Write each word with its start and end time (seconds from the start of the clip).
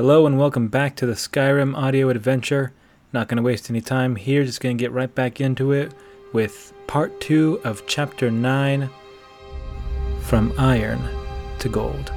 Hello 0.00 0.24
and 0.24 0.38
welcome 0.38 0.68
back 0.68 0.96
to 0.96 1.04
the 1.04 1.12
Skyrim 1.12 1.76
audio 1.76 2.08
adventure. 2.08 2.72
Not 3.12 3.28
going 3.28 3.36
to 3.36 3.42
waste 3.42 3.68
any 3.68 3.82
time 3.82 4.16
here, 4.16 4.44
just 4.44 4.62
going 4.62 4.78
to 4.78 4.82
get 4.82 4.92
right 4.92 5.14
back 5.14 5.42
into 5.42 5.72
it 5.72 5.92
with 6.32 6.72
part 6.86 7.20
2 7.20 7.60
of 7.64 7.86
chapter 7.86 8.30
9 8.30 8.88
From 10.22 10.54
Iron 10.56 11.06
to 11.58 11.68
Gold. 11.68 12.14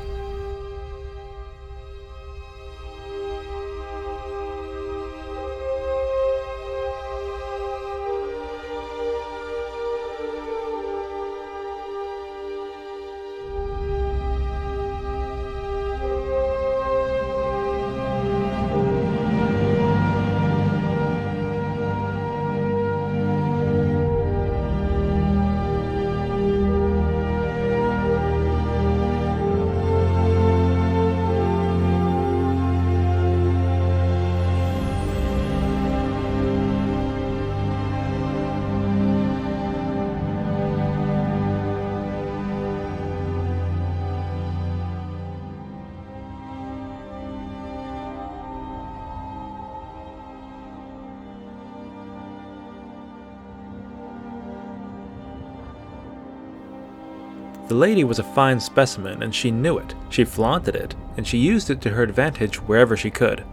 Lady 57.94 58.03
was 58.03 58.17
a 58.17 58.23
fine 58.23 58.59
specimen, 58.59 59.22
and 59.22 59.36
she 59.36 59.52
knew 59.52 59.77
it. 59.77 59.94
She 60.09 60.25
flaunted 60.25 60.75
it, 60.75 60.95
and 61.16 61.27
she 61.27 61.38
used 61.38 61.69
it 61.69 61.80
to 61.81 61.91
her 61.91 62.02
advantage 62.02 62.55
wherever 62.55 62.97
she 62.97 63.11
could. 63.11 63.44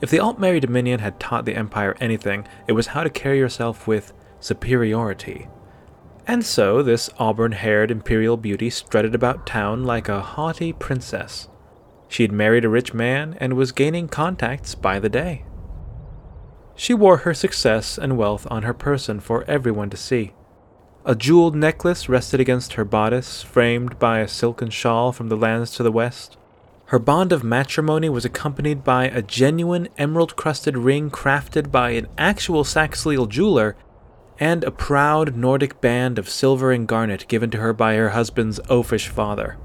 If 0.00 0.08
the 0.08 0.18
Aldmeri 0.18 0.60
Dominion 0.60 1.00
had 1.00 1.18
taught 1.18 1.46
the 1.46 1.56
Empire 1.56 1.96
anything, 1.98 2.46
it 2.68 2.74
was 2.74 2.86
how 2.86 3.02
to 3.02 3.10
carry 3.10 3.38
yourself 3.38 3.88
with 3.88 4.12
superiority. 4.38 5.48
And 6.28 6.46
so 6.46 6.80
this 6.80 7.10
auburn 7.18 7.50
haired 7.50 7.90
imperial 7.90 8.36
beauty 8.36 8.70
strutted 8.70 9.16
about 9.16 9.48
town 9.48 9.82
like 9.82 10.08
a 10.08 10.20
haughty 10.20 10.72
princess. 10.72 11.48
She 12.06 12.22
had 12.22 12.30
married 12.30 12.64
a 12.64 12.68
rich 12.68 12.94
man 12.94 13.36
and 13.40 13.54
was 13.54 13.72
gaining 13.72 14.06
contacts 14.06 14.76
by 14.76 15.00
the 15.00 15.08
day. 15.08 15.44
She 16.76 16.94
wore 16.94 17.16
her 17.16 17.34
success 17.34 17.98
and 17.98 18.16
wealth 18.16 18.46
on 18.48 18.62
her 18.62 18.74
person 18.74 19.18
for 19.18 19.42
everyone 19.50 19.90
to 19.90 19.96
see. 19.96 20.34
A 21.04 21.14
jeweled 21.14 21.56
necklace 21.56 22.10
rested 22.10 22.40
against 22.40 22.74
her 22.74 22.84
bodice, 22.84 23.42
framed 23.42 23.98
by 23.98 24.18
a 24.18 24.28
silken 24.28 24.68
shawl 24.68 25.12
from 25.12 25.30
the 25.30 25.36
lands 25.36 25.70
to 25.72 25.82
the 25.82 25.90
west. 25.90 26.36
Her 26.86 26.98
bond 26.98 27.32
of 27.32 27.42
matrimony 27.42 28.10
was 28.10 28.26
accompanied 28.26 28.84
by 28.84 29.04
a 29.04 29.22
genuine 29.22 29.88
emerald 29.96 30.36
crusted 30.36 30.76
ring 30.76 31.10
crafted 31.10 31.70
by 31.70 31.90
an 31.90 32.06
actual 32.18 32.64
Saxhleel 32.64 33.28
jeweler, 33.28 33.76
and 34.38 34.62
a 34.62 34.70
proud 34.70 35.36
Nordic 35.36 35.80
band 35.80 36.18
of 36.18 36.28
silver 36.28 36.70
and 36.70 36.86
garnet 36.86 37.26
given 37.28 37.50
to 37.50 37.58
her 37.58 37.72
by 37.72 37.94
her 37.94 38.10
husband's 38.10 38.60
oafish 38.68 39.08
father. 39.08 39.56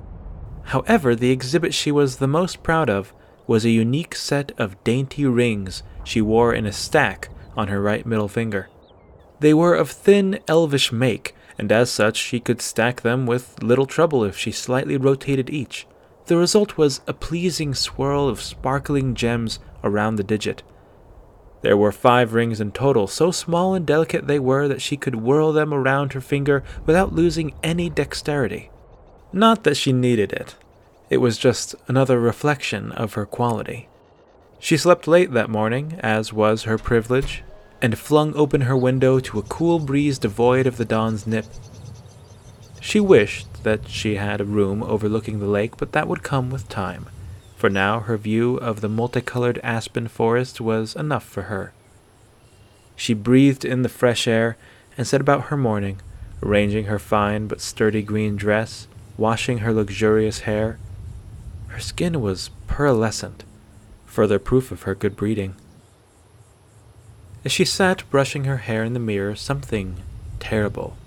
However, 0.66 1.16
the 1.16 1.32
exhibit 1.32 1.74
she 1.74 1.92
was 1.92 2.18
the 2.18 2.28
most 2.28 2.64
proud 2.64 2.90
of 2.90 3.14
was 3.46 3.66
a 3.66 3.70
unique 3.70 4.16
set 4.16 4.52
of 4.58 4.82
dainty 4.84 5.26
rings 5.26 5.84
she 6.04 6.22
wore 6.22 6.54
in 6.54 6.66
a 6.66 6.72
stack 6.72 7.30
on 7.58 7.68
her 7.68 7.82
right 7.82 8.06
middle 8.06 8.28
finger. 8.30 8.70
They 9.40 9.54
were 9.54 9.76
of 9.76 9.92
thin, 9.92 10.40
elvish 10.48 10.92
make, 10.92 11.36
and 11.58 11.72
as 11.72 11.90
such 11.90 12.18
she 12.18 12.40
could 12.40 12.62
stack 12.62 13.02
them 13.02 13.26
with 13.26 13.62
little 13.62 13.86
trouble 13.86 14.24
if 14.24 14.38
she 14.38 14.52
slightly 14.52 14.98
rotated 14.98 15.50
each. 15.50 15.88
The 16.28 16.38
result 16.38 16.78
was 16.78 17.02
a 17.08 17.14
pleasing 17.14 17.74
swirl 17.74 18.28
of 18.28 18.42
sparkling 18.42 19.14
gems 19.14 19.60
around 19.84 20.16
the 20.16 20.24
digit. 20.24 20.64
There 21.62 21.78
were 21.78 21.92
five 21.92 22.34
rings 22.34 22.62
in 22.62 22.72
total, 22.72 23.08
so 23.08 23.32
small 23.32 23.74
and 23.74 23.86
delicate 23.86 24.28
they 24.28 24.40
were 24.40 24.68
that 24.68 24.82
she 24.82 24.98
could 24.98 25.16
whirl 25.16 25.52
them 25.52 25.74
around 25.74 26.14
her 26.14 26.22
finger 26.22 26.64
without 26.86 27.14
losing 27.14 27.54
any 27.64 27.90
dexterity. 27.90 28.70
Not 29.34 29.64
that 29.64 29.78
she 29.78 29.92
needed 29.92 30.32
it, 30.32 30.56
it 31.10 31.18
was 31.18 31.38
just 31.38 31.76
another 31.88 32.20
reflection 32.20 32.92
of 32.92 33.14
her 33.14 33.26
quality. 33.26 33.88
She 34.60 34.78
slept 34.78 35.08
late 35.08 35.32
that 35.34 35.50
morning, 35.50 36.00
as 36.00 36.34
was 36.34 36.64
her 36.64 36.78
privilege, 36.78 37.44
and 37.86 38.00
flung 38.00 38.34
open 38.36 38.62
her 38.62 38.76
window 38.76 39.20
to 39.20 39.38
a 39.38 39.44
cool 39.44 39.78
breeze 39.78 40.18
devoid 40.18 40.66
of 40.66 40.78
the 40.78 40.86
dawn's 40.86 41.28
nip. 41.28 41.46
She 42.82 43.00
wished 43.00 43.64
that 43.64 43.88
she 43.88 44.16
had 44.16 44.42
a 44.42 44.44
room 44.44 44.82
overlooking 44.82 45.38
the 45.40 45.46
lake, 45.46 45.78
but 45.78 45.92
that 45.92 46.08
would 46.08 46.24
come 46.24 46.50
with 46.50 46.68
time, 46.68 47.06
for 47.56 47.70
now 47.70 48.00
her 48.00 48.18
view 48.18 48.58
of 48.58 48.82
the 48.82 48.90
multicolored 48.90 49.60
aspen 49.62 50.08
forest 50.08 50.60
was 50.60 50.96
enough 50.96 51.26
for 51.26 51.44
her. 51.44 51.74
She 52.96 53.14
breathed 53.14 53.64
in 53.64 53.84
the 53.84 53.88
fresh 53.88 54.28
air 54.28 54.58
and 54.98 55.06
set 55.06 55.22
about 55.22 55.50
her 55.50 55.58
morning, 55.58 56.02
arranging 56.42 56.86
her 56.86 56.98
fine 56.98 57.46
but 57.46 57.62
sturdy 57.62 58.02
green 58.02 58.36
dress, 58.36 58.88
washing 59.16 59.60
her 59.60 59.72
luxurious 59.72 60.40
hair. 60.40 60.80
Her 61.68 61.80
skin 61.80 62.20
was 62.20 62.50
pearlescent, 62.66 63.44
further 64.08 64.40
proof 64.40 64.72
of 64.72 64.84
her 64.84 64.96
good 64.96 65.16
breeding. 65.16 65.56
As 67.46 67.52
she 67.52 67.64
sat 67.64 68.10
brushing 68.10 68.46
her 68.46 68.58
hair 68.58 68.84
in 68.84 68.94
the 68.94 69.00
mirror, 69.00 69.36
something 69.36 69.98
terrible 70.40 70.98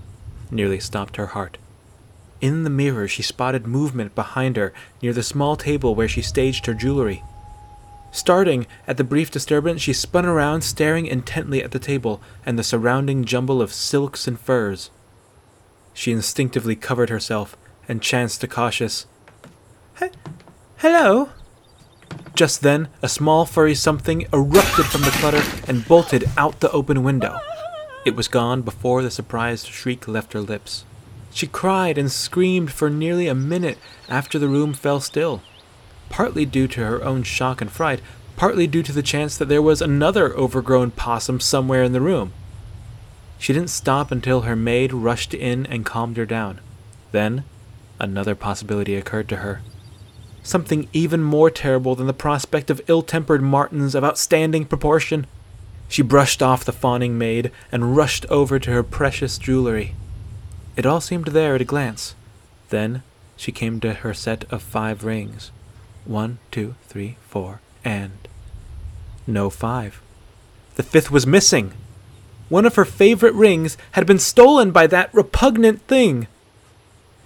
nearly 0.51 0.79
stopped 0.79 1.17
her 1.17 1.27
heart. 1.27 1.59
In 2.41 2.63
the 2.63 2.71
mirror, 2.71 3.09
she 3.09 3.23
spotted 3.23 3.67
movement 3.67 4.15
behind 4.15 4.57
her 4.57 4.73
near 5.03 5.13
the 5.13 5.25
small 5.25 5.57
table 5.57 5.97
where 5.97 6.09
she 6.09 6.23
staged 6.23 6.67
her 6.67 6.75
jewelry. 6.75 7.25
Starting 8.13 8.67
at 8.87 8.97
the 8.97 9.05
brief 9.05 9.31
disturbance, 9.31 9.83
she 9.83 9.93
spun 9.93 10.25
around, 10.25 10.63
staring 10.63 11.07
intently 11.07 11.63
at 11.63 11.73
the 11.73 11.79
table 11.81 12.23
and 12.47 12.57
the 12.57 12.63
surrounding 12.63 13.25
jumble 13.25 13.61
of 13.61 13.73
silks 13.73 14.29
and 14.29 14.39
furs. 14.39 14.91
She 15.93 16.13
instinctively 16.13 16.77
covered 16.77 17.11
herself 17.11 17.57
and 17.89 18.01
chanced 18.01 18.45
a 18.45 18.49
cautious, 18.49 19.07
Hello? 20.77 21.31
Just 22.35 22.63
then, 22.63 22.89
a 23.03 23.09
small 23.09 23.45
furry 23.45 23.75
something 23.75 24.27
erupted 24.33 24.87
from 24.87 25.03
the 25.03 25.11
clutter 25.11 25.43
and 25.67 25.87
bolted 25.87 26.31
out 26.37 26.61
the 26.61 26.71
open 26.71 27.03
window. 27.03 27.41
It 28.05 28.15
was 28.15 28.29
gone 28.29 28.63
before 28.63 29.03
the 29.03 29.11
surprised 29.11 29.67
shriek 29.67 30.07
left 30.07 30.33
her 30.35 30.41
lips. 30.41 30.85
She 31.33 31.47
cried 31.47 31.99
and 31.99 32.11
screamed 32.11 32.73
for 32.73 32.89
nearly 32.91 33.27
a 33.27 33.35
minute 33.35 33.79
after 34.09 34.39
the 34.39 34.49
room 34.49 34.73
fell 34.73 35.01
still, 35.01 35.43
partly 36.11 36.47
due 36.47 36.69
to 36.69 36.85
her 36.85 37.03
own 37.03 37.23
shock 37.25 37.61
and 37.61 37.71
fright, 37.71 38.01
partly 38.37 38.67
due 38.67 38.85
to 38.85 38.93
the 38.93 39.03
chance 39.03 39.37
that 39.37 39.49
there 39.49 39.61
was 39.61 39.83
another 39.83 40.33
overgrown 40.35 40.93
possum 40.93 41.41
somewhere 41.41 41.83
in 41.83 41.93
the 41.93 42.01
room. 42.01 42.33
She 43.39 43.53
didn't 43.53 43.71
stop 43.71 44.11
until 44.11 44.43
her 44.43 44.57
maid 44.57 44.93
rushed 44.93 45.35
in 45.35 45.67
and 45.67 45.85
calmed 45.85 46.17
her 46.17 46.27
down. 46.27 46.61
Then, 47.13 47.45
another 47.99 48.35
possibility 48.35 48.95
occurred 48.95 49.29
to 49.31 49.37
her 49.37 49.61
something 50.43 50.89
even 50.93 51.23
more 51.23 51.51
terrible 51.51 51.95
than 51.95 52.07
the 52.07 52.13
prospect 52.13 52.71
of 52.71 52.81
ill 52.89 53.03
tempered 53.03 53.43
martens 53.43 53.95
of 53.95 54.05
outstanding 54.05 54.65
proportion. 54.65 55.27
She 55.89 56.03
brushed 56.03 56.43
off 56.43 56.65
the 56.65 56.73
fawning 56.73 57.17
maid 57.19 57.51
and 57.73 57.97
rushed 57.97 58.27
over 58.27 58.59
to 58.59 58.71
her 58.71 58.83
precious 58.83 59.39
jewelry. 59.39 59.95
It 60.77 60.87
all 60.87 61.01
seemed 61.01 61.29
there 61.29 61.55
at 61.55 61.61
a 61.61 61.65
glance. 61.65 62.15
Then 62.69 63.03
she 63.37 63.53
came 63.53 63.81
to 63.81 63.95
her 63.95 64.15
set 64.15 64.45
of 64.53 64.63
five 64.63 65.05
rings. 65.05 65.51
One, 66.05 66.39
two, 66.51 66.75
three, 66.85 67.17
four, 67.29 67.61
and 67.85 68.13
no 69.27 69.51
five. 69.51 70.01
The 70.77 70.83
fifth 70.83 71.11
was 71.11 71.27
missing. 71.27 71.73
One 72.49 72.65
of 72.65 72.77
her 72.77 72.85
favorite 72.85 73.35
rings 73.35 73.77
had 73.93 74.07
been 74.07 74.19
stolen 74.19 74.71
by 74.71 74.87
that 74.87 75.13
repugnant 75.13 75.83
thing. 75.83 76.27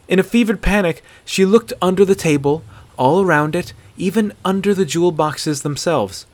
In 0.08 0.19
a 0.19 0.25
fevered 0.25 0.62
panic, 0.62 1.03
she 1.25 1.44
looked 1.44 1.73
under 1.81 2.05
the 2.05 2.15
table, 2.15 2.65
all 2.97 3.23
around 3.23 3.55
it, 3.55 3.73
even 3.97 4.33
under 4.44 4.75
the 4.75 4.85
jewel 4.85 5.12
boxes 5.12 5.62
themselves. 5.62 6.27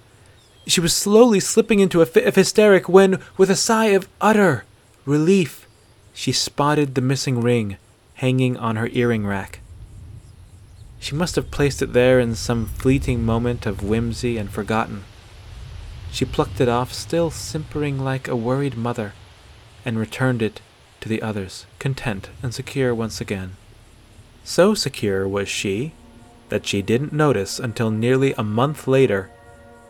She 0.66 0.80
was 0.80 0.94
slowly 0.94 1.40
slipping 1.40 1.80
into 1.80 2.02
a 2.02 2.06
fit 2.06 2.26
of 2.26 2.34
hysteric 2.34 2.88
when, 2.88 3.20
with 3.36 3.50
a 3.50 3.56
sigh 3.56 3.86
of 3.86 4.08
utter 4.20 4.64
relief, 5.04 5.66
she 6.12 6.32
spotted 6.32 6.94
the 6.94 7.00
missing 7.00 7.40
ring 7.40 7.76
hanging 8.14 8.56
on 8.56 8.76
her 8.76 8.88
earring 8.92 9.26
rack. 9.26 9.60
She 11.00 11.14
must 11.14 11.36
have 11.36 11.50
placed 11.50 11.80
it 11.80 11.92
there 11.92 12.18
in 12.18 12.34
some 12.34 12.66
fleeting 12.66 13.24
moment 13.24 13.64
of 13.64 13.82
whimsy 13.82 14.36
and 14.36 14.50
forgotten. 14.50 15.04
She 16.10 16.24
plucked 16.24 16.60
it 16.60 16.68
off, 16.68 16.92
still 16.92 17.30
simpering 17.30 17.98
like 17.98 18.26
a 18.26 18.36
worried 18.36 18.76
mother, 18.76 19.14
and 19.84 19.98
returned 19.98 20.42
it 20.42 20.60
to 21.00 21.08
the 21.08 21.22
others, 21.22 21.66
content 21.78 22.30
and 22.42 22.52
secure 22.52 22.94
once 22.94 23.20
again. 23.20 23.56
So 24.42 24.74
secure 24.74 25.28
was 25.28 25.48
she 25.48 25.92
that 26.48 26.66
she 26.66 26.82
didn't 26.82 27.12
notice 27.12 27.58
until 27.58 27.90
nearly 27.90 28.32
a 28.34 28.42
month 28.42 28.86
later 28.86 29.30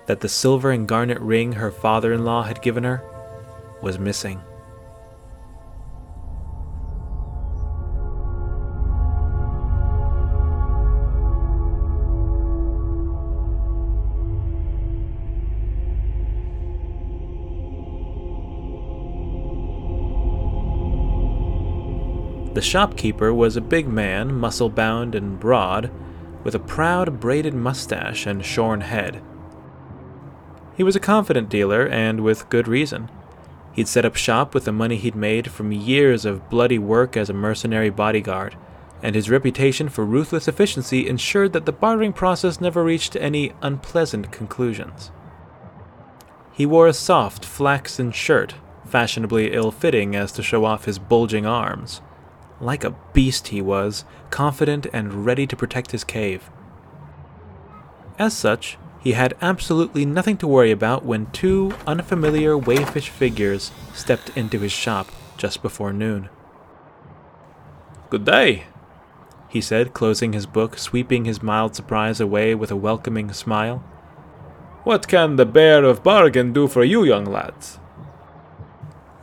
that 0.06 0.20
the 0.20 0.28
silver 0.28 0.70
and 0.70 0.88
garnet 0.88 1.20
ring 1.20 1.52
her 1.52 1.70
father 1.70 2.12
in 2.12 2.25
law 2.25 2.43
had 2.43 2.62
given 2.62 2.84
her 2.84 3.02
was 3.82 3.99
missing. 3.99 4.40
The 22.55 22.62
shopkeeper 22.62 23.32
was 23.32 23.56
a 23.56 23.60
big 23.60 23.87
man, 23.87 24.34
muscle 24.34 24.69
bound 24.69 25.14
and 25.14 25.38
broad, 25.38 25.93
with 26.44 26.55
a 26.55 26.58
proud 26.58 27.20
braided 27.20 27.55
mustache 27.55 28.26
and 28.26 28.44
shorn 28.44 28.81
head. 28.82 29.23
He 30.76 30.82
was 30.82 30.94
a 30.94 31.00
confident 31.00 31.49
dealer, 31.49 31.87
and 31.87 32.20
with 32.20 32.49
good 32.49 32.69
reason. 32.69 33.11
He'd 33.73 33.88
set 33.88 34.05
up 34.05 34.17
shop 34.17 34.55
with 34.55 34.64
the 34.64 34.73
money 34.73 34.96
he'd 34.96 35.17
made 35.17 35.50
from 35.50 35.73
years 35.73 36.25
of 36.25 36.49
bloody 36.49 36.79
work 36.79 37.17
as 37.17 37.29
a 37.29 37.35
mercenary 37.35 37.90
bodyguard, 37.90 38.56
and 39.02 39.14
his 39.14 39.31
reputation 39.31 39.88
for 39.88 40.05
ruthless 40.05 40.49
efficiency 40.49 41.08
ensured 41.08 41.52
that 41.52 41.67
the 41.67 41.73
bartering 41.73 42.12
process 42.12 42.61
never 42.61 42.82
reached 42.82 43.17
any 43.17 43.52
unpleasant 43.62 44.32
conclusions. 44.32 45.11
He 46.52 46.67
wore 46.67 46.88
a 46.88 46.93
soft 46.93 47.44
flaxen 47.44 48.11
shirt, 48.11 48.55
fashionably 48.84 49.52
ill 49.52 49.70
fitting 49.70 50.17
as 50.17 50.32
to 50.32 50.43
show 50.43 50.64
off 50.64 50.87
his 50.87 50.99
bulging 50.99 51.46
arms. 51.46 52.00
Like 52.60 52.84
a 52.84 52.94
beast 53.12 53.49
he 53.49 53.62
was, 53.62 54.05
confident 54.31 54.87
and 54.93 55.25
ready 55.25 55.46
to 55.46 55.56
protect 55.56 55.93
his 55.93 56.05
cave. 56.05 56.50
As 58.19 58.37
such, 58.37 58.78
he 59.00 59.12
had 59.12 59.37
absolutely 59.40 60.05
nothing 60.05 60.37
to 60.38 60.49
worry 60.49 60.72
about 60.72 61.05
when 61.05 61.31
two 61.31 61.72
unfamiliar 61.87 62.58
wayfish 62.58 63.08
figures 63.08 63.70
stepped 63.94 64.37
into 64.37 64.58
his 64.58 64.72
shop 64.72 65.08
just 65.37 65.62
before 65.62 65.93
noon. 65.93 66.28
Good 68.10 68.25
day, 68.25 68.64
he 69.49 69.60
said, 69.60 69.94
closing 69.94 70.32
his 70.32 70.46
book, 70.46 70.78
sweeping 70.78 71.25
his 71.25 71.43
mild 71.43 71.76
surprise 71.76 72.20
away 72.20 72.55
with 72.55 72.70
a 72.70 72.76
welcoming 72.76 73.32
smile. 73.32 73.78
What 74.84 75.06
can 75.06 75.37
the 75.37 75.46
Bear 75.46 75.84
of 75.84 76.02
Bargain 76.02 76.52
do 76.52 76.66
for 76.66 76.82
you, 76.82 77.05
young 77.05 77.25
lads? 77.25 77.78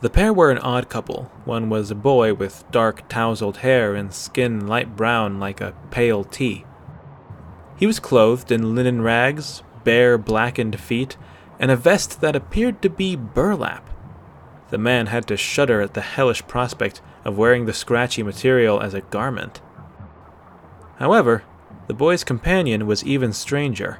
The 0.02 0.10
pair 0.10 0.32
were 0.32 0.50
an 0.50 0.58
odd 0.58 0.90
couple. 0.90 1.30
One 1.46 1.70
was 1.70 1.90
a 1.90 1.94
boy 1.94 2.34
with 2.34 2.64
dark, 2.70 3.08
tousled 3.08 3.58
hair 3.58 3.94
and 3.94 4.12
skin 4.12 4.66
light 4.66 4.94
brown 4.94 5.40
like 5.40 5.60
a 5.60 5.74
pale 5.90 6.22
tea. 6.22 6.64
He 7.76 7.86
was 7.86 7.98
clothed 7.98 8.52
in 8.52 8.74
linen 8.74 9.00
rags, 9.00 9.62
bare, 9.84 10.18
blackened 10.18 10.78
feet, 10.78 11.16
and 11.58 11.70
a 11.70 11.76
vest 11.76 12.20
that 12.20 12.36
appeared 12.36 12.82
to 12.82 12.90
be 12.90 13.16
burlap. 13.16 13.88
The 14.68 14.78
man 14.78 15.06
had 15.06 15.26
to 15.28 15.36
shudder 15.36 15.80
at 15.80 15.94
the 15.94 16.02
hellish 16.02 16.46
prospect 16.46 17.00
of 17.24 17.38
wearing 17.38 17.64
the 17.64 17.72
scratchy 17.72 18.22
material 18.22 18.80
as 18.80 18.94
a 18.94 19.00
garment. 19.00 19.60
However, 20.98 21.44
the 21.86 21.94
boy's 21.94 22.24
companion 22.24 22.86
was 22.86 23.04
even 23.04 23.32
stranger. 23.32 23.98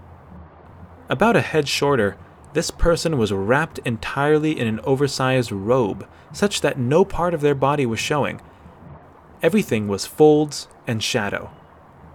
About 1.08 1.36
a 1.36 1.40
head 1.40 1.68
shorter, 1.68 2.16
this 2.56 2.70
person 2.70 3.18
was 3.18 3.32
wrapped 3.32 3.80
entirely 3.80 4.58
in 4.58 4.66
an 4.66 4.80
oversized 4.82 5.52
robe, 5.52 6.08
such 6.32 6.62
that 6.62 6.78
no 6.78 7.04
part 7.04 7.34
of 7.34 7.42
their 7.42 7.54
body 7.54 7.84
was 7.84 8.00
showing. 8.00 8.40
Everything 9.42 9.88
was 9.88 10.06
folds 10.06 10.66
and 10.86 11.02
shadow. 11.02 11.50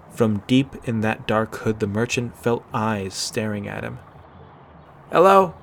From 0.09 0.41
deep 0.47 0.75
in 0.83 1.01
that 1.01 1.27
dark 1.27 1.57
hood, 1.57 1.79
the 1.79 1.85
merchant 1.85 2.35
felt 2.35 2.65
eyes 2.73 3.13
staring 3.13 3.67
at 3.67 3.83
him. 3.83 3.99
Hello, 5.11 5.53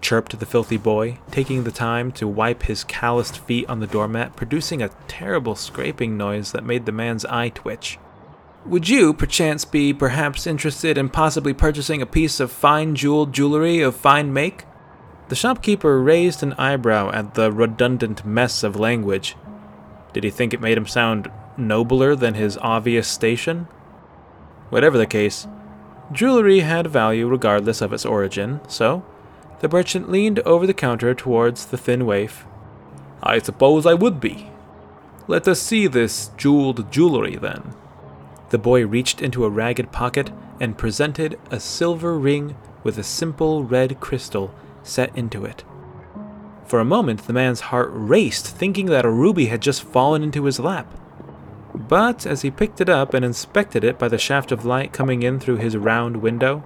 chirped 0.00 0.38
the 0.38 0.46
filthy 0.46 0.76
boy, 0.76 1.18
taking 1.32 1.64
the 1.64 1.72
time 1.72 2.12
to 2.12 2.28
wipe 2.28 2.62
his 2.62 2.84
calloused 2.84 3.38
feet 3.38 3.68
on 3.68 3.80
the 3.80 3.88
doormat, 3.88 4.36
producing 4.36 4.80
a 4.80 4.90
terrible 5.08 5.56
scraping 5.56 6.16
noise 6.16 6.52
that 6.52 6.62
made 6.62 6.86
the 6.86 6.92
man's 6.92 7.24
eye 7.24 7.48
twitch. 7.48 7.98
Would 8.66 8.88
you, 8.88 9.12
perchance, 9.12 9.66
be 9.66 9.92
perhaps 9.92 10.46
interested 10.46 10.96
in 10.96 11.10
possibly 11.10 11.52
purchasing 11.52 12.00
a 12.00 12.06
piece 12.06 12.40
of 12.40 12.50
fine 12.50 12.94
jeweled 12.94 13.34
jewelry 13.34 13.82
of 13.82 13.94
fine 13.94 14.32
make? 14.32 14.64
The 15.28 15.36
shopkeeper 15.36 16.00
raised 16.00 16.42
an 16.42 16.54
eyebrow 16.54 17.10
at 17.12 17.34
the 17.34 17.52
redundant 17.52 18.24
mess 18.24 18.62
of 18.62 18.76
language. 18.76 19.36
Did 20.14 20.24
he 20.24 20.30
think 20.30 20.54
it 20.54 20.62
made 20.62 20.78
him 20.78 20.86
sound 20.86 21.30
nobler 21.58 22.16
than 22.16 22.34
his 22.34 22.56
obvious 22.62 23.06
station? 23.06 23.68
Whatever 24.70 24.96
the 24.96 25.06
case, 25.06 25.46
jewelry 26.10 26.60
had 26.60 26.86
value 26.86 27.28
regardless 27.28 27.82
of 27.82 27.92
its 27.92 28.06
origin, 28.06 28.60
so 28.66 29.04
the 29.60 29.68
merchant 29.68 30.10
leaned 30.10 30.38
over 30.40 30.66
the 30.66 30.72
counter 30.72 31.12
towards 31.12 31.66
the 31.66 31.76
thin 31.76 32.06
waif. 32.06 32.46
I 33.22 33.40
suppose 33.40 33.84
I 33.84 33.92
would 33.92 34.20
be. 34.20 34.50
Let 35.28 35.46
us 35.48 35.60
see 35.60 35.86
this 35.86 36.30
jeweled 36.38 36.90
jewelry, 36.90 37.36
then. 37.36 37.74
The 38.50 38.58
boy 38.58 38.86
reached 38.86 39.22
into 39.22 39.44
a 39.44 39.50
ragged 39.50 39.90
pocket 39.92 40.30
and 40.60 40.78
presented 40.78 41.38
a 41.50 41.58
silver 41.58 42.18
ring 42.18 42.56
with 42.82 42.98
a 42.98 43.02
simple 43.02 43.64
red 43.64 44.00
crystal 44.00 44.54
set 44.82 45.16
into 45.16 45.44
it. 45.44 45.64
For 46.66 46.80
a 46.80 46.84
moment, 46.84 47.26
the 47.26 47.32
man's 47.32 47.60
heart 47.60 47.90
raced, 47.92 48.46
thinking 48.46 48.86
that 48.86 49.04
a 49.04 49.10
ruby 49.10 49.46
had 49.46 49.60
just 49.60 49.82
fallen 49.82 50.22
into 50.22 50.44
his 50.44 50.58
lap. 50.58 50.92
But 51.74 52.24
as 52.24 52.42
he 52.42 52.50
picked 52.50 52.80
it 52.80 52.88
up 52.88 53.14
and 53.14 53.24
inspected 53.24 53.84
it 53.84 53.98
by 53.98 54.08
the 54.08 54.18
shaft 54.18 54.52
of 54.52 54.64
light 54.64 54.92
coming 54.92 55.22
in 55.22 55.40
through 55.40 55.56
his 55.56 55.76
round 55.76 56.18
window, 56.18 56.62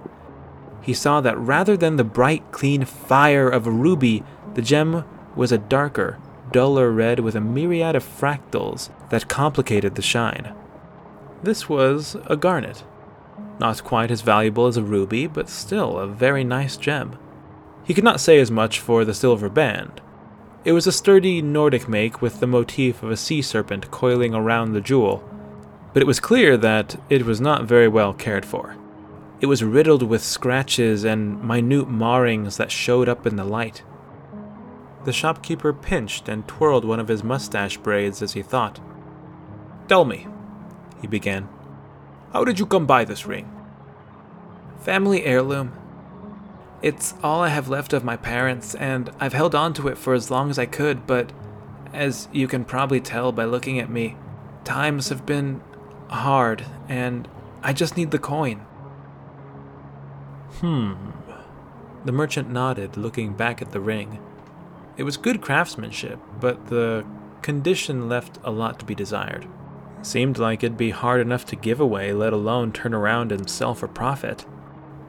he 0.81 0.93
saw 0.93 1.19
that 1.21 1.37
rather 1.37 1.75
than 1.75 1.95
the 1.95 2.03
bright, 2.03 2.51
clean 2.51 2.85
fire 2.85 3.49
of 3.49 3.67
a 3.67 3.71
ruby, 3.71 4.23
the 4.53 4.61
gem 4.61 5.03
was 5.35 5.51
a 5.51 5.57
darker, 5.57 6.17
duller 6.51 6.91
red 6.91 7.19
with 7.19 7.35
a 7.35 7.41
myriad 7.41 7.95
of 7.95 8.03
fractals 8.03 8.89
that 9.09 9.27
complicated 9.27 9.95
the 9.95 10.01
shine. 10.01 10.53
This 11.41 11.69
was 11.69 12.17
a 12.25 12.35
garnet. 12.35 12.83
Not 13.59 13.83
quite 13.83 14.11
as 14.11 14.21
valuable 14.21 14.67
as 14.67 14.77
a 14.77 14.83
ruby, 14.83 15.27
but 15.27 15.49
still 15.49 15.97
a 15.97 16.07
very 16.07 16.43
nice 16.43 16.77
gem. 16.77 17.17
He 17.85 17.93
could 17.93 18.03
not 18.03 18.19
say 18.19 18.39
as 18.39 18.51
much 18.51 18.79
for 18.79 19.05
the 19.05 19.13
silver 19.13 19.49
band. 19.49 20.01
It 20.65 20.73
was 20.73 20.87
a 20.87 20.91
sturdy 20.91 21.41
Nordic 21.41 21.87
make 21.87 22.21
with 22.21 22.39
the 22.39 22.47
motif 22.47 23.01
of 23.01 23.11
a 23.11 23.17
sea 23.17 23.41
serpent 23.41 23.89
coiling 23.91 24.33
around 24.33 24.73
the 24.73 24.81
jewel, 24.81 25.23
but 25.93 26.01
it 26.01 26.07
was 26.07 26.19
clear 26.19 26.57
that 26.57 27.01
it 27.09 27.25
was 27.25 27.39
not 27.39 27.63
very 27.63 27.87
well 27.87 28.13
cared 28.13 28.45
for. 28.45 28.75
It 29.39 29.45
was 29.45 29.63
riddled 29.63 30.03
with 30.03 30.21
scratches 30.21 31.05
and 31.05 31.41
minute 31.41 31.89
marrings 31.89 32.57
that 32.57 32.71
showed 32.71 33.07
up 33.07 33.25
in 33.25 33.37
the 33.37 33.45
light. 33.45 33.83
The 35.05 35.13
shopkeeper 35.13 35.71
pinched 35.71 36.27
and 36.27 36.45
twirled 36.45 36.83
one 36.83 36.99
of 36.99 37.07
his 37.07 37.23
mustache 37.23 37.77
braids 37.77 38.21
as 38.21 38.33
he 38.33 38.41
thought. 38.41 38.81
Tell 39.87 40.03
me, 40.03 40.27
he 41.01 41.07
began. 41.07 41.47
How 42.33 42.43
did 42.43 42.59
you 42.59 42.65
come 42.65 42.85
by 42.85 43.05
this 43.05 43.25
ring? 43.25 43.51
Family 44.81 45.23
heirloom. 45.23 45.73
It's 46.81 47.13
all 47.23 47.41
I 47.41 47.49
have 47.49 47.67
left 47.67 47.91
of 47.91 48.03
my 48.03 48.15
parents, 48.15 48.75
and 48.75 49.09
I've 49.19 49.33
held 49.33 49.53
on 49.53 49.73
to 49.73 49.87
it 49.87 49.97
for 49.97 50.13
as 50.13 50.31
long 50.31 50.49
as 50.49 50.57
I 50.57 50.65
could, 50.65 51.05
but 51.05 51.33
as 51.93 52.29
you 52.31 52.47
can 52.47 52.63
probably 52.63 53.01
tell 53.01 53.31
by 53.31 53.45
looking 53.45 53.79
at 53.79 53.89
me, 53.89 54.15
times 54.63 55.09
have 55.09 55.25
been 55.25 55.61
hard, 56.09 56.65
and 56.87 57.27
I 57.61 57.73
just 57.73 57.97
need 57.97 58.11
the 58.11 58.19
coin. 58.19 58.59
Hmm. 60.59 60.93
The 62.05 62.11
merchant 62.11 62.49
nodded, 62.49 62.95
looking 62.95 63.33
back 63.33 63.61
at 63.61 63.71
the 63.71 63.81
ring. 63.81 64.19
It 64.95 65.03
was 65.03 65.17
good 65.17 65.41
craftsmanship, 65.41 66.19
but 66.39 66.67
the 66.67 67.05
condition 67.41 68.07
left 68.07 68.39
a 68.43 68.51
lot 68.51 68.79
to 68.79 68.85
be 68.85 68.95
desired. 68.95 69.47
Seemed 70.01 70.37
like 70.37 70.63
it'd 70.63 70.77
be 70.77 70.91
hard 70.91 71.19
enough 71.21 71.45
to 71.47 71.55
give 71.55 71.79
away, 71.79 72.13
let 72.13 72.33
alone 72.33 72.71
turn 72.71 72.93
around 72.93 73.31
and 73.31 73.49
sell 73.49 73.73
for 73.73 73.87
profit. 73.87 74.45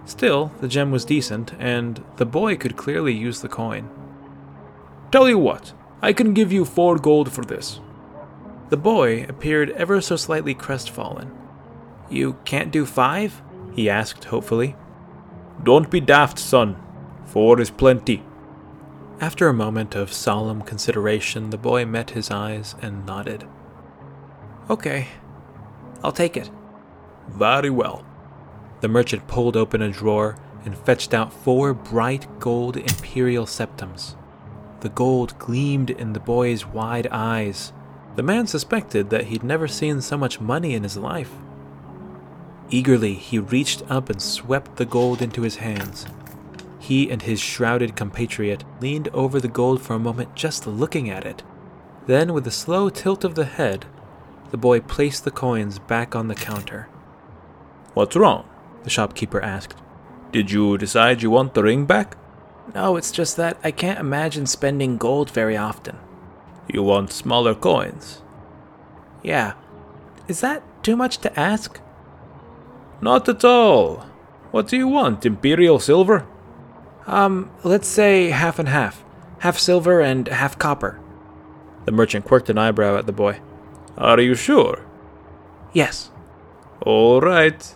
Still, 0.04 0.52
the 0.61 0.68
gem 0.68 0.90
was 0.90 1.04
decent, 1.04 1.52
and 1.59 2.02
the 2.16 2.26
boy 2.26 2.56
could 2.56 2.76
clearly 2.76 3.12
use 3.12 3.40
the 3.40 3.49
coin. 3.49 3.88
Tell 5.12 5.28
you 5.28 5.38
what, 5.38 5.73
I 6.02 6.12
can 6.12 6.35
give 6.35 6.52
you 6.52 6.64
four 6.64 6.97
gold 6.97 7.30
for 7.32 7.44
this. 7.44 7.80
The 8.70 8.76
boy 8.76 9.25
appeared 9.28 9.70
ever 9.70 10.00
so 10.00 10.16
slightly 10.16 10.54
crestfallen. 10.54 11.30
You 12.09 12.37
can't 12.44 12.73
do 12.73 12.87
five? 12.87 13.42
he 13.73 13.88
asked 13.88 14.25
hopefully. 14.25 14.76
Don't 15.62 15.90
be 15.90 16.00
daft, 16.00 16.38
son. 16.38 16.76
Four 17.26 17.61
is 17.61 17.70
plenty. 17.70 18.25
After 19.20 19.49
a 19.49 19.54
moment 19.54 19.94
of 19.94 20.12
solemn 20.12 20.62
consideration, 20.62 21.50
the 21.50 21.59
boy 21.59 21.85
met 21.85 22.11
his 22.11 22.30
eyes 22.30 22.75
and 22.80 23.04
nodded. 23.04 23.47
Okay. 24.70 25.08
I'll 26.04 26.12
take 26.12 26.36
it. 26.36 26.48
Very 27.28 27.70
well. 27.70 28.06
The 28.80 28.88
merchant 28.88 29.26
pulled 29.26 29.56
open 29.56 29.82
a 29.82 29.90
drawer 29.90 30.36
and 30.64 30.78
fetched 30.78 31.12
out 31.12 31.32
four 31.32 31.74
bright 31.74 32.38
gold 32.38 32.76
imperial 32.76 33.46
septims. 33.46 34.16
The 34.80 34.88
gold 34.88 35.36
gleamed 35.40 35.90
in 35.90 36.12
the 36.12 36.20
boy's 36.20 36.64
wide 36.64 37.08
eyes. 37.10 37.72
The 38.14 38.22
man 38.22 38.46
suspected 38.46 39.10
that 39.10 39.26
he'd 39.26 39.42
never 39.42 39.66
seen 39.66 40.00
so 40.00 40.16
much 40.16 40.40
money 40.40 40.74
in 40.74 40.84
his 40.84 40.96
life. 40.96 41.32
Eagerly, 42.70 43.14
he 43.14 43.40
reached 43.40 43.82
up 43.90 44.08
and 44.08 44.22
swept 44.22 44.76
the 44.76 44.84
gold 44.84 45.20
into 45.20 45.42
his 45.42 45.56
hands. 45.56 46.06
He 46.78 47.10
and 47.10 47.22
his 47.22 47.40
shrouded 47.40 47.96
compatriot 47.96 48.64
leaned 48.80 49.08
over 49.08 49.40
the 49.40 49.48
gold 49.48 49.82
for 49.82 49.94
a 49.94 49.98
moment 49.98 50.36
just 50.36 50.66
looking 50.66 51.10
at 51.10 51.26
it. 51.26 51.42
Then, 52.06 52.32
with 52.32 52.46
a 52.46 52.52
slow 52.52 52.88
tilt 52.88 53.24
of 53.24 53.34
the 53.34 53.44
head, 53.44 53.86
the 54.50 54.57
boy 54.57 54.80
placed 54.80 55.25
the 55.25 55.30
coins 55.30 55.78
back 55.78 56.14
on 56.14 56.28
the 56.28 56.35
counter. 56.35 56.88
What's 57.95 58.16
wrong? 58.16 58.49
the 58.83 58.90
shopkeeper 58.90 59.40
asked. 59.40 59.76
Did 60.33 60.50
you 60.50 60.78
decide 60.78 61.23
you 61.23 61.30
want 61.30 61.54
the 61.54 61.62
ring 61.62 61.87
back? 61.87 62.16
No, 62.75 62.97
it's 62.97 63.11
just 63.11 63.37
that 63.37 63.59
I 63.64 63.71
can't 63.71 63.99
imagine 63.99 64.47
spending 64.47 64.97
gold 64.97 65.30
very 65.30 65.57
often. 65.57 65.99
You 66.69 66.83
want 66.83 67.12
smaller 67.12 67.54
coins? 67.54 68.23
Yeah. 69.23 69.54
Is 70.28 70.40
that 70.40 70.62
too 70.83 70.97
much 70.97 71.19
to 71.19 71.38
ask? 71.38 71.80
Not 73.00 73.28
at 73.28 73.45
all. 73.45 74.07
What 74.50 74.69
do 74.69 74.76
you 74.76 74.88
want, 74.88 75.26
Imperial 75.26 75.78
silver? 75.78 76.26
Um, 77.07 77.50
let's 77.64 77.88
say 77.88 78.30
half 78.30 78.59
and 78.59 78.69
half. 78.69 79.04
Half 79.40 79.59
silver 79.59 80.00
and 80.00 80.28
half 80.28 80.59
copper. 80.59 81.00
The 81.87 81.92
merchant 81.92 82.25
quirked 82.25 82.50
an 82.50 82.59
eyebrow 82.59 82.97
at 82.97 83.07
the 83.07 83.12
boy. 83.12 83.40
Are 84.00 84.19
you 84.19 84.35
sure? 84.35 84.87
Yes. 85.75 86.11
All 86.80 87.21
right. 87.21 87.75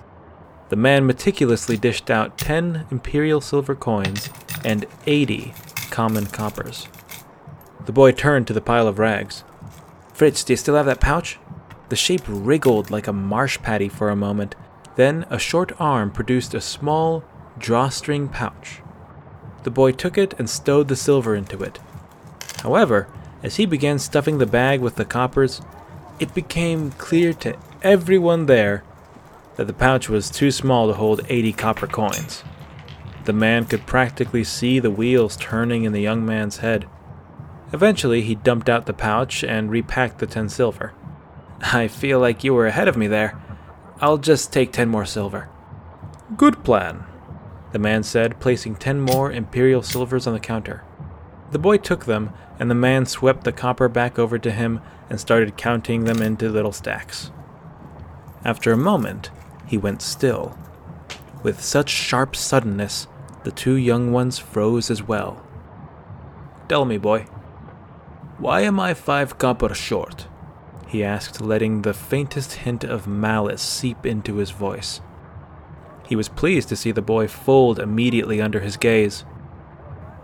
The 0.71 0.77
man 0.77 1.05
meticulously 1.05 1.77
dished 1.77 2.11
out 2.11 2.39
10 2.39 2.87
imperial 2.91 3.43
silver 3.43 3.75
coins 3.75 4.31
and 4.65 4.87
80 5.07 5.53
common 5.91 6.25
coppers. 6.27 6.89
The 7.85 7.93
boy 7.93 8.13
turned 8.13 8.47
to 8.47 8.55
the 8.55 8.63
pile 8.63 8.89
of 8.89 8.99
rags. 8.99 9.45
Fritz, 10.15 10.43
do 10.43 10.55
you 10.55 10.57
still 10.57 10.77
have 10.77 10.87
that 10.87 11.01
pouch? 11.01 11.39
The 11.91 11.97
shape 11.97 12.23
wriggled 12.27 12.91
like 12.91 13.07
a 13.07 13.13
marsh 13.13 13.59
patty 13.59 13.91
for 13.91 14.09
a 14.09 14.17
moment. 14.17 14.55
Then 14.97 15.27
a 15.29 15.39
short 15.39 15.73
arm 15.79 16.11
produced 16.11 16.55
a 16.55 16.61
small 16.63 17.23
drawstring 17.59 18.29
pouch. 18.29 18.81
The 19.65 19.71
boy 19.71 19.93
took 19.93 20.17
it 20.17 20.33
and 20.39 20.49
stowed 20.49 20.89
the 20.89 20.97
silver 20.97 21.35
into 21.35 21.63
it. 21.63 21.79
However, 22.63 23.09
as 23.43 23.57
he 23.57 23.67
began 23.67 23.99
stuffing 23.99 24.39
the 24.39 24.47
bag 24.47 24.81
with 24.81 24.97
the 24.97 25.05
coppers, 25.05 25.61
it 26.19 26.35
became 26.35 26.93
clear 26.93 27.33
to 27.35 27.57
everyone 27.83 28.47
there 28.47 28.85
that 29.57 29.67
the 29.67 29.73
pouch 29.73 30.09
was 30.09 30.31
too 30.31 30.51
small 30.51 30.89
to 30.89 30.95
hold 30.95 31.21
80 31.29 31.53
copper 31.53 31.87
coins. 31.87 32.43
The 33.25 33.33
man 33.33 33.65
could 33.65 33.87
practically 33.87 34.45
see 34.45 34.79
the 34.79 34.91
wheels 34.91 35.37
turning 35.37 35.85
in 35.85 35.93
the 35.93 36.01
young 36.01 36.27
man's 36.27 36.59
head. 36.59 36.87
Eventually, 37.73 38.23
he 38.23 38.35
dumped 38.35 38.69
out 38.69 38.87
the 38.87 38.93
pouch 38.93 39.43
and 39.43 39.71
repacked 39.71 40.19
the 40.19 40.27
10 40.27 40.49
silver. 40.49 40.93
I 41.61 41.89
feel 41.89 42.21
like 42.21 42.45
you 42.45 42.53
were 42.53 42.67
ahead 42.67 42.89
of 42.89 42.97
me 42.97 43.07
there. 43.07 43.41
I'll 44.01 44.19
just 44.19 44.53
take 44.53 44.73
10 44.73 44.89
more 44.89 45.07
silver. 45.07 45.49
Good 46.37 46.63
plan, 46.65 47.05
the 47.73 47.79
man 47.79 48.03
said, 48.03 48.41
placing 48.41 48.77
10 48.77 49.01
more 49.01 49.33
imperial 49.33 49.83
silvers 49.83 50.27
on 50.27 50.35
the 50.35 50.41
counter. 50.41 50.85
The 51.53 51.59
boy 51.59 51.79
took 51.79 52.05
them, 52.05 52.33
and 52.59 52.71
the 52.71 52.75
man 52.75 53.07
swept 53.07 53.45
the 53.45 53.53
copper 53.53 53.89
back 53.89 54.19
over 54.19 54.39
to 54.39 54.51
him 54.51 54.81
and 55.11 55.21
started 55.21 55.57
counting 55.57 56.05
them 56.05 56.23
into 56.23 56.49
little 56.49 56.73
stacks. 56.73 57.31
After 58.45 58.73
a 58.73 58.77
moment, 58.77 59.31
he 59.67 59.79
went 59.79 60.03
still. 60.03 60.59
With 61.43 61.63
such 61.63 61.91
sharp 61.91 62.37
suddenness, 62.37 63.07
the 63.43 63.51
two 63.51 63.75
young 63.75 64.13
ones 64.13 64.39
froze 64.39 64.91
as 64.91 65.03
well. 65.03 65.45
Tell 66.69 66.85
me, 66.85 66.97
boy, 66.97 67.27
why 68.39 68.63
am 68.63 68.81
I 68.81 68.95
five 68.95 69.39
copper 69.39 69.75
short? 69.75 70.27
he 70.87 71.03
asked, 71.03 71.41
letting 71.41 71.83
the 71.83 71.93
faintest 71.93 72.53
hint 72.53 72.85
of 72.85 73.09
malice 73.09 73.63
seep 73.63 74.07
into 74.07 74.37
his 74.37 74.51
voice. 74.51 75.01
He 76.07 76.15
was 76.15 76.29
pleased 76.29 76.69
to 76.69 76.77
see 76.77 76.93
the 76.93 77.03
boy 77.03 77.27
fold 77.27 77.79
immediately 77.79 78.41
under 78.41 78.61
his 78.61 78.77
gaze. 78.77 79.23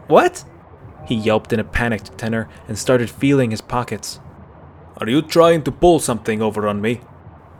What? 0.06 0.44
He 1.06 1.14
yelped 1.14 1.52
in 1.52 1.60
a 1.60 1.64
panicked 1.64 2.16
tenor 2.16 2.48
and 2.68 2.78
started 2.78 3.10
feeling 3.10 3.50
his 3.50 3.60
pockets. 3.60 4.20
Are 4.98 5.08
you 5.08 5.22
trying 5.22 5.62
to 5.62 5.72
pull 5.72 5.98
something 5.98 6.42
over 6.42 6.68
on 6.68 6.80
me? 6.80 7.00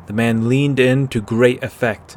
The 0.07 0.13
man 0.13 0.49
leaned 0.49 0.79
in 0.79 1.09
to 1.09 1.21
great 1.21 1.63
effect. 1.63 2.17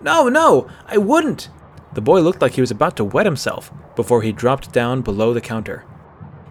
No, 0.00 0.28
no, 0.28 0.68
I 0.86 0.98
wouldn't! 0.98 1.48
The 1.92 2.00
boy 2.00 2.20
looked 2.20 2.40
like 2.40 2.52
he 2.52 2.60
was 2.60 2.70
about 2.70 2.96
to 2.96 3.04
wet 3.04 3.26
himself 3.26 3.72
before 3.96 4.22
he 4.22 4.32
dropped 4.32 4.72
down 4.72 5.02
below 5.02 5.34
the 5.34 5.40
counter. 5.40 5.84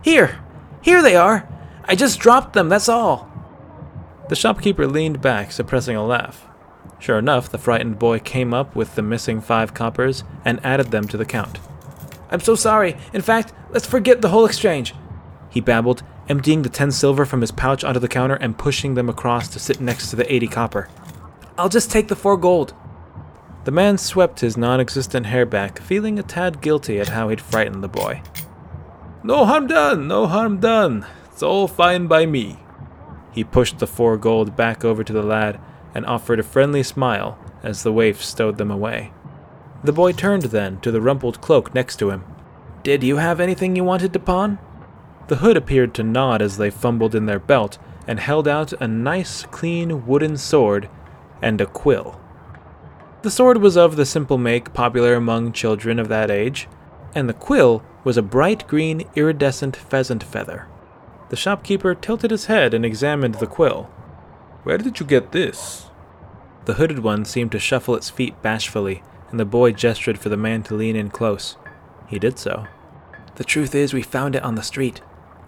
Here! 0.02 0.40
Here 0.82 1.02
they 1.02 1.16
are! 1.16 1.48
I 1.86 1.96
just 1.96 2.20
dropped 2.20 2.54
them, 2.54 2.70
that's 2.70 2.90
all! 2.90 3.30
The 4.30 4.36
shopkeeper 4.36 4.86
leaned 4.86 5.22
back, 5.22 5.52
suppressing 5.52 5.96
a 5.96 6.06
laugh. 6.06 6.46
Sure 7.00 7.18
enough, 7.18 7.50
the 7.50 7.58
frightened 7.58 7.98
boy 7.98 8.20
came 8.20 8.54
up 8.54 8.76
with 8.76 8.96
the 8.96 9.02
missing 9.02 9.42
five 9.42 9.74
coppers 9.74 10.24
and 10.44 10.64
added 10.64 10.92
them 10.92 11.08
to 11.08 11.18
the 11.18 11.26
count. 11.26 11.58
I'm 12.29 12.39
so 12.39 12.55
sorry. 12.55 12.95
In 13.13 13.21
fact, 13.21 13.53
let's 13.71 13.88
forget 13.88 14.21
the 14.21 14.29
whole 14.29 14.45
exchange, 14.45 14.93
he 15.50 15.62
babbled 15.62 16.03
emptying 16.27 16.62
the 16.62 16.69
10 16.69 16.91
silver 16.91 17.25
from 17.25 17.41
his 17.41 17.51
pouch 17.51 17.83
onto 17.83 18.00
the 18.00 18.07
counter 18.07 18.36
and 18.36 18.57
pushing 18.57 18.93
them 18.93 19.09
across 19.09 19.48
to 19.50 19.59
sit 19.59 19.81
next 19.81 20.09
to 20.12 20.15
the 20.15 20.31
80 20.31 20.48
copper. 20.48 20.89
I'll 21.57 21.69
just 21.69 21.91
take 21.91 22.07
the 22.07 22.15
4 22.15 22.38
gold. 22.38 22.74
The 23.65 23.71
man 23.71 23.98
swept 23.98 24.39
his 24.39 24.55
non 24.55 24.79
existent 24.79 25.25
hair 25.25 25.45
back, 25.45 25.81
feeling 25.81 26.17
a 26.17 26.24
tad 26.24 26.62
guilty 26.62 27.00
at 27.00 27.09
how 27.09 27.29
he'd 27.29 27.41
frightened 27.41 27.83
the 27.83 27.89
boy. 27.89 28.21
No 29.24 29.45
harm 29.45 29.67
done, 29.67 30.07
no 30.07 30.27
harm 30.27 30.59
done. 30.59 31.05
It's 31.25 31.43
all 31.43 31.67
fine 31.67 32.07
by 32.07 32.25
me. 32.25 32.59
He 33.31 33.43
pushed 33.43 33.79
the 33.79 33.88
4 33.88 34.17
gold 34.17 34.55
back 34.55 34.86
over 34.86 35.03
to 35.03 35.13
the 35.13 35.24
lad 35.24 35.59
and 35.93 36.05
offered 36.05 36.39
a 36.39 36.43
friendly 36.43 36.83
smile 36.83 37.38
as 37.63 37.83
the 37.83 37.91
waif 37.91 38.24
stowed 38.24 38.57
them 38.57 38.71
away. 38.71 39.12
The 39.83 39.93
boy 39.93 40.12
turned 40.12 40.43
then 40.43 40.79
to 40.81 40.91
the 40.91 41.01
rumpled 41.01 41.41
cloak 41.41 41.74
next 41.74 41.98
to 41.98 42.09
him. 42.09 42.24
Did 42.83 43.03
you 43.03 43.17
have 43.17 43.39
anything 43.39 43.75
you 43.75 43.83
wanted 43.83 44.13
to 44.13 44.19
pawn? 44.19 44.59
The 45.27 45.38
hood 45.38 45.55
appeared 45.55 45.93
to 45.95 46.03
nod 46.03 46.41
as 46.41 46.57
they 46.57 46.69
fumbled 46.69 47.15
in 47.15 47.25
their 47.25 47.39
belt 47.39 47.77
and 48.07 48.19
held 48.19 48.48
out 48.48 48.74
a 48.81 48.88
nice, 48.88 49.43
clean 49.43 50.05
wooden 50.05 50.38
sword 50.38 50.89
and 51.41 51.62
a 51.62 51.65
quill. 51.65 52.19
The 53.21 53.31
sword 53.31 53.57
was 53.57 53.77
of 53.77 53.95
the 53.95 54.05
simple 54.05 54.38
make 54.38 54.74
popular 54.74 55.13
among 55.13 55.53
children 55.53 56.00
of 56.00 56.07
that 56.07 56.31
age, 56.31 56.67
and 57.13 57.29
the 57.29 57.33
quill 57.33 57.83
was 58.03 58.17
a 58.17 58.21
bright 58.21 58.67
green 58.67 59.07
iridescent 59.15 59.75
pheasant 59.75 60.24
feather. 60.24 60.67
The 61.29 61.36
shopkeeper 61.36 61.93
tilted 61.95 62.31
his 62.31 62.45
head 62.45 62.74
and 62.74 62.86
examined 62.86 63.36
the 63.36 63.48
quill. 63.48 63.83
Where 64.63 64.77
did 64.77 65.00
you 65.00 65.05
get 65.05 65.31
this? 65.31 65.88
The 66.65 66.75
hooded 66.75 67.00
one 67.00 67.25
seemed 67.25 67.51
to 67.51 67.59
shuffle 67.59 67.95
its 67.95 68.09
feet 68.09 68.41
bashfully, 68.41 69.03
and 69.31 69.39
the 69.39 69.45
boy 69.45 69.71
gestured 69.71 70.17
for 70.17 70.29
the 70.29 70.38
man 70.38 70.63
to 70.63 70.75
lean 70.75 70.95
in 70.95 71.09
close. 71.09 71.57
He 72.07 72.19
did 72.19 72.39
so. 72.39 72.65
The 73.36 73.43
truth 73.43 73.75
is, 73.75 73.93
we 73.93 74.01
found 74.01 74.36
it 74.36 74.43
on 74.43 74.55
the 74.55 74.63
street. 74.63 75.01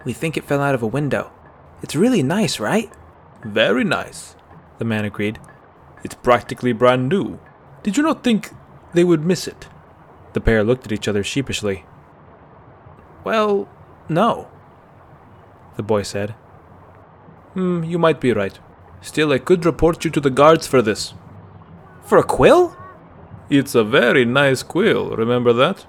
We 0.04 0.12
think 0.12 0.36
it 0.36 0.44
fell 0.44 0.60
out 0.60 0.74
of 0.74 0.82
a 0.82 0.86
window. 0.86 1.32
It's 1.82 1.96
really 1.96 2.22
nice, 2.22 2.60
right? 2.60 2.90
Very 3.44 3.84
nice, 3.84 4.36
the 4.78 4.84
man 4.84 5.04
agreed. 5.04 5.38
It's 6.04 6.14
practically 6.14 6.72
brand 6.72 7.08
new. 7.08 7.38
Did 7.82 7.96
you 7.96 8.02
not 8.02 8.22
think 8.22 8.50
they 8.94 9.04
would 9.04 9.24
miss 9.24 9.48
it? 9.48 9.68
The 10.32 10.40
pair 10.40 10.64
looked 10.64 10.86
at 10.86 10.92
each 10.92 11.08
other 11.08 11.24
sheepishly. 11.24 11.84
Well, 13.24 13.68
no, 14.08 14.48
the 15.76 15.82
boy 15.82 16.02
said. 16.02 16.30
Hmm, 17.54 17.84
you 17.84 17.98
might 17.98 18.20
be 18.20 18.32
right. 18.32 18.58
Still, 19.00 19.32
I 19.32 19.38
could 19.38 19.64
report 19.64 20.04
you 20.04 20.10
to 20.10 20.20
the 20.20 20.30
guards 20.30 20.66
for 20.66 20.80
this. 20.80 21.14
For 22.04 22.18
a 22.18 22.22
quill? 22.22 22.76
It's 23.54 23.74
a 23.74 23.84
very 23.84 24.24
nice 24.24 24.62
quill, 24.62 25.10
remember 25.10 25.52
that? 25.52 25.84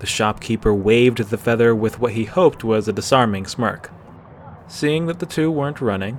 The 0.00 0.06
shopkeeper 0.06 0.74
waved 0.74 1.18
the 1.18 1.38
feather 1.38 1.72
with 1.72 2.00
what 2.00 2.14
he 2.14 2.24
hoped 2.24 2.64
was 2.64 2.88
a 2.88 2.92
disarming 2.92 3.46
smirk. 3.46 3.92
Seeing 4.66 5.06
that 5.06 5.20
the 5.20 5.24
two 5.24 5.48
weren't 5.48 5.80
running, 5.80 6.18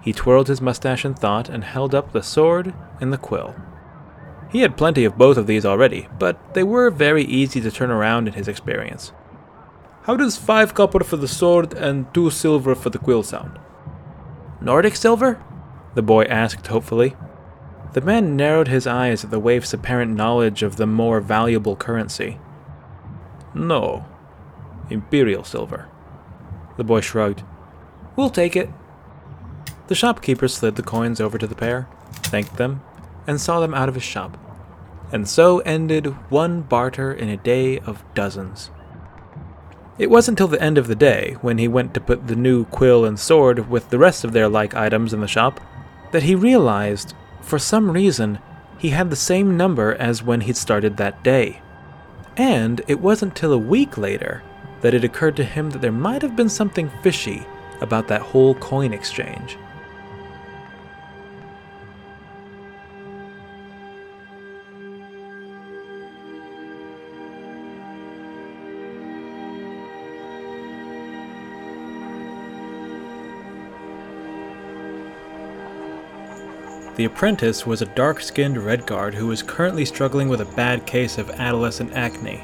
he 0.00 0.12
twirled 0.12 0.48
his 0.48 0.60
mustache 0.60 1.04
in 1.04 1.14
thought 1.14 1.48
and 1.48 1.62
held 1.62 1.94
up 1.94 2.10
the 2.10 2.24
sword 2.24 2.74
and 3.00 3.12
the 3.12 3.16
quill. 3.16 3.54
He 4.50 4.62
had 4.62 4.76
plenty 4.76 5.04
of 5.04 5.16
both 5.16 5.36
of 5.36 5.46
these 5.46 5.64
already, 5.64 6.08
but 6.18 6.52
they 6.52 6.64
were 6.64 6.90
very 6.90 7.22
easy 7.22 7.60
to 7.60 7.70
turn 7.70 7.92
around 7.92 8.26
in 8.26 8.34
his 8.34 8.48
experience. 8.48 9.12
How 10.02 10.16
does 10.16 10.36
five 10.36 10.74
copper 10.74 11.04
for 11.04 11.16
the 11.16 11.28
sword 11.28 11.74
and 11.74 12.12
two 12.12 12.30
silver 12.30 12.74
for 12.74 12.90
the 12.90 12.98
quill 12.98 13.22
sound? 13.22 13.56
Nordic 14.60 14.96
silver? 14.96 15.40
The 15.94 16.02
boy 16.02 16.24
asked 16.24 16.66
hopefully. 16.66 17.14
The 17.92 18.00
man 18.00 18.36
narrowed 18.36 18.68
his 18.68 18.86
eyes 18.86 19.24
at 19.24 19.30
the 19.30 19.40
waif's 19.40 19.72
apparent 19.72 20.14
knowledge 20.14 20.62
of 20.62 20.76
the 20.76 20.86
more 20.86 21.20
valuable 21.20 21.74
currency. 21.74 22.38
No. 23.54 24.04
Imperial 24.90 25.42
silver. 25.44 25.88
The 26.76 26.84
boy 26.84 27.00
shrugged. 27.00 27.42
We'll 28.14 28.30
take 28.30 28.56
it. 28.56 28.70
The 29.88 29.94
shopkeeper 29.94 30.48
slid 30.48 30.76
the 30.76 30.82
coins 30.82 31.20
over 31.20 31.38
to 31.38 31.46
the 31.46 31.54
pair, 31.54 31.88
thanked 32.12 32.56
them, 32.56 32.82
and 33.26 33.40
saw 33.40 33.60
them 33.60 33.74
out 33.74 33.88
of 33.88 33.94
his 33.94 34.04
shop. 34.04 34.36
And 35.10 35.26
so 35.26 35.60
ended 35.60 36.06
one 36.30 36.60
barter 36.60 37.12
in 37.12 37.30
a 37.30 37.38
day 37.38 37.78
of 37.78 38.04
dozens. 38.14 38.70
It 39.98 40.10
wasn't 40.10 40.36
till 40.36 40.48
the 40.48 40.62
end 40.62 40.78
of 40.78 40.86
the 40.86 40.94
day, 40.94 41.36
when 41.40 41.58
he 41.58 41.66
went 41.66 41.94
to 41.94 42.00
put 42.00 42.26
the 42.26 42.36
new 42.36 42.66
quill 42.66 43.04
and 43.04 43.18
sword 43.18 43.68
with 43.70 43.88
the 43.88 43.98
rest 43.98 44.24
of 44.24 44.32
their 44.32 44.48
like 44.48 44.74
items 44.74 45.12
in 45.14 45.20
the 45.20 45.26
shop, 45.26 45.60
that 46.12 46.22
he 46.22 46.34
realized, 46.34 47.14
for 47.40 47.58
some 47.58 47.90
reason, 47.90 48.38
he 48.78 48.90
had 48.90 49.10
the 49.10 49.16
same 49.16 49.56
number 49.56 49.94
as 49.94 50.22
when 50.22 50.42
he'd 50.42 50.56
started 50.56 50.96
that 50.96 51.22
day. 51.22 51.60
And 52.36 52.80
it 52.86 53.00
wasn't 53.00 53.34
till 53.34 53.52
a 53.52 53.58
week 53.58 53.98
later 53.98 54.42
that 54.80 54.94
it 54.94 55.04
occurred 55.04 55.36
to 55.36 55.44
him 55.44 55.70
that 55.70 55.80
there 55.80 55.92
might 55.92 56.22
have 56.22 56.36
been 56.36 56.48
something 56.48 56.90
fishy 57.02 57.44
about 57.80 58.06
that 58.08 58.22
whole 58.22 58.54
coin 58.56 58.92
exchange. 58.92 59.56
The 76.98 77.04
apprentice 77.04 77.64
was 77.64 77.80
a 77.80 77.86
dark 77.86 78.20
skinned 78.20 78.56
Redguard 78.56 79.14
who 79.14 79.28
was 79.28 79.40
currently 79.40 79.84
struggling 79.84 80.28
with 80.28 80.40
a 80.40 80.56
bad 80.56 80.84
case 80.84 81.16
of 81.16 81.30
adolescent 81.30 81.92
acne. 81.92 82.42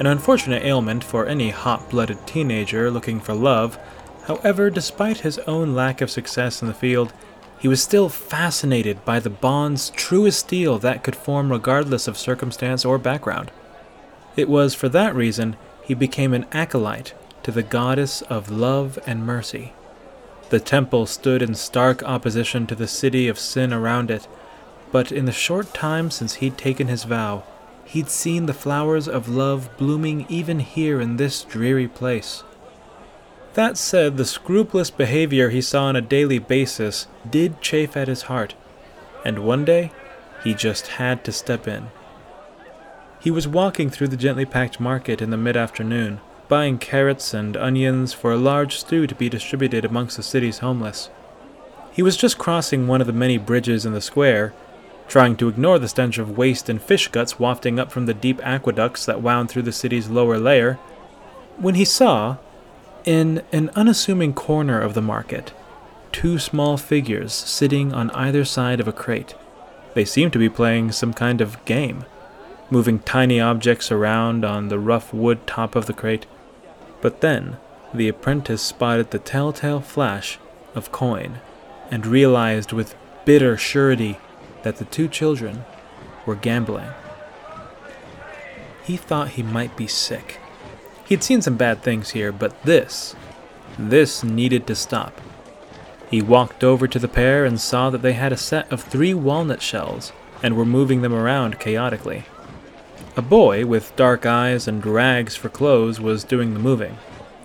An 0.00 0.06
unfortunate 0.06 0.64
ailment 0.64 1.04
for 1.04 1.24
any 1.24 1.50
hot 1.50 1.88
blooded 1.88 2.26
teenager 2.26 2.90
looking 2.90 3.20
for 3.20 3.32
love. 3.32 3.78
However, 4.24 4.70
despite 4.70 5.18
his 5.18 5.38
own 5.46 5.76
lack 5.76 6.00
of 6.00 6.10
success 6.10 6.62
in 6.62 6.66
the 6.66 6.74
field, 6.74 7.12
he 7.60 7.68
was 7.68 7.80
still 7.80 8.08
fascinated 8.08 9.04
by 9.04 9.20
the 9.20 9.30
bonds 9.30 9.90
true 9.90 10.26
as 10.26 10.36
steel 10.36 10.80
that 10.80 11.04
could 11.04 11.14
form 11.14 11.52
regardless 11.52 12.08
of 12.08 12.18
circumstance 12.18 12.84
or 12.84 12.98
background. 12.98 13.52
It 14.34 14.48
was 14.48 14.74
for 14.74 14.88
that 14.88 15.14
reason 15.14 15.54
he 15.84 15.94
became 15.94 16.34
an 16.34 16.46
acolyte 16.50 17.14
to 17.44 17.52
the 17.52 17.62
goddess 17.62 18.20
of 18.22 18.50
love 18.50 18.98
and 19.06 19.24
mercy. 19.24 19.74
The 20.48 20.60
temple 20.60 21.06
stood 21.06 21.42
in 21.42 21.54
stark 21.56 22.04
opposition 22.04 22.66
to 22.68 22.76
the 22.76 22.86
city 22.86 23.26
of 23.26 23.38
sin 23.38 23.72
around 23.72 24.10
it, 24.12 24.28
but 24.92 25.10
in 25.10 25.24
the 25.24 25.32
short 25.32 25.74
time 25.74 26.10
since 26.10 26.34
he'd 26.34 26.56
taken 26.56 26.86
his 26.86 27.02
vow, 27.02 27.42
he'd 27.84 28.08
seen 28.08 28.46
the 28.46 28.54
flowers 28.54 29.08
of 29.08 29.28
love 29.28 29.68
blooming 29.76 30.24
even 30.28 30.60
here 30.60 31.00
in 31.00 31.16
this 31.16 31.42
dreary 31.42 31.88
place. 31.88 32.44
That 33.54 33.76
said, 33.76 34.16
the 34.16 34.24
scrupulous 34.24 34.90
behavior 34.90 35.50
he 35.50 35.60
saw 35.60 35.84
on 35.84 35.96
a 35.96 36.00
daily 36.00 36.38
basis 36.38 37.08
did 37.28 37.60
chafe 37.60 37.96
at 37.96 38.06
his 38.06 38.22
heart, 38.22 38.54
and 39.24 39.40
one 39.40 39.64
day 39.64 39.90
he 40.44 40.54
just 40.54 40.86
had 40.86 41.24
to 41.24 41.32
step 41.32 41.66
in. 41.66 41.88
He 43.18 43.32
was 43.32 43.48
walking 43.48 43.90
through 43.90 44.08
the 44.08 44.16
gently 44.16 44.44
packed 44.44 44.78
market 44.78 45.20
in 45.20 45.30
the 45.30 45.36
mid 45.36 45.56
afternoon 45.56 46.20
buying 46.48 46.78
carrots 46.78 47.34
and 47.34 47.56
onions 47.56 48.12
for 48.12 48.32
a 48.32 48.38
large 48.38 48.78
stew 48.78 49.06
to 49.06 49.14
be 49.14 49.28
distributed 49.28 49.84
amongst 49.84 50.16
the 50.16 50.22
city's 50.22 50.58
homeless. 50.58 51.10
He 51.92 52.02
was 52.02 52.16
just 52.16 52.38
crossing 52.38 52.86
one 52.86 53.00
of 53.00 53.06
the 53.06 53.12
many 53.12 53.38
bridges 53.38 53.86
in 53.86 53.92
the 53.92 54.00
square, 54.00 54.52
trying 55.08 55.36
to 55.36 55.48
ignore 55.48 55.78
the 55.78 55.88
stench 55.88 56.18
of 56.18 56.36
waste 56.36 56.68
and 56.68 56.82
fish 56.82 57.08
guts 57.08 57.38
wafting 57.38 57.78
up 57.78 57.90
from 57.90 58.06
the 58.06 58.14
deep 58.14 58.40
aqueducts 58.44 59.06
that 59.06 59.22
wound 59.22 59.48
through 59.48 59.62
the 59.62 59.72
city's 59.72 60.08
lower 60.08 60.38
layer, 60.38 60.74
when 61.56 61.74
he 61.74 61.84
saw, 61.84 62.36
in 63.04 63.42
an 63.52 63.70
unassuming 63.74 64.34
corner 64.34 64.80
of 64.80 64.94
the 64.94 65.02
market, 65.02 65.52
two 66.12 66.38
small 66.38 66.76
figures 66.76 67.32
sitting 67.32 67.92
on 67.92 68.10
either 68.10 68.44
side 68.44 68.80
of 68.80 68.88
a 68.88 68.92
crate. 68.92 69.34
They 69.94 70.04
seemed 70.04 70.32
to 70.34 70.38
be 70.38 70.48
playing 70.48 70.92
some 70.92 71.14
kind 71.14 71.40
of 71.40 71.64
game, 71.64 72.04
moving 72.70 72.98
tiny 72.98 73.40
objects 73.40 73.90
around 73.90 74.44
on 74.44 74.68
the 74.68 74.78
rough 74.78 75.14
wood 75.14 75.46
top 75.46 75.74
of 75.76 75.86
the 75.86 75.92
crate. 75.92 76.26
But 77.06 77.20
then 77.20 77.58
the 77.94 78.08
apprentice 78.08 78.60
spotted 78.60 79.12
the 79.12 79.20
telltale 79.20 79.80
flash 79.80 80.40
of 80.74 80.90
coin 80.90 81.38
and 81.88 82.04
realized 82.04 82.72
with 82.72 82.96
bitter 83.24 83.56
surety 83.56 84.18
that 84.64 84.78
the 84.78 84.86
two 84.86 85.06
children 85.06 85.64
were 86.26 86.34
gambling. 86.34 86.90
He 88.82 88.96
thought 88.96 89.38
he 89.38 89.44
might 89.44 89.76
be 89.76 89.86
sick. 89.86 90.40
He'd 91.04 91.22
seen 91.22 91.42
some 91.42 91.56
bad 91.56 91.80
things 91.80 92.10
here, 92.10 92.32
but 92.32 92.60
this, 92.64 93.14
this 93.78 94.24
needed 94.24 94.66
to 94.66 94.74
stop. 94.74 95.20
He 96.10 96.20
walked 96.20 96.64
over 96.64 96.88
to 96.88 96.98
the 96.98 97.06
pair 97.06 97.44
and 97.44 97.60
saw 97.60 97.88
that 97.90 98.02
they 98.02 98.14
had 98.14 98.32
a 98.32 98.36
set 98.36 98.72
of 98.72 98.82
three 98.82 99.14
walnut 99.14 99.62
shells 99.62 100.10
and 100.42 100.56
were 100.56 100.64
moving 100.64 101.02
them 101.02 101.14
around 101.14 101.60
chaotically. 101.60 102.24
A 103.18 103.22
boy 103.22 103.64
with 103.64 103.96
dark 103.96 104.26
eyes 104.26 104.68
and 104.68 104.84
rags 104.84 105.34
for 105.34 105.48
clothes 105.48 105.98
was 105.98 106.22
doing 106.22 106.52
the 106.52 106.60
moving. 106.60 106.98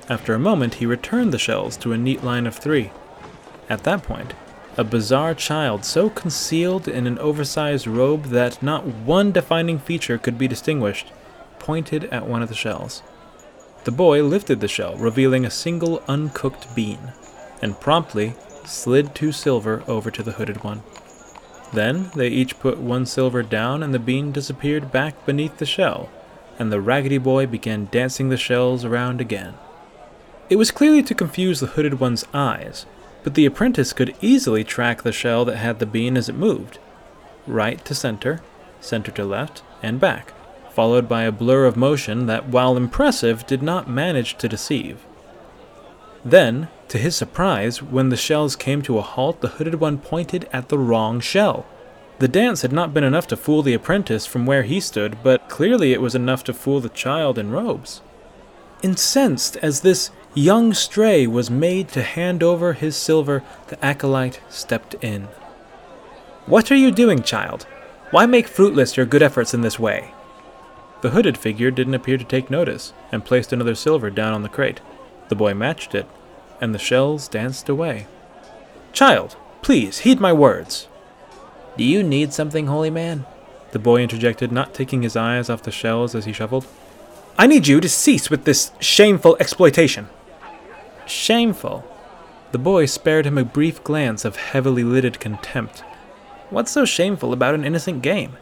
After 0.09 0.33
a 0.33 0.39
moment, 0.39 0.75
he 0.75 0.85
returned 0.85 1.31
the 1.31 1.39
shells 1.39 1.77
to 1.77 1.93
a 1.93 1.97
neat 1.97 2.25
line 2.25 2.45
of 2.45 2.57
three. 2.57 2.91
At 3.69 3.85
that 3.85 4.03
point, 4.03 4.33
a 4.75 4.83
bizarre 4.83 5.33
child 5.33 5.85
so 5.85 6.09
concealed 6.09 6.89
in 6.89 7.07
an 7.07 7.17
oversized 7.19 7.87
robe 7.87 8.25
that 8.25 8.61
not 8.61 8.85
one 8.85 9.31
defining 9.31 9.79
feature 9.79 10.17
could 10.17 10.37
be 10.37 10.45
distinguished 10.45 11.07
pointed 11.57 12.03
at 12.05 12.27
one 12.27 12.41
of 12.41 12.49
the 12.49 12.55
shells. 12.55 13.01
The 13.85 13.91
boy 13.91 14.23
lifted 14.23 14.59
the 14.59 14.67
shell, 14.67 14.97
revealing 14.97 15.45
a 15.45 15.49
single 15.49 16.03
uncooked 16.05 16.75
bean, 16.75 17.13
and 17.61 17.79
promptly 17.79 18.33
slid 18.65 19.15
two 19.15 19.31
silver 19.31 19.83
over 19.87 20.11
to 20.11 20.21
the 20.21 20.33
hooded 20.33 20.65
one. 20.65 20.83
Then 21.73 22.11
they 22.15 22.27
each 22.27 22.59
put 22.59 22.77
one 22.77 23.05
silver 23.05 23.43
down, 23.43 23.81
and 23.83 23.93
the 23.93 23.99
bean 23.99 24.31
disappeared 24.31 24.91
back 24.91 25.25
beneath 25.25 25.57
the 25.57 25.65
shell, 25.65 26.09
and 26.59 26.71
the 26.71 26.81
raggedy 26.81 27.17
boy 27.17 27.47
began 27.47 27.87
dancing 27.91 28.29
the 28.29 28.37
shells 28.37 28.83
around 28.83 29.21
again. 29.21 29.53
It 30.49 30.57
was 30.57 30.71
clearly 30.71 31.01
to 31.03 31.15
confuse 31.15 31.59
the 31.59 31.67
hooded 31.67 31.99
one's 31.99 32.25
eyes, 32.33 32.85
but 33.23 33.35
the 33.35 33.45
apprentice 33.45 33.93
could 33.93 34.15
easily 34.19 34.63
track 34.63 35.03
the 35.03 35.11
shell 35.11 35.45
that 35.45 35.57
had 35.57 35.79
the 35.79 35.85
bean 35.85 36.17
as 36.17 36.27
it 36.27 36.35
moved 36.35 36.79
right 37.47 37.83
to 37.85 37.95
center, 37.95 38.41
center 38.79 39.11
to 39.11 39.25
left, 39.25 39.63
and 39.81 39.99
back, 39.99 40.33
followed 40.71 41.07
by 41.07 41.23
a 41.23 41.31
blur 41.31 41.65
of 41.65 41.75
motion 41.75 42.25
that, 42.27 42.47
while 42.47 42.77
impressive, 42.77 43.45
did 43.47 43.61
not 43.61 43.89
manage 43.89 44.37
to 44.37 44.47
deceive. 44.47 45.05
Then, 46.23 46.67
to 46.89 46.97
his 46.97 47.15
surprise, 47.15 47.81
when 47.81 48.09
the 48.09 48.17
shells 48.17 48.55
came 48.55 48.81
to 48.83 48.97
a 48.97 49.01
halt, 49.01 49.41
the 49.41 49.49
hooded 49.49 49.75
one 49.75 49.97
pointed 49.97 50.47
at 50.53 50.69
the 50.69 50.77
wrong 50.77 51.19
shell. 51.19 51.65
The 52.19 52.27
dance 52.27 52.61
had 52.61 52.71
not 52.71 52.93
been 52.93 53.03
enough 53.03 53.25
to 53.27 53.37
fool 53.37 53.63
the 53.63 53.73
apprentice 53.73 54.27
from 54.27 54.45
where 54.45 54.63
he 54.63 54.79
stood, 54.79 55.23
but 55.23 55.49
clearly 55.49 55.93
it 55.93 56.01
was 56.01 56.13
enough 56.13 56.43
to 56.43 56.53
fool 56.53 56.79
the 56.79 56.89
child 56.89 57.39
in 57.39 57.49
robes. 57.49 58.01
Incensed 58.83 59.57
as 59.57 59.81
this 59.81 60.11
young 60.35 60.73
stray 60.73 61.25
was 61.25 61.49
made 61.49 61.87
to 61.89 62.03
hand 62.03 62.43
over 62.43 62.73
his 62.73 62.95
silver, 62.95 63.43
the 63.69 63.83
acolyte 63.83 64.39
stepped 64.49 64.93
in. 65.03 65.27
What 66.45 66.71
are 66.71 66.75
you 66.75 66.91
doing, 66.91 67.23
child? 67.23 67.63
Why 68.11 68.25
make 68.25 68.47
fruitless 68.47 68.97
your 68.97 69.05
good 69.05 69.23
efforts 69.23 69.53
in 69.53 69.61
this 69.61 69.79
way? 69.79 70.13
The 71.01 71.11
hooded 71.11 71.37
figure 71.37 71.71
didn't 71.71 71.95
appear 71.95 72.17
to 72.17 72.23
take 72.23 72.51
notice, 72.51 72.93
and 73.11 73.25
placed 73.25 73.51
another 73.51 73.73
silver 73.73 74.11
down 74.11 74.33
on 74.33 74.43
the 74.43 74.49
crate. 74.49 74.81
The 75.31 75.35
boy 75.37 75.53
matched 75.53 75.95
it, 75.95 76.07
and 76.59 76.75
the 76.75 76.77
shells 76.77 77.29
danced 77.29 77.69
away. 77.69 78.05
Child, 78.91 79.37
please 79.61 79.99
heed 79.99 80.19
my 80.19 80.33
words. 80.33 80.89
Do 81.77 81.85
you 81.85 82.03
need 82.03 82.33
something, 82.33 82.67
holy 82.67 82.89
man? 82.89 83.25
The 83.71 83.79
boy 83.79 84.01
interjected, 84.01 84.51
not 84.51 84.73
taking 84.73 85.03
his 85.03 85.15
eyes 85.15 85.49
off 85.49 85.63
the 85.63 85.71
shells 85.71 86.15
as 86.15 86.25
he 86.25 86.33
shuffled. 86.33 86.67
I 87.37 87.47
need 87.47 87.65
you 87.65 87.79
to 87.79 87.87
cease 87.87 88.29
with 88.29 88.43
this 88.43 88.71
shameful 88.81 89.37
exploitation. 89.39 90.09
Shameful? 91.05 91.85
The 92.51 92.57
boy 92.57 92.85
spared 92.85 93.25
him 93.25 93.37
a 93.37 93.45
brief 93.45 93.81
glance 93.85 94.25
of 94.25 94.35
heavily 94.35 94.83
lidded 94.83 95.21
contempt. 95.21 95.79
What's 96.49 96.71
so 96.71 96.83
shameful 96.83 97.31
about 97.31 97.55
an 97.55 97.63
innocent 97.63 98.01
game? 98.01 98.35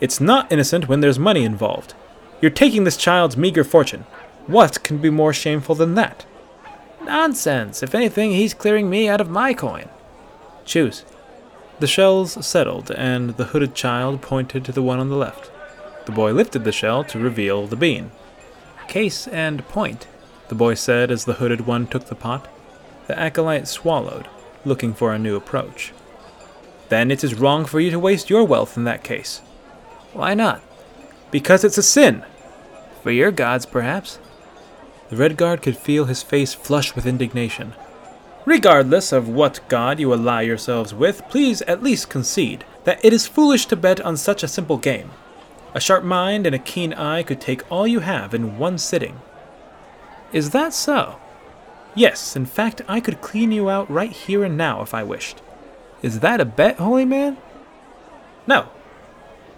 It's 0.00 0.20
not 0.20 0.50
innocent 0.50 0.88
when 0.88 0.98
there's 0.98 1.16
money 1.16 1.44
involved. 1.44 1.94
You're 2.40 2.50
taking 2.50 2.82
this 2.82 2.96
child's 2.96 3.36
meager 3.36 3.62
fortune. 3.62 4.04
What 4.46 4.82
can 4.82 4.98
be 4.98 5.10
more 5.10 5.32
shameful 5.32 5.74
than 5.74 5.94
that? 5.94 6.26
Nonsense. 7.02 7.82
If 7.82 7.94
anything, 7.94 8.32
he's 8.32 8.52
clearing 8.54 8.90
me 8.90 9.08
out 9.08 9.20
of 9.20 9.30
my 9.30 9.54
coin. 9.54 9.88
Choose. 10.64 11.04
The 11.80 11.86
shells 11.86 12.46
settled, 12.46 12.90
and 12.90 13.30
the 13.30 13.46
hooded 13.46 13.74
child 13.74 14.22
pointed 14.22 14.64
to 14.64 14.72
the 14.72 14.82
one 14.82 15.00
on 15.00 15.08
the 15.08 15.16
left. 15.16 15.50
The 16.06 16.12
boy 16.12 16.32
lifted 16.32 16.64
the 16.64 16.72
shell 16.72 17.04
to 17.04 17.18
reveal 17.18 17.66
the 17.66 17.76
bean. 17.76 18.10
Case 18.86 19.26
and 19.28 19.66
point, 19.68 20.06
the 20.48 20.54
boy 20.54 20.74
said 20.74 21.10
as 21.10 21.24
the 21.24 21.34
hooded 21.34 21.66
one 21.66 21.86
took 21.86 22.06
the 22.06 22.14
pot. 22.14 22.46
The 23.06 23.18
acolyte 23.18 23.66
swallowed, 23.66 24.28
looking 24.64 24.94
for 24.94 25.12
a 25.12 25.18
new 25.18 25.36
approach. 25.36 25.92
Then 26.90 27.10
it 27.10 27.24
is 27.24 27.34
wrong 27.34 27.64
for 27.64 27.80
you 27.80 27.90
to 27.90 27.98
waste 27.98 28.30
your 28.30 28.44
wealth 28.44 28.76
in 28.76 28.84
that 28.84 29.02
case. 29.02 29.38
Why 30.12 30.34
not? 30.34 30.62
Because 31.30 31.64
it's 31.64 31.78
a 31.78 31.82
sin. 31.82 32.24
For 33.02 33.10
your 33.10 33.30
gods, 33.30 33.66
perhaps. 33.66 34.18
The 35.14 35.28
Redguard 35.28 35.62
could 35.62 35.76
feel 35.76 36.06
his 36.06 36.24
face 36.24 36.54
flush 36.54 36.96
with 36.96 37.06
indignation. 37.06 37.74
Regardless 38.44 39.12
of 39.12 39.28
what 39.28 39.60
god 39.68 40.00
you 40.00 40.12
ally 40.12 40.42
yourselves 40.42 40.92
with, 40.92 41.22
please 41.28 41.62
at 41.62 41.84
least 41.84 42.10
concede 42.10 42.64
that 42.82 42.98
it 43.04 43.12
is 43.12 43.28
foolish 43.28 43.66
to 43.66 43.76
bet 43.76 44.00
on 44.00 44.16
such 44.16 44.42
a 44.42 44.48
simple 44.48 44.76
game. 44.76 45.12
A 45.72 45.78
sharp 45.78 46.02
mind 46.02 46.46
and 46.46 46.54
a 46.54 46.58
keen 46.58 46.92
eye 46.92 47.22
could 47.22 47.40
take 47.40 47.70
all 47.70 47.86
you 47.86 48.00
have 48.00 48.34
in 48.34 48.58
one 48.58 48.76
sitting. 48.76 49.20
Is 50.32 50.50
that 50.50 50.74
so? 50.74 51.20
Yes, 51.94 52.34
in 52.34 52.44
fact, 52.44 52.82
I 52.88 52.98
could 52.98 53.20
clean 53.20 53.52
you 53.52 53.70
out 53.70 53.88
right 53.88 54.10
here 54.10 54.42
and 54.42 54.56
now 54.56 54.82
if 54.82 54.94
I 54.94 55.04
wished. 55.04 55.40
Is 56.02 56.18
that 56.20 56.40
a 56.40 56.44
bet, 56.44 56.78
holy 56.78 57.04
man? 57.04 57.36
No. 58.48 58.66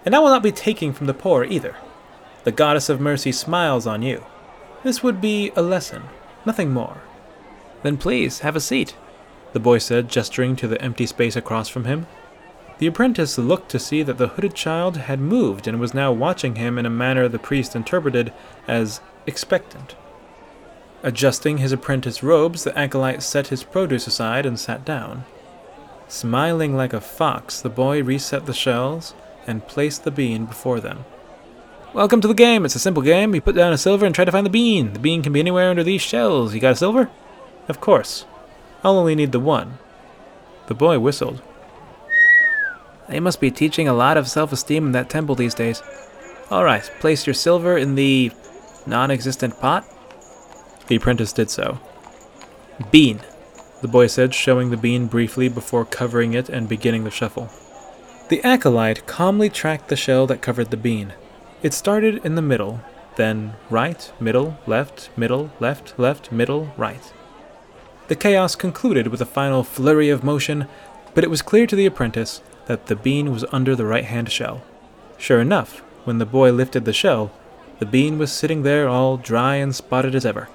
and 0.05 0.15
I 0.15 0.19
will 0.19 0.29
not 0.29 0.43
be 0.43 0.51
taking 0.51 0.93
from 0.93 1.07
the 1.07 1.15
poor 1.15 1.43
either. 1.43 1.75
The 2.43 2.51
goddess 2.51 2.89
of 2.89 3.01
mercy 3.01 3.31
smiles 3.31 3.87
on 3.87 4.03
you. 4.03 4.23
This 4.83 5.03
would 5.03 5.19
be 5.19 5.51
a 5.55 5.61
lesson, 5.61 6.03
nothing 6.45 6.71
more. 6.71 7.01
Then 7.83 7.97
please, 7.97 8.39
have 8.39 8.55
a 8.55 8.61
seat, 8.61 8.95
the 9.53 9.59
boy 9.59 9.79
said, 9.79 10.09
gesturing 10.09 10.55
to 10.57 10.67
the 10.67 10.81
empty 10.81 11.05
space 11.05 11.35
across 11.35 11.67
from 11.67 11.85
him. 11.85 12.07
The 12.79 12.87
apprentice 12.87 13.37
looked 13.37 13.69
to 13.69 13.79
see 13.79 14.03
that 14.03 14.17
the 14.17 14.27
hooded 14.27 14.53
child 14.53 14.97
had 14.97 15.19
moved 15.19 15.67
and 15.67 15.79
was 15.79 15.95
now 15.95 16.11
watching 16.11 16.55
him 16.55 16.77
in 16.77 16.85
a 16.85 16.91
manner 16.91 17.27
the 17.27 17.39
priest 17.39 17.75
interpreted 17.75 18.31
as 18.67 19.01
expectant. 19.25 19.95
Adjusting 21.01 21.57
his 21.57 21.71
apprentice 21.71 22.21
robes, 22.21 22.63
the 22.63 22.77
acolyte 22.77 23.23
set 23.23 23.47
his 23.47 23.63
produce 23.63 24.05
aside 24.05 24.45
and 24.45 24.59
sat 24.59 24.85
down. 24.85 25.25
Smiling 26.07 26.75
like 26.75 26.93
a 26.93 27.01
fox, 27.01 27.61
the 27.61 27.69
boy 27.69 28.03
reset 28.03 28.45
the 28.45 28.53
shells 28.53 29.13
and 29.47 29.67
placed 29.67 30.03
the 30.03 30.11
bean 30.11 30.45
before 30.45 30.79
them. 30.79 31.05
Welcome 31.93 32.19
to 32.19 32.27
the 32.27 32.33
game. 32.33 32.65
It's 32.65 32.75
a 32.75 32.79
simple 32.79 33.01
game. 33.01 33.33
You 33.33 33.39
put 33.39 33.55
down 33.55 33.71
a 33.71 33.77
silver 33.77 34.05
and 34.05 34.13
try 34.13 34.25
to 34.25 34.31
find 34.31 34.45
the 34.45 34.51
bean. 34.51 34.91
The 34.91 34.99
bean 34.99 35.23
can 35.23 35.31
be 35.31 35.39
anywhere 35.39 35.69
under 35.69 35.85
these 35.85 36.01
shells. 36.01 36.53
You 36.53 36.59
got 36.59 36.73
a 36.73 36.75
silver? 36.75 37.09
Of 37.69 37.79
course. 37.79 38.25
I'll 38.83 38.99
only 38.99 39.15
need 39.15 39.31
the 39.31 39.39
one. 39.39 39.77
The 40.67 40.73
boy 40.73 40.99
whistled. 40.99 41.41
They 43.07 43.21
must 43.21 43.39
be 43.39 43.51
teaching 43.51 43.87
a 43.87 43.93
lot 43.93 44.17
of 44.17 44.27
self 44.27 44.51
esteem 44.51 44.87
in 44.87 44.91
that 44.91 45.09
temple 45.09 45.35
these 45.35 45.53
days. 45.53 45.81
All 46.51 46.65
right, 46.65 46.83
place 46.99 47.25
your 47.25 47.33
silver 47.33 47.77
in 47.77 47.95
the 47.95 48.33
non 48.85 49.09
existent 49.09 49.57
pot. 49.59 49.85
The 50.87 50.97
apprentice 50.97 51.31
did 51.31 51.49
so. 51.49 51.79
Bean, 52.91 53.21
the 53.81 53.87
boy 53.87 54.07
said, 54.07 54.33
showing 54.33 54.71
the 54.71 54.77
bean 54.77 55.07
briefly 55.07 55.47
before 55.47 55.85
covering 55.85 56.33
it 56.33 56.49
and 56.49 56.67
beginning 56.67 57.05
the 57.05 57.11
shuffle. 57.11 57.49
The 58.27 58.43
acolyte 58.43 59.07
calmly 59.07 59.49
tracked 59.49 59.87
the 59.87 59.95
shell 59.95 60.27
that 60.27 60.41
covered 60.41 60.69
the 60.69 60.77
bean. 60.77 61.13
It 61.63 61.73
started 61.73 62.23
in 62.23 62.35
the 62.35 62.41
middle, 62.41 62.81
then 63.15 63.55
right, 63.69 64.11
middle, 64.19 64.59
left, 64.67 65.09
middle, 65.17 65.51
left, 65.59 65.97
left, 65.97 66.31
middle, 66.31 66.71
right. 66.77 67.11
The 68.09 68.15
chaos 68.15 68.55
concluded 68.55 69.07
with 69.07 69.21
a 69.21 69.25
final 69.25 69.63
flurry 69.63 70.09
of 70.09 70.23
motion, 70.23 70.67
but 71.15 71.23
it 71.23 71.29
was 71.29 71.41
clear 71.41 71.65
to 71.65 71.75
the 71.75 71.87
apprentice 71.87 72.41
that 72.67 72.85
the 72.85 72.95
bean 72.95 73.31
was 73.31 73.43
under 73.51 73.75
the 73.75 73.85
right 73.85 74.05
hand 74.05 74.31
shell. 74.31 74.63
Sure 75.17 75.41
enough, 75.41 75.79
when 76.05 76.19
the 76.19 76.25
boy 76.25 76.51
lifted 76.51 76.85
the 76.85 76.93
shell, 76.93 77.31
the 77.79 77.85
bean 77.85 78.19
was 78.19 78.31
sitting 78.31 78.61
there 78.61 78.87
all 78.87 79.17
dry 79.17 79.55
and 79.55 79.75
spotted 79.75 80.13
as 80.13 80.25
ever. 80.25 80.49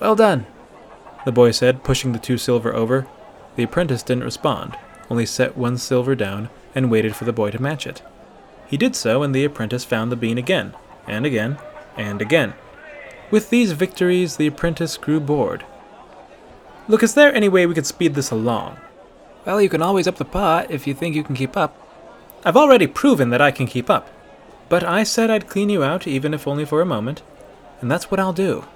Well 0.00 0.14
done, 0.14 0.46
the 1.24 1.32
boy 1.32 1.50
said, 1.50 1.82
pushing 1.82 2.12
the 2.12 2.18
two 2.18 2.36
silver 2.38 2.74
over. 2.74 3.06
The 3.56 3.62
apprentice 3.62 4.02
didn't 4.02 4.24
respond, 4.24 4.76
only 5.10 5.26
set 5.26 5.56
one 5.56 5.78
silver 5.78 6.14
down 6.14 6.50
and 6.74 6.90
waited 6.90 7.16
for 7.16 7.24
the 7.24 7.32
boy 7.32 7.50
to 7.50 7.62
match 7.62 7.86
it. 7.86 8.02
He 8.68 8.76
did 8.76 8.94
so, 8.94 9.22
and 9.22 9.34
the 9.34 9.44
apprentice 9.44 9.84
found 9.84 10.12
the 10.12 10.16
bean 10.16 10.38
again, 10.38 10.74
and 11.06 11.24
again, 11.24 11.58
and 11.96 12.20
again. 12.20 12.54
With 13.30 13.50
these 13.50 13.72
victories, 13.72 14.36
the 14.36 14.46
apprentice 14.46 14.96
grew 14.96 15.20
bored. 15.20 15.64
Look, 16.86 17.02
is 17.02 17.14
there 17.14 17.34
any 17.34 17.48
way 17.48 17.66
we 17.66 17.74
could 17.74 17.86
speed 17.86 18.14
this 18.14 18.30
along? 18.30 18.78
Well, 19.44 19.60
you 19.60 19.68
can 19.68 19.82
always 19.82 20.06
up 20.06 20.16
the 20.16 20.24
pot 20.24 20.70
if 20.70 20.86
you 20.86 20.94
think 20.94 21.16
you 21.16 21.24
can 21.24 21.34
keep 21.34 21.56
up. 21.56 21.76
I've 22.44 22.56
already 22.56 22.86
proven 22.86 23.30
that 23.30 23.40
I 23.40 23.50
can 23.50 23.66
keep 23.66 23.90
up. 23.90 24.08
But 24.68 24.84
I 24.84 25.02
said 25.02 25.30
I'd 25.30 25.48
clean 25.48 25.70
you 25.70 25.82
out, 25.82 26.06
even 26.06 26.34
if 26.34 26.46
only 26.46 26.64
for 26.64 26.80
a 26.80 26.86
moment. 26.86 27.22
And 27.80 27.90
that's 27.90 28.10
what 28.10 28.20
I'll 28.20 28.32
do. 28.32 28.66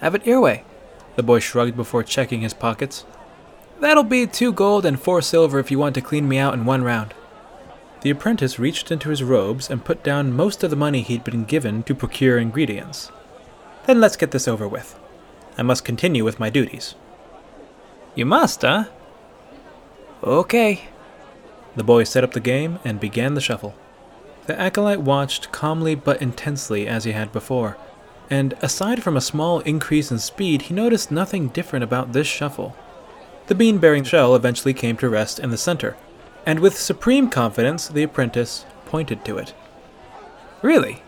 Have 0.00 0.14
it 0.14 0.26
your 0.26 0.40
way. 0.40 0.64
The 1.16 1.22
boy 1.22 1.38
shrugged 1.38 1.76
before 1.76 2.02
checking 2.02 2.42
his 2.42 2.54
pockets. 2.54 3.04
That'll 3.80 4.04
be 4.04 4.26
two 4.26 4.52
gold 4.52 4.84
and 4.84 5.00
four 5.00 5.22
silver 5.22 5.58
if 5.58 5.70
you 5.70 5.78
want 5.78 5.94
to 5.94 6.00
clean 6.00 6.28
me 6.28 6.38
out 6.38 6.54
in 6.54 6.64
one 6.64 6.82
round. 6.82 7.14
The 8.00 8.10
apprentice 8.10 8.58
reached 8.58 8.90
into 8.90 9.10
his 9.10 9.22
robes 9.22 9.68
and 9.68 9.84
put 9.84 10.04
down 10.04 10.32
most 10.32 10.62
of 10.62 10.70
the 10.70 10.76
money 10.76 11.02
he'd 11.02 11.24
been 11.24 11.44
given 11.44 11.82
to 11.84 11.94
procure 11.94 12.38
ingredients. 12.38 13.10
Then 13.86 14.00
let's 14.00 14.16
get 14.16 14.30
this 14.30 14.46
over 14.46 14.68
with. 14.68 14.98
I 15.56 15.62
must 15.62 15.84
continue 15.84 16.24
with 16.24 16.38
my 16.38 16.50
duties. 16.50 16.94
You 18.14 18.26
must, 18.26 18.62
huh? 18.62 18.84
Okay. 20.22 20.88
The 21.74 21.84
boy 21.84 22.04
set 22.04 22.22
up 22.22 22.32
the 22.32 22.40
game 22.40 22.78
and 22.84 23.00
began 23.00 23.34
the 23.34 23.40
shuffle. 23.40 23.74
The 24.46 24.58
acolyte 24.58 25.00
watched 25.00 25.52
calmly 25.52 25.94
but 25.94 26.22
intensely 26.22 26.86
as 26.86 27.04
he 27.04 27.12
had 27.12 27.32
before, 27.32 27.76
and 28.30 28.54
aside 28.62 29.02
from 29.02 29.16
a 29.16 29.20
small 29.20 29.60
increase 29.60 30.10
in 30.10 30.18
speed, 30.18 30.62
he 30.62 30.74
noticed 30.74 31.10
nothing 31.10 31.48
different 31.48 31.82
about 31.82 32.12
this 32.12 32.26
shuffle. 32.26 32.76
The 33.48 33.54
bean 33.54 33.78
bearing 33.78 34.04
shell 34.04 34.34
eventually 34.34 34.74
came 34.74 34.96
to 34.98 35.08
rest 35.08 35.38
in 35.38 35.50
the 35.50 35.58
center, 35.58 35.96
and 36.48 36.60
with 36.60 36.78
supreme 36.78 37.28
confidence, 37.28 37.88
the 37.88 38.02
apprentice 38.02 38.64
pointed 38.86 39.22
to 39.22 39.36
it. 39.36 39.52
Really? 40.62 41.02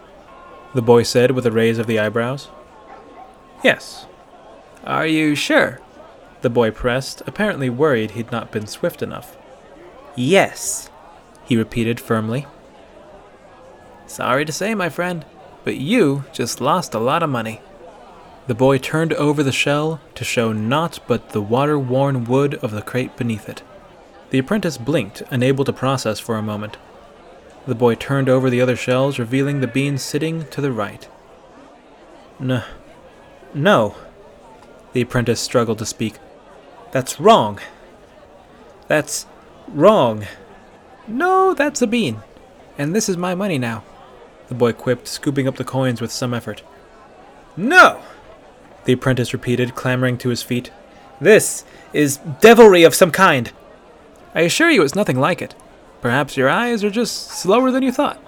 The 0.74 0.83
boy 0.83 1.03
said 1.03 1.31
with 1.31 1.46
a 1.46 1.50
raise 1.50 1.79
of 1.79 1.87
the 1.87 1.98
eyebrows. 1.98 2.48
Yes. 3.64 4.05
Are 4.85 5.07
you 5.07 5.35
sure? 5.35 5.81
The 6.42 6.50
boy 6.50 6.70
pressed, 6.70 7.22
apparently 7.26 7.70
worried 7.70 8.11
he'd 8.11 8.31
not 8.31 8.53
been 8.53 8.66
swift 8.66 9.00
enough. 9.00 9.35
Yes, 10.14 10.90
he 11.46 11.57
repeated 11.57 12.00
firmly. 12.00 12.46
Sorry 14.07 14.44
to 14.44 14.53
say, 14.53 14.74
my 14.74 14.90
friend, 14.90 15.24
but 15.64 15.79
you 15.79 16.24
just 16.35 16.61
lost 16.61 16.92
a 16.92 16.98
lot 16.98 17.22
of 17.22 17.31
money. 17.31 17.62
The 18.46 18.55
boy 18.55 18.76
turned 18.76 19.14
over 19.14 19.42
the 19.42 19.53
shell 19.53 20.03
to 20.16 20.22
show 20.22 20.53
naught 20.53 20.98
but 21.07 21.31
the 21.31 21.40
water 21.40 21.79
worn 21.79 22.24
wood 22.26 22.57
of 22.57 22.72
the 22.72 22.83
crate 22.83 23.16
beneath 23.16 23.48
it. 23.48 23.62
The 24.30 24.38
apprentice 24.38 24.78
blinked, 24.78 25.22
unable 25.30 25.64
to 25.64 25.72
process 25.72 26.18
for 26.18 26.36
a 26.36 26.42
moment. 26.42 26.76
The 27.66 27.74
boy 27.74 27.94
turned 27.94 28.28
over 28.28 28.48
the 28.48 28.60
other 28.60 28.76
shells, 28.76 29.18
revealing 29.18 29.60
the 29.60 29.66
bean 29.66 29.98
sitting 29.98 30.46
to 30.46 30.60
the 30.60 30.72
right. 30.72 31.08
No. 32.38 32.62
No. 33.52 33.96
The 34.92 35.02
apprentice 35.02 35.40
struggled 35.40 35.78
to 35.78 35.86
speak. 35.86 36.14
That's 36.92 37.20
wrong. 37.20 37.60
That's 38.88 39.26
wrong. 39.68 40.26
No, 41.06 41.54
that's 41.54 41.82
a 41.82 41.86
bean. 41.86 42.22
And 42.78 42.94
this 42.94 43.08
is 43.08 43.16
my 43.16 43.34
money 43.34 43.58
now 43.58 43.84
the 44.50 44.54
boy 44.56 44.72
quipped, 44.72 45.06
scooping 45.06 45.46
up 45.46 45.56
the 45.56 45.64
coins 45.64 46.00
with 46.00 46.10
some 46.10 46.34
effort. 46.34 46.62
No! 47.56 48.02
The 48.84 48.92
apprentice 48.92 49.32
repeated, 49.32 49.76
clambering 49.76 50.18
to 50.18 50.28
his 50.28 50.42
feet. 50.42 50.72
This 51.20 51.64
is 51.92 52.16
devilry 52.40 52.82
of 52.82 52.94
some 52.94 53.12
kind. 53.12 53.52
I 54.34 54.42
assure 54.42 54.70
you 54.70 54.82
it's 54.82 54.94
nothing 54.94 55.18
like 55.18 55.42
it. 55.42 55.54
Perhaps 56.00 56.36
your 56.36 56.48
eyes 56.48 56.82
are 56.82 56.90
just 56.90 57.28
slower 57.28 57.70
than 57.70 57.82
you 57.82 57.92
thought. 57.92 58.22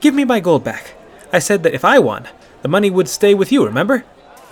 Give 0.00 0.14
me 0.14 0.24
my 0.24 0.40
gold 0.40 0.64
back. 0.64 0.94
I 1.32 1.38
said 1.38 1.62
that 1.62 1.74
if 1.74 1.84
I 1.84 1.98
won, 1.98 2.28
the 2.62 2.68
money 2.68 2.90
would 2.90 3.08
stay 3.08 3.34
with 3.34 3.50
you, 3.50 3.64
remember? 3.64 4.04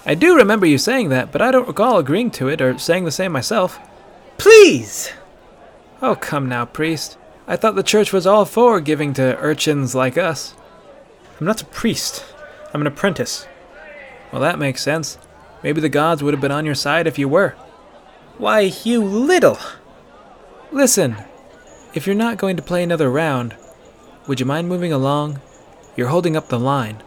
I 0.07 0.15
do 0.15 0.37
remember 0.37 0.67
you 0.67 0.79
saying 0.79 1.11
that, 1.11 1.31
but 1.31 1.43
I 1.43 1.51
don't 1.51 1.69
recall 1.69 1.99
agreeing 1.99 2.31
to 2.33 2.49
it 2.49 2.61
or 2.61 2.79
saying 2.79 3.05
the 3.05 3.11
same 3.11 3.33
myself. 3.33 3.79
Please! 4.39 5.13
Oh, 6.01 6.15
come 6.15 6.49
now, 6.49 6.65
priest. 6.65 7.19
I 7.47 7.57
thought 7.57 7.75
the 7.75 7.83
church 7.83 8.13
was 8.13 8.27
all 8.27 8.45
for 8.45 8.81
giving 8.81 9.13
to 9.15 9.37
urchins 9.39 9.95
like 9.95 10.17
us. 10.17 10.55
I'm 11.39 11.47
not 11.47 11.63
a 11.63 11.67
priest. 11.67 12.25
I'm 12.73 12.81
an 12.81 12.87
apprentice. 12.87 13.47
Well, 14.33 14.41
that 14.41 14.59
makes 14.59 14.83
sense. 14.83 15.19
Maybe 15.63 15.81
the 15.81 15.89
gods 15.89 16.23
would 16.23 16.33
have 16.33 16.41
been 16.41 16.53
on 16.53 16.65
your 16.65 16.75
side 16.75 17.07
if 17.07 17.19
you 17.19 17.29
were. 17.29 17.55
Why, 18.39 18.73
you 18.85 19.05
little. 19.05 19.59
Listen, 20.73 21.17
if 21.95 22.07
you're 22.07 22.15
not 22.15 22.39
going 22.39 22.57
to 22.57 22.63
play 22.63 22.85
another 22.85 23.11
round, 23.11 23.57
would 24.29 24.39
you 24.39 24.47
mind 24.47 24.69
moving 24.69 24.93
along? 24.93 25.41
You're 25.97 26.09
holding 26.09 26.37
up 26.37 26.49
the 26.49 26.61
line. 26.61 27.03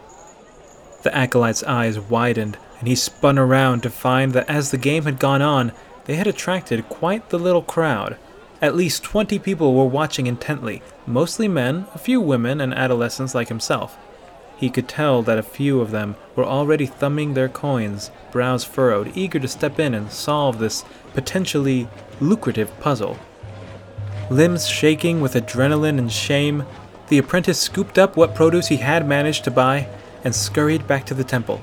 The 1.02 1.16
acolyte's 1.16 1.62
eyes 1.62 1.98
widened, 1.98 2.58
and 2.78 2.86
he 2.86 2.94
spun 2.94 3.38
around 3.38 3.82
to 3.82 3.90
find 3.90 4.34
that 4.34 4.50
as 4.50 4.70
the 4.70 4.76
game 4.76 5.04
had 5.04 5.18
gone 5.18 5.40
on, 5.40 5.72
they 6.04 6.16
had 6.16 6.26
attracted 6.26 6.90
quite 6.90 7.30
the 7.30 7.38
little 7.38 7.62
crowd. 7.62 8.18
At 8.60 8.76
least 8.76 9.02
twenty 9.02 9.38
people 9.38 9.72
were 9.72 9.86
watching 9.86 10.26
intently, 10.26 10.82
mostly 11.06 11.48
men, 11.48 11.86
a 11.94 11.98
few 11.98 12.20
women, 12.20 12.60
and 12.60 12.74
adolescents 12.74 13.34
like 13.34 13.48
himself. 13.48 13.96
He 14.58 14.68
could 14.68 14.88
tell 14.88 15.22
that 15.22 15.38
a 15.38 15.42
few 15.42 15.80
of 15.80 15.90
them 15.90 16.16
were 16.36 16.44
already 16.44 16.84
thumbing 16.84 17.32
their 17.32 17.48
coins, 17.48 18.10
brows 18.30 18.62
furrowed, 18.62 19.12
eager 19.16 19.40
to 19.40 19.48
step 19.48 19.80
in 19.80 19.94
and 19.94 20.12
solve 20.12 20.58
this 20.58 20.84
potentially 21.14 21.88
lucrative 22.20 22.78
puzzle. 22.80 23.18
Limbs 24.30 24.66
shaking 24.66 25.20
with 25.20 25.34
adrenaline 25.34 25.98
and 25.98 26.10
shame, 26.10 26.64
the 27.08 27.18
apprentice 27.18 27.60
scooped 27.60 27.98
up 27.98 28.16
what 28.16 28.34
produce 28.34 28.68
he 28.68 28.78
had 28.78 29.06
managed 29.06 29.44
to 29.44 29.50
buy 29.50 29.86
and 30.24 30.34
scurried 30.34 30.86
back 30.86 31.04
to 31.06 31.14
the 31.14 31.24
temple. 31.24 31.60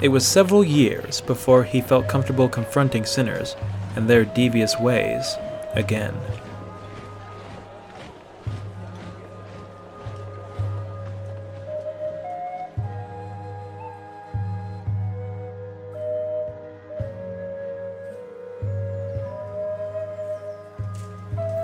It 0.00 0.08
was 0.08 0.26
several 0.26 0.64
years 0.64 1.20
before 1.20 1.64
he 1.64 1.82
felt 1.82 2.08
comfortable 2.08 2.48
confronting 2.48 3.04
sinners 3.04 3.54
and 3.94 4.08
their 4.08 4.24
devious 4.24 4.78
ways 4.80 5.36
again. 5.74 6.14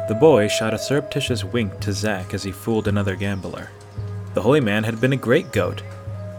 The 0.08 0.14
boy 0.14 0.46
shot 0.46 0.72
a 0.72 0.78
surreptitious 0.78 1.42
wink 1.42 1.80
to 1.80 1.92
Zack 1.92 2.32
as 2.32 2.44
he 2.44 2.52
fooled 2.52 2.86
another 2.86 3.16
gambler. 3.16 3.70
The 4.34 4.42
holy 4.42 4.60
man 4.60 4.84
had 4.84 5.00
been 5.00 5.12
a 5.12 5.16
great 5.16 5.50
goat. 5.50 5.82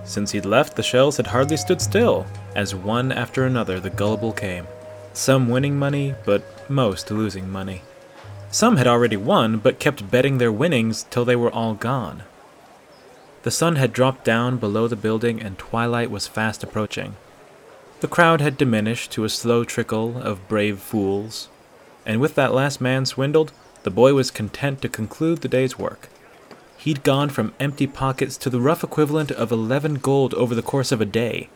Since 0.06 0.32
he'd 0.32 0.46
left, 0.46 0.78
the 0.78 0.84
shells 0.84 1.18
had 1.18 1.28
hardly 1.28 1.58
stood 1.58 1.82
still, 1.82 2.26
as 2.56 2.74
one 2.74 3.12
after 3.12 3.46
another 3.46 3.82
the 3.82 3.90
gullible 3.90 4.32
came. 4.32 4.66
Some 5.12 5.50
winning 5.50 5.78
money, 5.78 6.16
but 6.26 6.70
most 6.70 7.12
losing 7.12 7.50
money. 7.50 7.82
Some 8.52 8.78
had 8.78 8.88
already 8.88 9.18
won, 9.18 9.58
but 9.58 9.80
kept 9.80 10.10
betting 10.10 10.38
their 10.38 10.52
winnings 10.52 11.06
till 11.10 11.26
they 11.26 11.36
were 11.36 11.52
all 11.52 11.74
gone. 11.74 12.24
The 13.44 13.52
sun 13.52 13.76
had 13.76 13.92
dropped 13.92 14.24
down 14.24 14.58
below 14.58 14.88
the 14.88 14.96
building 14.96 15.42
and 15.42 15.58
twilight 15.58 16.10
was 16.10 16.26
fast 16.26 16.64
approaching. 16.64 17.18
The 18.00 18.08
crowd 18.08 18.40
had 18.40 18.58
diminished 18.58 19.12
to 19.12 19.26
a 19.26 19.30
slow 19.30 19.66
trickle 19.66 20.22
of 20.22 20.48
brave 20.48 20.80
fools, 20.80 21.50
and 22.08 22.22
with 22.22 22.34
that 22.36 22.54
last 22.54 22.80
man 22.80 23.06
swindled, 23.06 23.52
the 23.84 23.92
boy 23.92 24.14
was 24.14 24.32
content 24.32 24.82
to 24.82 24.90
conclude 24.90 25.42
the 25.42 25.50
day's 25.50 25.78
work. 25.78 26.08
He'd 26.78 27.04
gone 27.04 27.30
from 27.30 27.54
empty 27.60 27.86
pockets 27.86 28.38
to 28.38 28.50
the 28.50 28.62
rough 28.62 28.84
equivalent 28.84 29.30
of 29.30 29.52
11 29.52 29.96
gold 29.96 30.34
over 30.36 30.56
the 30.56 30.62
course 30.62 30.94
of 30.94 31.02
a 31.02 31.06
day. 31.06 31.50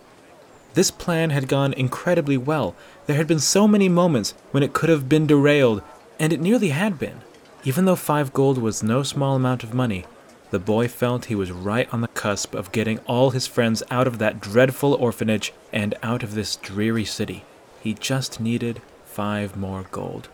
This 0.73 0.91
plan 0.91 1.29
had 1.29 1.47
gone 1.47 1.73
incredibly 1.73 2.37
well. 2.37 2.75
There 3.05 3.15
had 3.15 3.27
been 3.27 3.39
so 3.39 3.65
many 3.67 3.87
moments 3.87 4.33
when 4.51 4.61
it 4.61 4.73
could 4.73 4.89
have 4.89 5.07
been 5.07 5.25
derailed, 5.25 5.81
and 6.19 6.33
it 6.33 6.41
nearly 6.41 6.69
had 6.69 6.99
been. 6.99 7.21
Even 7.63 7.85
though 7.85 7.95
5 7.95 8.33
gold 8.33 8.57
was 8.57 8.83
no 8.83 9.03
small 9.03 9.37
amount 9.37 9.63
of 9.63 9.73
money, 9.73 10.05
the 10.49 10.59
boy 10.59 10.89
felt 10.89 11.25
he 11.25 11.35
was 11.35 11.51
right 11.51 11.91
on 11.93 12.01
the 12.01 12.09
cusp 12.09 12.53
of 12.55 12.73
getting 12.73 12.99
all 12.99 13.29
his 13.29 13.47
friends 13.47 13.83
out 13.89 14.05
of 14.05 14.17
that 14.17 14.41
dreadful 14.41 14.95
orphanage 14.95 15.53
and 15.71 15.95
out 16.03 16.23
of 16.23 16.35
this 16.35 16.57
dreary 16.57 17.05
city. 17.05 17.45
He 17.81 17.93
just 17.93 18.41
needed 18.41 18.81
five 19.05 19.55
more 19.55 19.85
gold. 19.91 20.27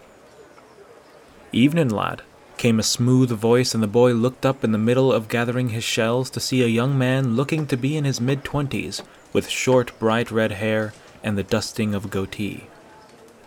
Evening, 1.53 1.89
lad, 1.89 2.21
came 2.57 2.79
a 2.79 2.83
smooth 2.83 3.31
voice, 3.31 3.73
and 3.73 3.81
the 3.81 3.87
boy 3.87 4.13
looked 4.13 4.45
up 4.45 4.63
in 4.63 4.71
the 4.71 4.77
middle 4.77 5.13
of 5.13 5.29
gathering 5.29 5.69
his 5.69 5.83
shells 5.83 6.29
to 6.31 6.39
see 6.39 6.61
a 6.61 6.67
young 6.67 6.97
man 6.97 7.35
looking 7.35 7.65
to 7.67 7.77
be 7.77 7.95
in 7.95 8.03
his 8.03 8.19
mid 8.19 8.43
twenties, 8.43 9.01
with 9.31 9.47
short, 9.47 9.97
bright 9.99 10.29
red 10.31 10.53
hair 10.53 10.93
and 11.23 11.37
the 11.37 11.43
dusting 11.43 11.95
of 11.95 12.05
a 12.05 12.07
goatee. 12.09 12.67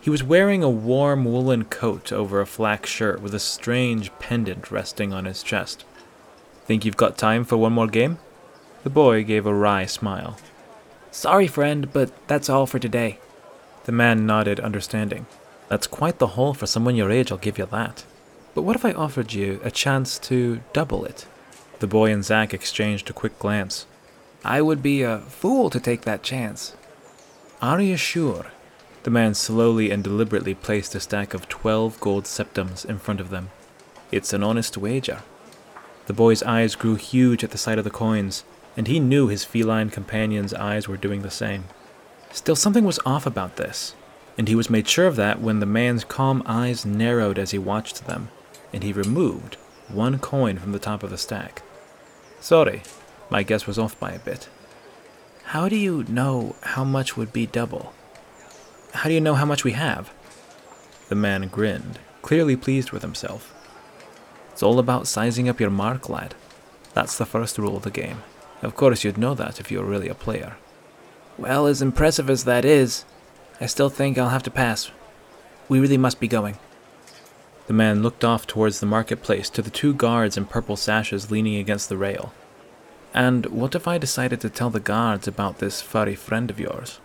He 0.01 0.09
was 0.09 0.23
wearing 0.23 0.63
a 0.63 0.69
warm 0.69 1.25
woolen 1.25 1.65
coat 1.65 2.11
over 2.11 2.41
a 2.41 2.47
flak 2.47 2.87
shirt 2.87 3.21
with 3.21 3.35
a 3.35 3.39
strange 3.39 4.11
pendant 4.17 4.71
resting 4.71 5.13
on 5.13 5.25
his 5.25 5.43
chest. 5.43 5.85
Think 6.65 6.85
you've 6.85 6.97
got 6.97 7.17
time 7.17 7.43
for 7.43 7.57
one 7.57 7.73
more 7.73 7.87
game? 7.87 8.17
The 8.83 8.89
boy 8.89 9.23
gave 9.23 9.45
a 9.45 9.53
wry 9.53 9.85
smile. 9.85 10.37
Sorry, 11.11 11.45
friend, 11.45 11.93
but 11.93 12.11
that's 12.27 12.49
all 12.49 12.65
for 12.65 12.79
today. 12.79 13.19
The 13.83 13.91
man 13.91 14.25
nodded, 14.25 14.59
understanding. 14.59 15.27
That's 15.71 15.87
quite 15.87 16.19
the 16.19 16.35
haul 16.35 16.53
for 16.53 16.65
someone 16.67 16.97
your 16.97 17.09
age, 17.09 17.31
I'll 17.31 17.37
give 17.37 17.57
you 17.57 17.65
that. 17.67 18.03
But 18.53 18.63
what 18.63 18.75
if 18.75 18.83
I 18.83 18.91
offered 18.91 19.31
you 19.31 19.61
a 19.63 19.71
chance 19.71 20.19
to 20.19 20.59
double 20.73 21.05
it? 21.05 21.25
The 21.79 21.87
boy 21.87 22.11
and 22.11 22.25
Zack 22.25 22.53
exchanged 22.53 23.09
a 23.09 23.13
quick 23.13 23.39
glance. 23.39 23.85
I 24.43 24.61
would 24.61 24.83
be 24.83 25.01
a 25.01 25.19
fool 25.19 25.69
to 25.69 25.79
take 25.79 26.01
that 26.01 26.23
chance. 26.23 26.75
Are 27.61 27.79
you 27.79 27.95
sure? 27.95 28.47
The 29.03 29.11
man 29.11 29.33
slowly 29.33 29.91
and 29.91 30.03
deliberately 30.03 30.55
placed 30.55 30.93
a 30.93 30.99
stack 30.99 31.33
of 31.33 31.47
twelve 31.47 31.97
gold 32.01 32.27
septims 32.27 32.83
in 32.83 32.99
front 32.99 33.21
of 33.21 33.29
them. 33.29 33.49
It's 34.11 34.33
an 34.33 34.43
honest 34.43 34.77
wager. 34.77 35.23
The 36.07 36.13
boy's 36.13 36.43
eyes 36.43 36.75
grew 36.75 36.95
huge 36.95 37.45
at 37.45 37.51
the 37.51 37.57
sight 37.57 37.77
of 37.77 37.85
the 37.85 37.89
coins, 37.89 38.43
and 38.75 38.89
he 38.89 38.99
knew 38.99 39.29
his 39.29 39.45
feline 39.45 39.89
companion's 39.89 40.53
eyes 40.53 40.89
were 40.89 40.97
doing 40.97 41.21
the 41.21 41.31
same. 41.31 41.63
Still, 42.29 42.57
something 42.57 42.83
was 42.83 42.99
off 43.05 43.25
about 43.25 43.55
this, 43.55 43.95
and 44.41 44.47
he 44.47 44.55
was 44.55 44.71
made 44.71 44.87
sure 44.87 45.05
of 45.05 45.17
that 45.17 45.39
when 45.39 45.59
the 45.59 45.67
man's 45.67 46.03
calm 46.03 46.41
eyes 46.47 46.83
narrowed 46.83 47.37
as 47.37 47.51
he 47.51 47.59
watched 47.59 48.07
them, 48.07 48.27
and 48.73 48.81
he 48.81 48.91
removed 48.91 49.55
one 49.87 50.17
coin 50.17 50.57
from 50.57 50.71
the 50.71 50.79
top 50.79 51.03
of 51.03 51.11
the 51.11 51.17
stack. 51.19 51.61
Sorry, 52.39 52.81
my 53.29 53.43
guess 53.43 53.67
was 53.67 53.77
off 53.77 53.99
by 53.99 54.13
a 54.13 54.17
bit. 54.17 54.49
How 55.43 55.69
do 55.69 55.75
you 55.75 56.05
know 56.07 56.55
how 56.63 56.83
much 56.83 57.15
would 57.15 57.31
be 57.31 57.45
double? 57.45 57.93
How 58.95 59.09
do 59.09 59.13
you 59.13 59.21
know 59.21 59.35
how 59.35 59.45
much 59.45 59.63
we 59.63 59.73
have? 59.73 60.11
The 61.09 61.13
man 61.13 61.47
grinned, 61.47 61.99
clearly 62.23 62.55
pleased 62.55 62.89
with 62.89 63.03
himself. 63.03 63.53
It's 64.53 64.63
all 64.63 64.79
about 64.79 65.05
sizing 65.05 65.49
up 65.49 65.59
your 65.59 65.69
mark, 65.69 66.09
lad. 66.09 66.33
That's 66.95 67.15
the 67.15 67.27
first 67.27 67.59
rule 67.59 67.77
of 67.77 67.83
the 67.83 67.91
game. 67.91 68.23
Of 68.63 68.75
course, 68.75 69.03
you'd 69.03 69.19
know 69.19 69.35
that 69.35 69.59
if 69.59 69.69
you 69.69 69.77
were 69.77 69.85
really 69.85 70.09
a 70.09 70.15
player. 70.15 70.57
Well, 71.37 71.67
as 71.67 71.83
impressive 71.83 72.27
as 72.27 72.45
that 72.45 72.65
is, 72.65 73.05
I 73.61 73.67
still 73.67 73.89
think 73.89 74.17
I'll 74.17 74.29
have 74.29 74.43
to 74.43 74.51
pass. 74.51 74.89
We 75.69 75.79
really 75.79 75.97
must 75.97 76.19
be 76.19 76.27
going. 76.27 76.57
The 77.67 77.73
man 77.73 78.01
looked 78.01 78.25
off 78.25 78.47
towards 78.47 78.79
the 78.79 78.87
marketplace 78.87 79.49
to 79.51 79.61
the 79.61 79.69
two 79.69 79.93
guards 79.93 80.35
in 80.35 80.45
purple 80.45 80.75
sashes 80.75 81.29
leaning 81.29 81.55
against 81.57 81.87
the 81.87 81.95
rail. 81.95 82.33
And 83.13 83.45
what 83.45 83.75
if 83.75 83.87
I 83.87 83.99
decided 83.99 84.41
to 84.41 84.49
tell 84.49 84.71
the 84.71 84.79
guards 84.79 85.27
about 85.27 85.59
this 85.59 85.79
furry 85.79 86.15
friend 86.15 86.49
of 86.49 86.59
yours? 86.59 86.99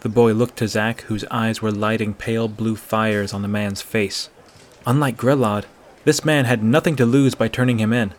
The 0.00 0.10
boy 0.10 0.34
looked 0.34 0.58
to 0.58 0.68
Zack, 0.68 1.00
whose 1.02 1.24
eyes 1.30 1.62
were 1.62 1.72
lighting 1.72 2.12
pale 2.12 2.46
blue 2.46 2.76
fires 2.76 3.32
on 3.32 3.40
the 3.40 3.48
man's 3.48 3.80
face. 3.80 4.28
Unlike 4.86 5.16
Grillad, 5.16 5.64
this 6.04 6.26
man 6.26 6.44
had 6.44 6.62
nothing 6.62 6.94
to 6.96 7.06
lose 7.06 7.34
by 7.34 7.48
turning 7.48 7.78
him 7.78 7.94
in. 7.94 8.12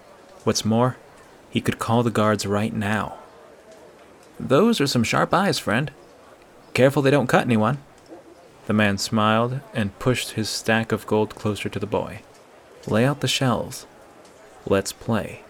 What's 0.45 0.65
more, 0.65 0.97
he 1.51 1.61
could 1.61 1.77
call 1.77 2.01
the 2.01 2.09
guards 2.09 2.47
right 2.47 2.73
now. 2.73 3.19
Those 4.39 4.81
are 4.81 4.87
some 4.87 5.03
sharp 5.03 5.31
eyes, 5.31 5.59
friend. 5.59 5.91
Careful 6.75 7.01
they 7.01 7.09
don't 7.09 7.27
cut 7.27 7.45
anyone. 7.45 7.77
The 8.67 8.73
man 8.73 8.97
smiled 8.97 9.61
and 9.73 9.97
pushed 9.97 10.31
his 10.31 10.49
stack 10.49 10.91
of 10.91 11.07
gold 11.07 11.33
closer 11.33 11.69
to 11.69 11.79
the 11.79 11.87
boy. 11.87 12.19
Lay 12.85 13.05
out 13.05 13.21
the 13.21 13.29
shells. 13.29 13.87
Let's 14.67 14.91
play. 14.91 15.43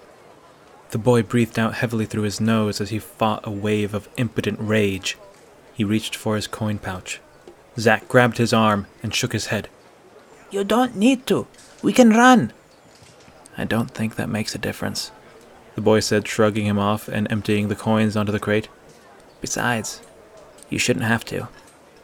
The 0.91 0.99
boy 0.99 1.23
breathed 1.23 1.57
out 1.57 1.73
heavily 1.73 2.05
through 2.05 2.21
his 2.23 2.39
nose 2.39 2.79
as 2.79 2.91
he 2.91 2.99
fought 2.99 3.41
a 3.43 3.49
wave 3.49 3.95
of 3.95 4.07
impotent 4.17 4.59
rage. 4.61 5.17
He 5.73 5.83
reached 5.83 6.15
for 6.15 6.35
his 6.35 6.45
coin 6.45 6.77
pouch. 6.77 7.19
Zack 7.79 8.07
grabbed 8.07 8.37
his 8.37 8.53
arm 8.53 8.85
and 9.01 9.11
shook 9.11 9.33
his 9.33 9.47
head. 9.47 9.67
You 10.51 10.63
don't 10.63 10.95
need 10.95 11.25
to. 11.25 11.47
We 11.81 11.91
can 11.91 12.11
run. 12.11 12.53
I 13.57 13.63
don't 13.63 13.89
think 13.89 14.15
that 14.15 14.29
makes 14.29 14.53
a 14.53 14.59
difference, 14.59 15.11
the 15.73 15.81
boy 15.81 16.01
said, 16.01 16.27
shrugging 16.27 16.67
him 16.67 16.77
off 16.77 17.07
and 17.07 17.29
emptying 17.31 17.67
the 17.67 17.75
coins 17.75 18.15
onto 18.15 18.31
the 18.31 18.39
crate. 18.39 18.69
Besides, 19.41 20.01
you 20.69 20.79
shouldn't 20.79 21.05
have 21.05 21.25
to. 21.25 21.47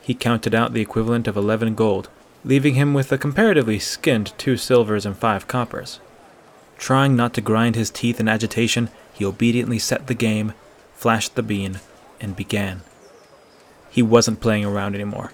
He 0.01 0.13
counted 0.13 0.55
out 0.55 0.73
the 0.73 0.81
equivalent 0.81 1.27
of 1.27 1.37
11 1.37 1.75
gold, 1.75 2.09
leaving 2.43 2.75
him 2.75 2.93
with 2.93 3.11
a 3.11 3.17
comparatively 3.17 3.79
skinned 3.79 4.33
two 4.37 4.57
silvers 4.57 5.05
and 5.05 5.17
five 5.17 5.47
coppers. 5.47 5.99
Trying 6.77 7.15
not 7.15 7.33
to 7.35 7.41
grind 7.41 7.75
his 7.75 7.91
teeth 7.91 8.19
in 8.19 8.27
agitation, 8.27 8.89
he 9.13 9.25
obediently 9.25 9.77
set 9.79 10.07
the 10.07 10.15
game, 10.15 10.53
flashed 10.95 11.35
the 11.35 11.43
bean, 11.43 11.79
and 12.19 12.35
began. 12.35 12.81
He 13.89 14.01
wasn't 14.01 14.41
playing 14.41 14.65
around 14.65 14.95
anymore. 14.95 15.33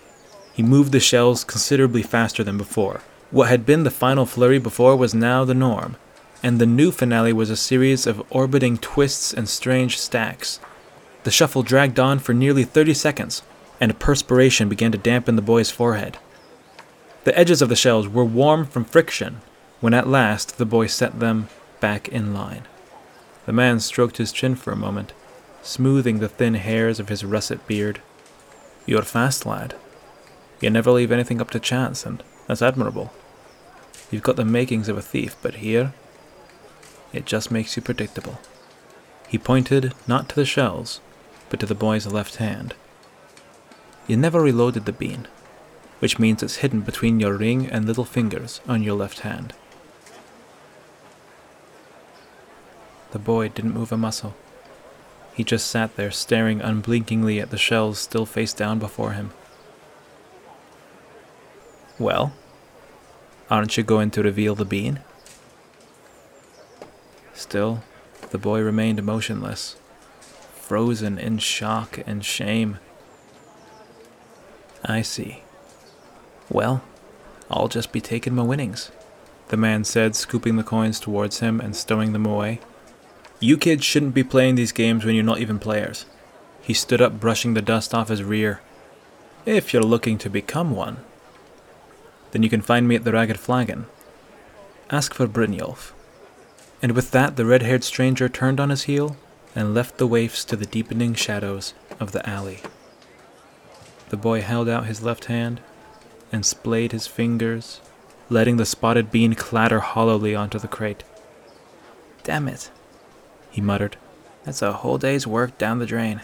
He 0.53 0.63
moved 0.63 0.91
the 0.91 0.99
shells 0.99 1.43
considerably 1.43 2.01
faster 2.01 2.43
than 2.43 2.57
before, 2.57 3.01
what 3.29 3.49
had 3.49 3.65
been 3.65 3.83
the 3.83 3.91
final 3.91 4.25
flurry 4.25 4.57
before 4.57 4.95
was 4.95 5.13
now 5.13 5.43
the 5.43 5.53
norm, 5.53 5.97
and 6.41 6.59
the 6.59 6.65
new 6.65 6.91
finale 6.91 7.33
was 7.33 7.49
a 7.49 7.57
series 7.57 8.07
of 8.07 8.23
orbiting 8.29 8.77
twists 8.77 9.33
and 9.33 9.49
strange 9.49 9.99
stacks. 9.99 10.61
The 11.27 11.31
shuffle 11.31 11.61
dragged 11.61 11.99
on 11.99 12.19
for 12.19 12.33
nearly 12.33 12.63
30 12.63 12.93
seconds, 12.93 13.41
and 13.81 13.99
perspiration 13.99 14.69
began 14.69 14.93
to 14.93 14.97
dampen 14.97 15.35
the 15.35 15.41
boy's 15.41 15.69
forehead. 15.69 16.17
The 17.25 17.37
edges 17.37 17.61
of 17.61 17.67
the 17.67 17.75
shells 17.75 18.07
were 18.07 18.23
warm 18.23 18.65
from 18.65 18.85
friction 18.85 19.41
when 19.81 19.93
at 19.93 20.07
last 20.07 20.57
the 20.57 20.65
boy 20.65 20.87
set 20.87 21.19
them 21.19 21.49
back 21.81 22.07
in 22.07 22.33
line. 22.33 22.65
The 23.45 23.51
man 23.51 23.81
stroked 23.81 24.19
his 24.19 24.31
chin 24.31 24.55
for 24.55 24.71
a 24.71 24.77
moment, 24.77 25.11
smoothing 25.61 26.19
the 26.19 26.29
thin 26.29 26.53
hairs 26.53 26.97
of 26.97 27.09
his 27.09 27.25
russet 27.25 27.67
beard. 27.67 28.01
You're 28.85 29.01
fast, 29.01 29.45
lad. 29.45 29.75
You 30.61 30.69
never 30.69 30.91
leave 30.91 31.11
anything 31.11 31.41
up 31.41 31.49
to 31.49 31.59
chance, 31.59 32.05
and 32.05 32.23
that's 32.47 32.61
admirable. 32.61 33.11
You've 34.09 34.23
got 34.23 34.37
the 34.37 34.45
makings 34.45 34.87
of 34.87 34.97
a 34.97 35.01
thief, 35.01 35.35
but 35.41 35.55
here, 35.55 35.93
it 37.11 37.25
just 37.25 37.51
makes 37.51 37.75
you 37.75 37.81
predictable. 37.81 38.39
He 39.27 39.37
pointed 39.37 39.93
not 40.07 40.29
to 40.29 40.35
the 40.35 40.45
shells, 40.45 41.01
but 41.49 41.59
to 41.59 41.65
the 41.65 41.75
boy's 41.75 42.07
left 42.07 42.37
hand. 42.37 42.73
You 44.07 44.17
never 44.17 44.41
reloaded 44.41 44.85
the 44.85 44.93
bean, 44.93 45.27
which 45.99 46.19
means 46.19 46.41
it's 46.41 46.57
hidden 46.57 46.81
between 46.81 47.19
your 47.19 47.35
ring 47.35 47.67
and 47.67 47.85
little 47.85 48.05
fingers 48.05 48.61
on 48.67 48.83
your 48.83 48.95
left 48.95 49.19
hand. 49.19 49.53
The 53.11 53.19
boy 53.19 53.49
didn't 53.49 53.73
move 53.73 53.91
a 53.91 53.97
muscle. 53.97 54.35
He 55.33 55.43
just 55.43 55.67
sat 55.67 55.95
there 55.95 56.11
staring 56.11 56.61
unblinkingly 56.61 57.39
at 57.39 57.51
the 57.51 57.57
shells 57.57 57.99
still 57.99 58.25
face 58.25 58.53
down 58.53 58.79
before 58.79 59.11
him. 59.11 59.31
Well, 61.99 62.33
aren't 63.49 63.77
you 63.77 63.83
going 63.83 64.11
to 64.11 64.23
reveal 64.23 64.55
the 64.55 64.65
bean? 64.65 65.01
Still, 67.33 67.83
the 68.31 68.37
boy 68.37 68.61
remained 68.61 69.01
motionless, 69.03 69.77
frozen 70.67 71.17
in 71.17 71.37
shock 71.37 71.97
and 72.05 72.25
shame. 72.25 72.77
I 74.83 75.01
see. 75.01 75.43
Well, 76.49 76.83
I'll 77.49 77.69
just 77.69 77.93
be 77.93 78.01
taking 78.01 78.35
my 78.35 78.43
winnings. 78.43 78.91
the 79.47 79.55
man 79.55 79.85
said, 79.85 80.13
scooping 80.13 80.57
the 80.57 80.63
coins 80.63 80.99
towards 80.99 81.39
him 81.39 81.61
and 81.61 81.73
stowing 81.73 82.11
them 82.11 82.25
away. 82.25 82.59
You 83.39 83.57
kids 83.57 83.85
shouldn't 83.85 84.13
be 84.13 84.25
playing 84.25 84.55
these 84.55 84.73
games 84.73 85.05
when 85.05 85.15
you're 85.15 85.23
not 85.23 85.39
even 85.39 85.57
players. 85.57 86.05
He 86.61 86.73
stood 86.73 87.01
up, 87.01 87.17
brushing 87.17 87.53
the 87.53 87.61
dust 87.61 87.93
off 87.93 88.09
his 88.09 88.23
rear. 88.23 88.59
If 89.45 89.71
you're 89.71 89.83
looking 89.83 90.17
to 90.17 90.29
become 90.29 90.75
one, 90.75 90.97
then 92.31 92.43
you 92.43 92.49
can 92.49 92.61
find 92.61 92.89
me 92.89 92.95
at 92.95 93.05
the 93.05 93.13
Ragged 93.13 93.39
Flagon. 93.39 93.85
Ask 94.89 95.13
for 95.13 95.27
Brynjolf. 95.27 95.93
And 96.81 96.91
with 96.91 97.11
that, 97.11 97.37
the 97.37 97.45
red 97.45 97.61
haired 97.61 97.85
stranger 97.85 98.27
turned 98.27 98.59
on 98.59 98.69
his 98.69 98.83
heel 98.83 99.15
and 99.55 99.73
left 99.73 99.97
the 99.97 100.07
waifs 100.07 100.45
to 100.45 100.55
the 100.55 100.65
deepening 100.65 101.13
shadows 101.13 101.73
of 101.99 102.11
the 102.11 102.27
alley. 102.27 102.59
The 104.09 104.17
boy 104.17 104.41
held 104.41 104.69
out 104.69 104.85
his 104.85 105.01
left 105.01 105.25
hand 105.25 105.61
and 106.31 106.45
splayed 106.45 106.91
his 106.91 107.07
fingers, 107.07 107.81
letting 108.29 108.57
the 108.57 108.65
spotted 108.65 109.11
bean 109.11 109.33
clatter 109.33 109.79
hollowly 109.79 110.35
onto 110.35 110.59
the 110.59 110.67
crate. 110.67 111.03
Damn 112.23 112.47
it, 112.47 112.69
he 113.49 113.61
muttered. 113.61 113.97
That's 114.43 114.61
a 114.61 114.73
whole 114.73 114.97
day's 114.97 115.27
work 115.27 115.57
down 115.57 115.79
the 115.79 115.85
drain. 115.85 116.21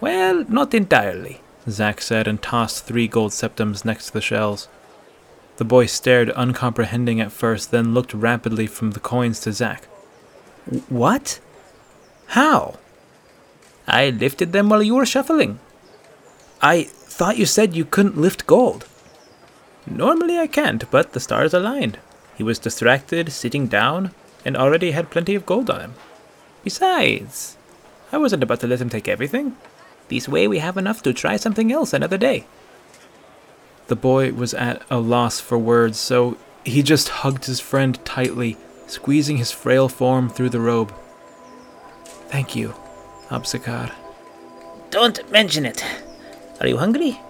Well, 0.00 0.44
not 0.48 0.74
entirely, 0.74 1.42
Zack 1.68 2.00
said 2.00 2.26
and 2.26 2.40
tossed 2.40 2.86
three 2.86 3.06
gold 3.06 3.32
septims 3.32 3.84
next 3.84 4.06
to 4.06 4.12
the 4.14 4.20
shells. 4.20 4.68
The 5.58 5.64
boy 5.64 5.86
stared, 5.86 6.32
uncomprehending 6.34 7.20
at 7.20 7.32
first, 7.32 7.70
then 7.70 7.92
looked 7.92 8.14
rapidly 8.14 8.66
from 8.66 8.92
the 8.92 9.00
coins 9.00 9.40
to 9.40 9.52
Zack. 9.52 9.84
What? 10.88 11.38
How? 12.30 12.78
I 13.88 14.10
lifted 14.10 14.52
them 14.52 14.68
while 14.68 14.84
you 14.84 14.94
were 14.94 15.06
shuffling. 15.06 15.58
I 16.62 16.84
thought 16.84 17.38
you 17.38 17.46
said 17.46 17.74
you 17.74 17.84
couldn't 17.84 18.16
lift 18.16 18.46
gold. 18.46 18.86
Normally 19.84 20.38
I 20.38 20.46
can't, 20.46 20.88
but 20.92 21.12
the 21.12 21.18
stars 21.18 21.52
aligned. 21.52 21.98
He 22.36 22.44
was 22.44 22.60
distracted, 22.60 23.32
sitting 23.32 23.66
down, 23.66 24.12
and 24.44 24.56
already 24.56 24.92
had 24.92 25.10
plenty 25.10 25.34
of 25.34 25.44
gold 25.44 25.68
on 25.70 25.80
him. 25.80 25.94
Besides, 26.62 27.56
I 28.12 28.18
wasn't 28.18 28.44
about 28.44 28.60
to 28.60 28.68
let 28.68 28.80
him 28.80 28.90
take 28.90 29.08
everything. 29.08 29.56
This 30.06 30.28
way 30.28 30.46
we 30.46 30.58
have 30.60 30.76
enough 30.76 31.02
to 31.02 31.12
try 31.12 31.36
something 31.36 31.72
else 31.72 31.92
another 31.92 32.16
day. 32.16 32.46
The 33.88 33.96
boy 33.96 34.32
was 34.32 34.54
at 34.54 34.82
a 34.88 35.00
loss 35.00 35.40
for 35.40 35.58
words, 35.58 35.98
so 35.98 36.36
he 36.64 36.84
just 36.84 37.08
hugged 37.08 37.46
his 37.46 37.58
friend 37.58 37.98
tightly, 38.04 38.56
squeezing 38.86 39.38
his 39.38 39.50
frail 39.50 39.88
form 39.88 40.30
through 40.30 40.50
the 40.50 40.60
robe. 40.60 40.94
Thank 42.30 42.54
you, 42.54 42.74
Absakar. 43.28 43.90
Don't 44.90 45.28
mention 45.32 45.66
it. 45.66 45.84
Are 46.60 46.68
you 46.68 46.76
hungry? 46.76 47.20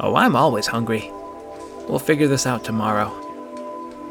Oh, 0.00 0.14
I'm 0.16 0.36
always 0.36 0.68
hungry. 0.68 1.10
We'll 1.88 1.98
figure 1.98 2.28
this 2.28 2.46
out 2.46 2.64
tomorrow. 2.64 3.10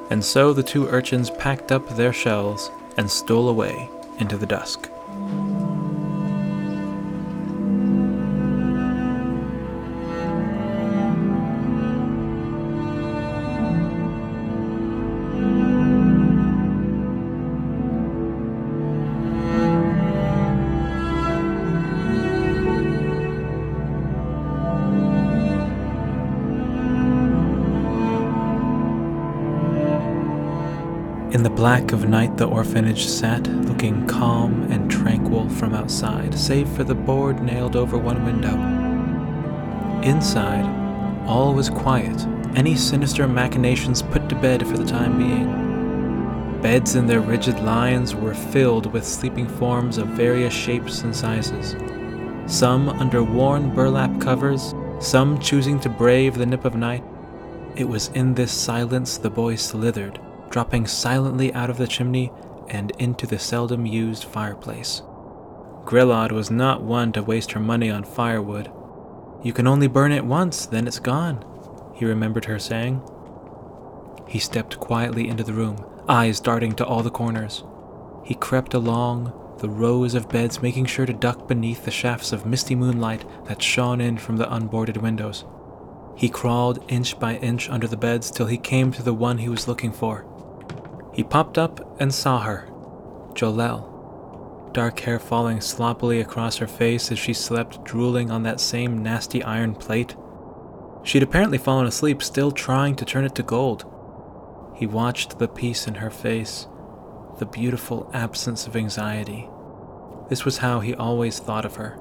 And 0.10 0.24
so 0.24 0.52
the 0.52 0.64
two 0.64 0.88
urchins 0.88 1.30
packed 1.30 1.72
up 1.72 1.88
their 1.90 2.12
shells 2.12 2.70
and 2.98 3.10
stole 3.10 3.48
away 3.50 3.90
into 4.20 4.38
the 4.38 4.46
dusk. 4.46 4.90
In 31.32 31.44
the 31.44 31.50
black 31.50 31.92
of 31.92 32.08
night, 32.08 32.38
the 32.38 32.48
orphanage 32.48 33.06
sat, 33.06 33.46
looking 33.66 34.08
calm 34.08 34.64
and 34.72 34.90
tranquil 34.90 35.50
from 35.50 35.74
outside, 35.74 36.34
save 36.34 36.70
for 36.70 36.86
the 36.86 36.96
board 36.96 37.44
nailed 37.44 37.76
over 37.76 37.98
one 37.98 38.24
window. 38.24 38.56
Inside, 40.10 40.66
all 41.28 41.54
was 41.54 41.70
quiet, 41.70 42.26
any 42.56 42.78
sinister 42.78 43.28
machinations 43.28 44.02
put 44.02 44.30
to 44.30 44.36
bed 44.36 44.66
for 44.66 44.78
the 44.78 44.86
time 44.86 45.18
being. 45.18 46.62
Beds 46.62 46.96
in 46.96 47.08
their 47.08 47.20
rigid 47.20 47.60
lines 47.60 48.16
were 48.16 48.34
filled 48.34 48.94
with 48.94 49.06
sleeping 49.06 49.50
forms 49.50 49.98
of 49.98 50.08
various 50.08 50.54
shapes 50.54 51.02
and 51.02 51.14
sizes. 51.14 51.76
Some 52.46 52.88
under 52.88 53.22
worn 53.22 53.76
burlap 53.76 54.22
covers, 54.22 54.74
some 55.02 55.40
choosing 55.40 55.78
to 55.82 55.90
brave 55.90 56.38
the 56.38 56.46
nip 56.46 56.64
of 56.64 56.76
night. 56.76 57.04
It 57.76 57.90
was 57.90 58.08
in 58.16 58.34
this 58.34 58.54
silence 58.54 59.18
the 59.18 59.30
boy 59.30 59.58
slithered 59.58 60.22
dropping 60.50 60.88
silently 60.88 61.54
out 61.54 61.70
of 61.70 61.78
the 61.78 61.88
chimney 61.88 62.32
and 62.70 62.92
into 63.00 63.26
the 63.26 63.40
seldom 63.40 63.86
used 63.86 64.24
fireplace. 64.24 65.02
Grelod 65.86 66.32
was 66.32 66.52
not 66.52 66.82
one 66.82 67.12
to 67.14 67.24
waste 67.24 67.54
her 67.54 67.60
money 67.60 67.90
on 67.90 68.04
firewood. 68.04 68.72
You 69.44 69.54
can 69.54 69.68
only 69.68 69.88
burn 69.88 70.12
it 70.12 70.26
once, 70.26 70.66
then 70.66 70.88
it's 70.88 71.00
gone, 71.00 71.46
he 71.96 72.06
remembered 72.06 72.46
her 72.46 72.60
saying. 72.60 73.02
He 74.28 74.40
stepped 74.40 74.80
quietly 74.80 75.30
into 75.30 75.44
the 75.44 75.54
room, 75.54 75.86
eyes 76.10 76.40
darting 76.40 76.74
to 76.74 76.86
all 76.86 77.04
the 77.04 77.10
corners. 77.10 77.64
He 78.26 78.36
crept 78.36 78.74
along 78.74 79.32
the 79.60 79.70
rows 79.70 80.14
of 80.14 80.30
beds, 80.30 80.62
making 80.62 80.86
sure 80.86 81.06
to 81.06 81.14
duck 81.14 81.48
beneath 81.48 81.86
the 81.86 81.92
shafts 81.92 82.32
of 82.32 82.46
misty 82.46 82.76
moonlight 82.76 83.24
that 83.46 83.62
shone 83.62 84.02
in 84.02 84.18
from 84.18 84.38
the 84.38 84.54
unboarded 84.54 84.98
windows. 84.98 85.46
He 86.16 86.30
crawled 86.30 86.84
inch 86.90 87.20
by 87.20 87.36
inch 87.38 87.70
under 87.70 87.88
the 87.88 87.98
beds 87.98 88.30
till 88.30 88.48
he 88.48 88.58
came 88.58 88.92
to 88.92 89.04
the 89.04 89.14
one 89.14 89.38
he 89.38 89.50
was 89.50 89.68
looking 89.68 89.92
for. 89.92 90.26
He 91.18 91.24
popped 91.24 91.58
up 91.58 92.00
and 92.00 92.14
saw 92.14 92.42
her, 92.42 92.70
Jolelle, 93.34 94.72
dark 94.72 95.00
hair 95.00 95.18
falling 95.18 95.62
sloppily 95.62 96.22
across 96.22 96.58
her 96.58 96.68
face 96.68 97.12
as 97.12 97.18
she 97.18 97.34
slept 97.34 97.84
drooling 97.84 98.30
on 98.30 98.44
that 98.44 98.60
same 98.60 99.02
nasty 99.02 99.42
iron 99.42 99.74
plate. 99.74 100.16
She'd 101.02 101.24
apparently 101.24 101.58
fallen 101.58 101.88
asleep, 101.88 102.22
still 102.22 102.52
trying 102.52 102.96
to 102.98 103.06
turn 103.06 103.26
it 103.26 103.34
to 103.34 103.42
gold. 103.42 103.92
He 104.76 104.86
watched 104.86 105.40
the 105.40 105.48
peace 105.48 105.88
in 105.88 105.96
her 105.96 106.12
face, 106.12 106.68
the 107.40 107.48
beautiful 107.48 108.12
absence 108.14 108.68
of 108.68 108.76
anxiety. 108.76 109.50
This 110.30 110.46
was 110.46 110.60
how 110.60 110.82
he 110.82 110.94
always 110.94 111.40
thought 111.40 111.66
of 111.66 111.78
her. 111.78 112.00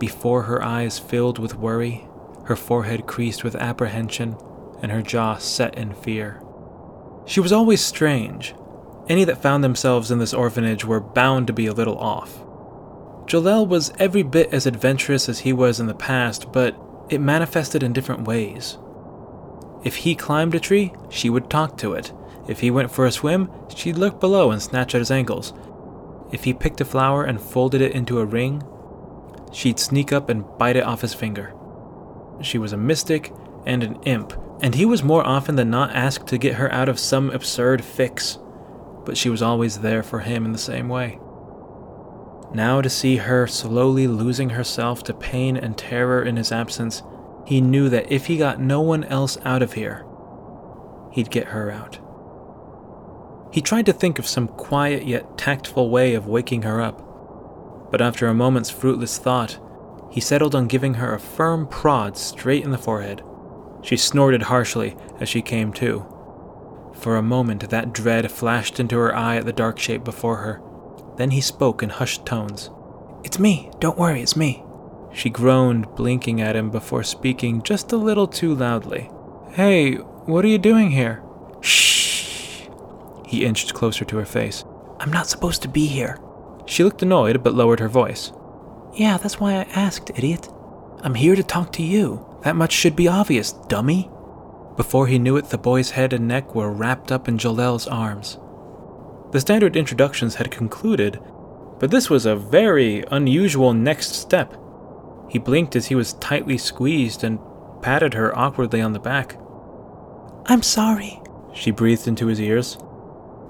Before 0.00 0.42
her 0.42 0.60
eyes 0.60 0.98
filled 0.98 1.38
with 1.38 1.54
worry, 1.54 2.08
her 2.46 2.56
forehead 2.56 3.06
creased 3.06 3.44
with 3.44 3.54
apprehension, 3.54 4.36
and 4.82 4.90
her 4.90 5.02
jaw 5.02 5.36
set 5.36 5.78
in 5.78 5.94
fear. 5.94 6.42
She 7.26 7.40
was 7.40 7.52
always 7.52 7.80
strange. 7.84 8.54
Any 9.08 9.24
that 9.24 9.42
found 9.42 9.64
themselves 9.64 10.10
in 10.10 10.18
this 10.18 10.34
orphanage 10.34 10.84
were 10.84 11.00
bound 11.00 11.46
to 11.46 11.52
be 11.52 11.66
a 11.66 11.72
little 11.72 11.98
off. 11.98 12.44
Jolelle 13.26 13.66
was 13.66 13.92
every 13.98 14.22
bit 14.22 14.52
as 14.52 14.66
adventurous 14.66 15.28
as 15.28 15.40
he 15.40 15.52
was 15.52 15.78
in 15.80 15.86
the 15.86 15.94
past, 15.94 16.52
but 16.52 16.76
it 17.08 17.20
manifested 17.20 17.82
in 17.82 17.92
different 17.92 18.26
ways. 18.26 18.78
If 19.84 19.96
he 19.96 20.14
climbed 20.14 20.54
a 20.54 20.60
tree, 20.60 20.92
she 21.08 21.30
would 21.30 21.48
talk 21.48 21.76
to 21.78 21.94
it. 21.94 22.12
If 22.48 22.60
he 22.60 22.70
went 22.70 22.90
for 22.90 23.06
a 23.06 23.12
swim, 23.12 23.50
she'd 23.74 23.98
look 23.98 24.20
below 24.20 24.50
and 24.50 24.60
snatch 24.60 24.94
at 24.94 25.00
his 25.00 25.10
ankles. 25.10 25.52
If 26.32 26.44
he 26.44 26.52
picked 26.52 26.80
a 26.80 26.84
flower 26.84 27.24
and 27.24 27.40
folded 27.40 27.80
it 27.80 27.92
into 27.92 28.20
a 28.20 28.24
ring, 28.24 28.62
she'd 29.52 29.78
sneak 29.78 30.12
up 30.12 30.28
and 30.28 30.44
bite 30.58 30.76
it 30.76 30.84
off 30.84 31.00
his 31.00 31.14
finger. 31.14 31.54
She 32.40 32.58
was 32.58 32.72
a 32.72 32.76
mystic 32.76 33.32
and 33.66 33.82
an 33.82 34.02
imp, 34.02 34.32
and 34.62 34.74
he 34.74 34.84
was 34.84 35.02
more 35.02 35.26
often 35.26 35.56
than 35.56 35.70
not 35.70 35.94
asked 35.94 36.26
to 36.28 36.38
get 36.38 36.56
her 36.56 36.72
out 36.72 36.88
of 36.88 36.98
some 36.98 37.30
absurd 37.30 37.84
fix, 37.84 38.38
but 39.04 39.16
she 39.16 39.30
was 39.30 39.42
always 39.42 39.80
there 39.80 40.02
for 40.02 40.20
him 40.20 40.44
in 40.44 40.52
the 40.52 40.58
same 40.58 40.88
way. 40.88 41.18
Now, 42.52 42.80
to 42.80 42.90
see 42.90 43.16
her 43.16 43.46
slowly 43.46 44.06
losing 44.06 44.50
herself 44.50 45.04
to 45.04 45.14
pain 45.14 45.56
and 45.56 45.78
terror 45.78 46.22
in 46.22 46.36
his 46.36 46.50
absence, 46.50 47.02
he 47.46 47.60
knew 47.60 47.88
that 47.88 48.10
if 48.10 48.26
he 48.26 48.36
got 48.36 48.60
no 48.60 48.80
one 48.80 49.04
else 49.04 49.38
out 49.44 49.62
of 49.62 49.74
here, 49.74 50.04
he'd 51.12 51.30
get 51.30 51.48
her 51.48 51.70
out. 51.70 51.98
He 53.52 53.60
tried 53.60 53.86
to 53.86 53.92
think 53.92 54.18
of 54.18 54.26
some 54.26 54.48
quiet 54.48 55.06
yet 55.06 55.38
tactful 55.38 55.90
way 55.90 56.14
of 56.14 56.26
waking 56.26 56.62
her 56.62 56.80
up, 56.80 57.90
but 57.90 58.00
after 58.00 58.26
a 58.26 58.34
moment's 58.34 58.70
fruitless 58.70 59.18
thought, 59.18 59.58
he 60.10 60.20
settled 60.20 60.54
on 60.54 60.66
giving 60.66 60.94
her 60.94 61.14
a 61.14 61.20
firm 61.20 61.66
prod 61.66 62.16
straight 62.16 62.64
in 62.64 62.72
the 62.72 62.78
forehead. 62.78 63.22
She 63.82 63.96
snorted 63.96 64.42
harshly 64.42 64.96
as 65.18 65.28
she 65.28 65.42
came 65.42 65.72
to. 65.74 66.06
For 66.94 67.16
a 67.16 67.22
moment, 67.22 67.70
that 67.70 67.92
dread 67.92 68.30
flashed 68.30 68.78
into 68.78 68.98
her 68.98 69.14
eye 69.14 69.36
at 69.36 69.46
the 69.46 69.52
dark 69.52 69.78
shape 69.78 70.04
before 70.04 70.36
her. 70.36 70.60
Then 71.16 71.30
he 71.30 71.40
spoke 71.40 71.82
in 71.82 71.88
hushed 71.90 72.26
tones. 72.26 72.70
It's 73.24 73.38
me. 73.38 73.70
Don't 73.80 73.98
worry, 73.98 74.20
it's 74.22 74.36
me. 74.36 74.64
She 75.12 75.30
groaned, 75.30 75.94
blinking 75.94 76.40
at 76.40 76.56
him 76.56 76.70
before 76.70 77.02
speaking 77.02 77.62
just 77.62 77.92
a 77.92 77.96
little 77.96 78.26
too 78.26 78.54
loudly. 78.54 79.10
Hey, 79.52 79.94
what 79.94 80.44
are 80.44 80.48
you 80.48 80.58
doing 80.58 80.90
here? 80.90 81.22
Shh. 81.60 82.66
He 83.26 83.44
inched 83.44 83.74
closer 83.74 84.04
to 84.04 84.16
her 84.18 84.24
face. 84.24 84.64
I'm 84.98 85.10
not 85.10 85.26
supposed 85.26 85.62
to 85.62 85.68
be 85.68 85.86
here. 85.86 86.18
She 86.66 86.84
looked 86.84 87.02
annoyed 87.02 87.42
but 87.42 87.54
lowered 87.54 87.80
her 87.80 87.88
voice. 87.88 88.32
Yeah, 88.94 89.16
that's 89.16 89.40
why 89.40 89.54
I 89.54 89.62
asked, 89.74 90.10
idiot. 90.10 90.48
I'm 91.02 91.14
here 91.14 91.34
to 91.34 91.42
talk 91.42 91.72
to 91.74 91.82
you. 91.82 92.26
That 92.42 92.56
much 92.56 92.72
should 92.72 92.96
be 92.96 93.08
obvious, 93.08 93.52
dummy. 93.52 94.10
Before 94.76 95.06
he 95.06 95.18
knew 95.18 95.36
it, 95.36 95.50
the 95.50 95.58
boy's 95.58 95.90
head 95.90 96.12
and 96.12 96.26
neck 96.26 96.54
were 96.54 96.72
wrapped 96.72 97.12
up 97.12 97.28
in 97.28 97.38
Jolelle's 97.38 97.86
arms. 97.86 98.38
The 99.32 99.40
standard 99.40 99.76
introductions 99.76 100.36
had 100.36 100.50
concluded, 100.50 101.20
but 101.78 101.90
this 101.90 102.08
was 102.08 102.26
a 102.26 102.36
very 102.36 103.04
unusual 103.10 103.72
next 103.72 104.14
step. 104.14 104.56
He 105.28 105.38
blinked 105.38 105.76
as 105.76 105.86
he 105.86 105.94
was 105.94 106.14
tightly 106.14 106.58
squeezed 106.58 107.22
and 107.22 107.38
patted 107.82 108.14
her 108.14 108.36
awkwardly 108.36 108.80
on 108.80 108.92
the 108.92 108.98
back. 108.98 109.38
I'm 110.46 110.62
sorry, 110.62 111.20
She 111.52 111.70
breathed 111.70 112.08
into 112.08 112.26
his 112.26 112.40
ears. 112.40 112.78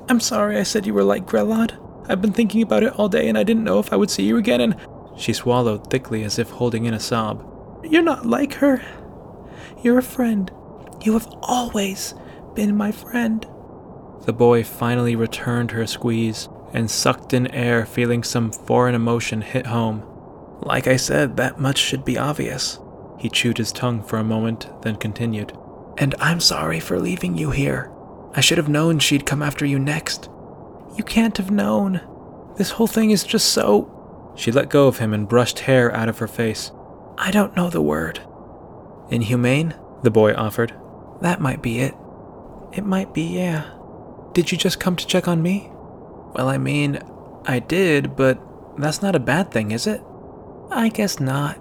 I'm 0.08 0.20
sorry 0.20 0.58
I 0.58 0.64
said 0.64 0.86
you 0.86 0.94
were 0.94 1.04
like 1.04 1.26
Grelod. 1.26 1.78
I've 2.08 2.20
been 2.20 2.32
thinking 2.32 2.62
about 2.62 2.82
it 2.82 2.94
all 2.94 3.08
day 3.08 3.28
and 3.28 3.38
I 3.38 3.42
didn't 3.42 3.64
know 3.64 3.78
if 3.78 3.92
I 3.92 3.96
would 3.96 4.10
see 4.10 4.24
you 4.24 4.36
again 4.36 4.60
and 4.60 4.76
She 5.16 5.32
swallowed 5.32 5.90
thickly 5.90 6.24
as 6.24 6.38
if 6.38 6.50
holding 6.50 6.86
in 6.86 6.94
a 6.94 7.00
sob. 7.00 7.46
You're 7.82 8.02
not 8.02 8.26
like 8.26 8.54
her. 8.54 8.82
You're 9.82 9.98
a 9.98 10.02
friend. 10.02 10.50
You 11.02 11.14
have 11.14 11.28
always 11.42 12.14
been 12.54 12.76
my 12.76 12.92
friend. 12.92 13.46
The 14.26 14.32
boy 14.32 14.64
finally 14.64 15.16
returned 15.16 15.70
her 15.70 15.86
squeeze 15.86 16.48
and 16.72 16.90
sucked 16.90 17.32
in 17.32 17.46
air, 17.48 17.86
feeling 17.86 18.22
some 18.22 18.52
foreign 18.52 18.94
emotion 18.94 19.40
hit 19.40 19.66
home. 19.66 20.04
Like 20.60 20.86
I 20.86 20.96
said, 20.96 21.36
that 21.36 21.58
much 21.58 21.78
should 21.78 22.04
be 22.04 22.18
obvious. 22.18 22.78
He 23.18 23.28
chewed 23.28 23.58
his 23.58 23.72
tongue 23.72 24.02
for 24.02 24.18
a 24.18 24.24
moment, 24.24 24.68
then 24.82 24.96
continued. 24.96 25.56
And 25.98 26.14
I'm 26.20 26.40
sorry 26.40 26.80
for 26.80 27.00
leaving 27.00 27.36
you 27.36 27.50
here. 27.50 27.90
I 28.34 28.40
should 28.40 28.58
have 28.58 28.68
known 28.68 28.98
she'd 28.98 29.26
come 29.26 29.42
after 29.42 29.64
you 29.64 29.78
next. 29.78 30.28
You 30.96 31.04
can't 31.04 31.36
have 31.36 31.50
known. 31.50 32.00
This 32.56 32.70
whole 32.70 32.86
thing 32.86 33.10
is 33.10 33.24
just 33.24 33.48
so. 33.48 34.32
She 34.36 34.52
let 34.52 34.70
go 34.70 34.86
of 34.86 34.98
him 34.98 35.12
and 35.12 35.28
brushed 35.28 35.60
hair 35.60 35.94
out 35.94 36.08
of 36.08 36.18
her 36.18 36.28
face. 36.28 36.72
I 37.22 37.30
don't 37.30 37.54
know 37.54 37.68
the 37.68 37.82
word. 37.82 38.22
Inhumane? 39.10 39.74
The 40.02 40.10
boy 40.10 40.32
offered. 40.32 40.74
That 41.20 41.38
might 41.38 41.60
be 41.60 41.80
it. 41.80 41.94
It 42.72 42.86
might 42.86 43.12
be, 43.12 43.24
yeah. 43.24 43.70
Did 44.32 44.50
you 44.50 44.56
just 44.56 44.80
come 44.80 44.96
to 44.96 45.06
check 45.06 45.28
on 45.28 45.42
me? 45.42 45.68
Well, 46.32 46.48
I 46.48 46.56
mean, 46.56 46.98
I 47.44 47.58
did, 47.58 48.16
but 48.16 48.40
that's 48.78 49.02
not 49.02 49.14
a 49.14 49.20
bad 49.20 49.50
thing, 49.50 49.70
is 49.70 49.86
it? 49.86 50.00
I 50.70 50.88
guess 50.88 51.20
not. 51.20 51.60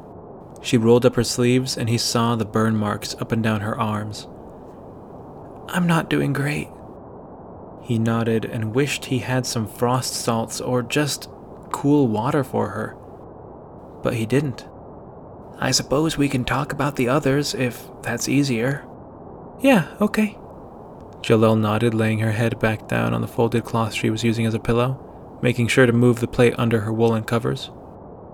She 0.61 0.77
rolled 0.77 1.05
up 1.05 1.15
her 1.15 1.25
sleeves 1.25 1.75
and 1.77 1.89
he 1.89 1.97
saw 1.97 2.37
the 2.37 2.45
burn 2.45 2.77
marks 2.77 3.13
up 3.15 3.33
and 3.33 3.43
down 3.43 3.59
her 3.59 3.77
arms. 3.77 4.27
I'm 5.67 5.87
not 5.87 6.09
doing 6.09 6.31
great. 6.31 6.69
He 7.83 7.99
nodded 7.99 8.45
and 8.45 8.73
wished 8.73 9.05
he 9.05 9.19
had 9.19 9.45
some 9.45 9.67
frost 9.67 10.13
salts 10.13 10.61
or 10.61 10.83
just 10.83 11.29
cool 11.73 12.07
water 12.07 12.45
for 12.45 12.69
her. 12.69 12.95
But 14.03 14.13
he 14.13 14.25
didn't. 14.25 14.65
I 15.59 15.71
suppose 15.71 16.17
we 16.17 16.29
can 16.29 16.45
talk 16.45 16.71
about 16.71 16.95
the 16.95 17.09
others 17.09 17.53
if 17.53 17.87
that's 18.01 18.29
easier. 18.29 18.87
Yeah, 19.61 19.93
okay. 19.99 20.37
Jolelle 21.21 21.59
nodded, 21.59 21.93
laying 21.93 22.19
her 22.19 22.31
head 22.31 22.59
back 22.59 22.87
down 22.87 23.13
on 23.13 23.19
the 23.19 23.27
folded 23.27 23.65
cloth 23.65 23.93
she 23.93 24.09
was 24.09 24.23
using 24.23 24.45
as 24.45 24.53
a 24.53 24.59
pillow, 24.59 25.37
making 25.41 25.67
sure 25.67 25.85
to 25.85 25.91
move 25.91 26.21
the 26.21 26.27
plate 26.27 26.55
under 26.57 26.79
her 26.81 26.93
woolen 26.93 27.25
covers. 27.25 27.71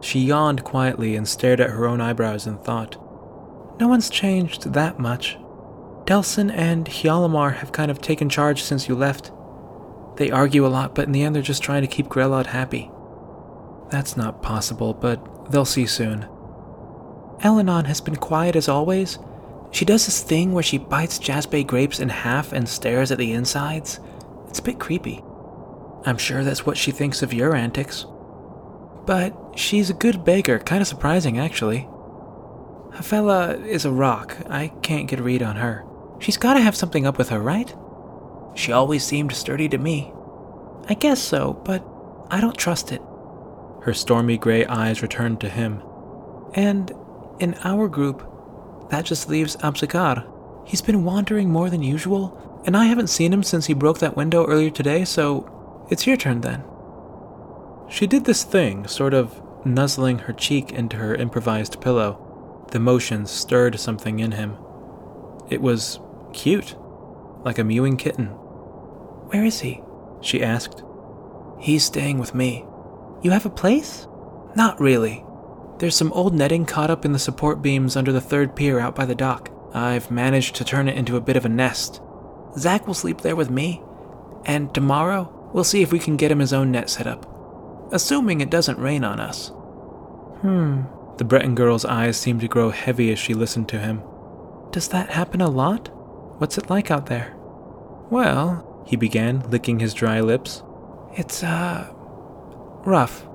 She 0.02 0.20
yawned 0.20 0.64
quietly 0.64 1.16
and 1.16 1.28
stared 1.28 1.60
at 1.60 1.72
her 1.72 1.88
own 1.88 2.00
eyebrows 2.00 2.46
in 2.46 2.60
thought. 2.60 3.02
No 3.80 3.88
one's 3.88 4.10
changed 4.10 4.74
that 4.74 5.00
much. 5.00 5.38
Delson 6.06 6.54
and 6.54 6.86
Hyalamar 6.86 7.56
have 7.56 7.72
kind 7.72 7.90
of 7.90 8.00
taken 8.00 8.30
charge 8.30 8.62
since 8.62 8.88
you 8.88 8.94
left. 8.94 9.32
They 10.18 10.30
argue 10.30 10.66
a 10.66 10.70
lot, 10.70 10.94
but 10.94 11.08
in 11.08 11.12
the 11.12 11.24
end 11.24 11.36
they're 11.36 11.42
just 11.42 11.64
trying 11.64 11.82
to 11.82 11.88
keep 11.88 12.06
Grelod 12.06 12.46
happy. 12.46 12.92
That's 13.90 14.16
not 14.16 14.44
possible, 14.44 14.94
but 14.94 15.52
they'll 15.52 15.66
see 15.66 15.88
soon. 15.88 16.28
Elenon 17.40 17.86
has 17.86 18.02
been 18.02 18.16
quiet 18.16 18.56
as 18.56 18.70
always. 18.70 19.20
She 19.72 19.86
does 19.86 20.06
this 20.06 20.24
thing 20.24 20.54
where 20.54 20.64
she 20.64 20.78
bites 20.78 21.20
Jazbay 21.20 21.68
grapes 21.68 22.00
in 22.00 22.10
half 22.10 22.54
and 22.54 22.68
stares 22.68 23.12
at 23.12 23.18
the 23.18 23.34
insides. 23.34 24.00
It's 24.48 24.60
a 24.60 24.64
bit 24.64 24.80
creepy. 24.80 25.24
I'm 26.06 26.18
sure 26.18 26.44
that's 26.44 26.66
what 26.66 26.78
she 26.78 26.92
thinks 26.92 27.22
of 27.22 27.34
your 27.34 27.56
antics. 27.56 28.06
But 29.06 29.36
she's 29.56 29.90
a 29.90 29.94
good 29.94 30.24
baker, 30.24 30.60
kind 30.60 30.82
of 30.82 30.88
surprising 30.88 31.38
actually. 31.38 31.88
Hafela 32.92 33.64
is 33.66 33.86
a 33.86 33.92
rock. 33.92 34.38
I 34.50 34.70
can't 34.82 35.08
get 35.08 35.20
a 35.20 35.24
read 35.24 35.44
on 35.44 35.58
her. 35.58 35.84
She's 36.20 36.38
gotta 36.38 36.62
have 36.62 36.76
something 36.76 37.06
up 37.06 37.18
with 37.18 37.30
her, 37.30 37.40
right? 37.40 37.76
She 38.56 38.72
always 38.72 39.04
seemed 39.04 39.34
sturdy 39.34 39.68
to 39.70 39.78
me. 39.78 40.14
I 40.88 40.94
guess 40.94 41.22
so, 41.22 41.62
but 41.66 41.86
I 42.32 42.40
don't 42.40 42.58
trust 42.58 42.92
it. 42.92 43.02
Her 43.82 43.94
stormy 43.94 44.38
gray 44.38 44.66
eyes 44.66 45.02
returned 45.02 45.42
to 45.42 45.50
him. 45.50 45.82
And 46.54 46.94
in 47.40 47.56
our 47.64 47.88
group, 47.88 48.30
that 48.90 49.06
just 49.06 49.30
leaves 49.30 49.56
Abzakar. 49.58 50.26
He's 50.66 50.82
been 50.82 51.04
wandering 51.04 51.50
more 51.50 51.70
than 51.70 51.84
usual, 51.84 52.62
and 52.66 52.76
I 52.76 52.86
haven't 52.86 53.10
seen 53.10 53.34
him 53.34 53.44
since 53.44 53.66
he 53.66 53.74
broke 53.74 54.00
that 54.00 54.18
window 54.18 54.46
earlier 54.46 54.70
today, 54.70 55.06
so 55.06 55.86
it's 55.90 56.08
your 56.08 56.18
turn 56.18 56.42
then. 56.42 56.64
She 57.90 58.08
did 58.08 58.26
this 58.26 58.44
thing, 58.44 58.88
sort 58.88 59.14
of 59.14 59.42
nuzzling 59.66 60.20
her 60.20 60.34
cheek 60.34 60.72
into 60.72 60.98
her 60.98 61.16
improvised 61.16 61.82
pillow. 61.82 62.66
The 62.72 62.80
motion 62.80 63.26
stirred 63.26 63.80
something 63.80 64.20
in 64.20 64.32
him. 64.32 64.58
It 65.50 65.62
was 65.62 66.00
cute, 66.34 66.76
like 67.44 67.60
a 67.60 67.64
mewing 67.64 67.98
kitten. 67.98 68.28
Where 68.28 69.46
is 69.46 69.60
he? 69.60 69.82
She 70.22 70.44
asked. 70.44 70.84
He's 71.60 71.84
staying 71.84 72.18
with 72.20 72.36
me. 72.36 72.66
You 73.22 73.32
have 73.32 73.46
a 73.46 73.50
place? 73.50 74.08
Not 74.56 74.80
really. 74.80 75.25
There's 75.78 75.96
some 75.96 76.14
old 76.14 76.34
netting 76.34 76.66
caught 76.66 76.90
up 76.90 77.04
in 77.04 77.12
the 77.12 77.20
support 77.20 77.62
beams 77.62 77.96
under 77.96 78.12
the 78.12 78.22
third 78.22 78.56
pier 78.56 78.80
out 78.80 78.96
by 78.96 79.06
the 79.06 79.16
dock. 79.16 79.52
I've 79.74 80.10
managed 80.10 80.56
to 80.56 80.64
turn 80.64 80.88
it 80.88 80.98
into 80.98 81.18
a 81.18 81.22
bit 81.22 81.36
of 81.36 81.46
a 81.46 81.50
nest. 81.50 82.02
Zack 82.58 82.88
will 82.88 82.94
sleep 82.94 83.22
there 83.22 83.36
with 83.36 83.50
me, 83.50 83.82
and 84.46 84.74
tomorrow 84.74 85.50
we'll 85.54 85.66
see 85.66 85.82
if 85.82 85.92
we 85.92 86.00
can 86.00 86.16
get 86.16 86.32
him 86.32 86.40
his 86.40 86.54
own 86.54 86.72
net 86.72 86.90
set 86.90 87.08
up. 87.08 87.30
Assuming 87.92 88.40
it 88.40 88.50
doesn't 88.50 88.80
rain 88.80 89.04
on 89.04 89.20
us. 89.20 89.50
Hmm. 90.42 90.84
The 91.18 91.26
Breton 91.26 91.56
girl's 91.56 91.86
eyes 91.86 92.18
seemed 92.18 92.42
to 92.42 92.48
grow 92.48 92.70
heavy 92.70 93.12
as 93.12 93.20
she 93.20 93.34
listened 93.34 93.68
to 93.70 93.80
him. 93.80 94.02
Does 94.72 94.88
that 94.90 95.10
happen 95.10 95.42
a 95.42 95.50
lot? 95.50 95.90
What's 96.40 96.58
it 96.58 96.70
like 96.70 96.90
out 96.90 97.08
there? 97.08 97.36
Well, 98.10 98.84
he 98.86 98.96
began, 98.96 99.50
licking 99.50 99.80
his 99.80 99.94
dry 99.94 100.22
lips. 100.22 100.64
It's, 101.14 101.44
uh, 101.44 101.88
rough. 102.86 103.26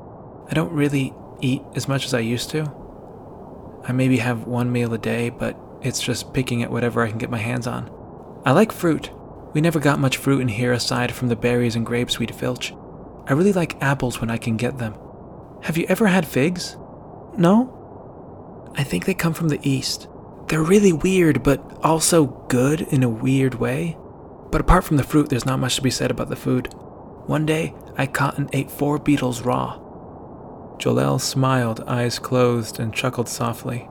I 0.49 0.55
don't 0.55 0.73
really 0.73 1.15
eat 1.41 1.63
as 1.75 1.89
much 1.89 2.05
as 2.05 2.15
I 2.15 2.21
used 2.21 2.51
to. 2.51 2.71
I 3.85 3.93
maybe 3.93 4.19
have 4.19 4.47
one 4.47 4.73
meal 4.73 4.93
a 4.93 4.99
day, 4.99 5.31
but 5.31 5.59
it's 5.83 6.01
just 6.01 6.33
picking 6.33 6.63
at 6.63 6.71
whatever 6.71 7.03
I 7.03 7.09
can 7.09 7.19
get 7.19 7.31
my 7.31 7.39
hands 7.39 7.67
on. 7.67 7.91
I 8.45 8.53
like 8.53 8.73
fruit. 8.73 9.11
We 9.53 9.61
never 9.61 9.81
got 9.81 9.99
much 9.99 10.17
fruit 10.17 10.41
in 10.41 10.49
here 10.49 10.73
aside 10.73 11.13
from 11.13 11.29
the 11.29 11.37
berries 11.37 11.77
and 11.77 11.85
grapes 11.85 12.19
we'd 12.19 12.35
filch. 12.35 12.75
I 13.27 13.33
really 13.33 13.53
like 13.53 13.83
apples 13.83 14.21
when 14.21 14.31
I 14.31 14.37
can 14.37 14.57
get 14.57 14.79
them. 14.79 14.95
Have 15.63 15.77
you 15.77 15.87
ever 15.89 16.07
had 16.07 16.27
figs? 16.27 16.77
No? 17.37 18.73
I 18.77 18.85
think 18.85 19.05
they 19.05 19.15
come 19.15 19.35
from 19.35 19.49
the 19.49 19.61
east. 19.63 20.09
They're 20.47 20.63
really 20.63 20.93
weird, 20.93 21.43
but 21.43 21.79
also 21.83 22.27
good 22.49 22.83
in 22.83 23.03
a 23.03 23.09
weird 23.09 23.55
way. 23.55 23.97
But 24.51 24.61
apart 24.61 24.85
from 24.85 24.97
the 24.97 25.05
fruit, 25.05 25.29
there's 25.29 25.47
not 25.47 25.61
much 25.61 25.77
to 25.77 25.83
be 25.83 25.91
said 25.91 26.11
about 26.11 26.29
the 26.29 26.37
food. 26.37 26.73
One 27.27 27.47
day, 27.47 27.75
I 27.97 28.07
caught 28.07 28.39
and 28.39 28.51
ate 28.53 28.71
four 28.71 28.99
beetles 28.99 29.43
raw. 29.43 29.79
Jolelle 30.81 31.21
smiled, 31.21 31.85
eyes 31.87 32.19
closed, 32.19 32.81
and 32.81 32.95
chuckled 32.95 33.29
softly. 33.29 33.87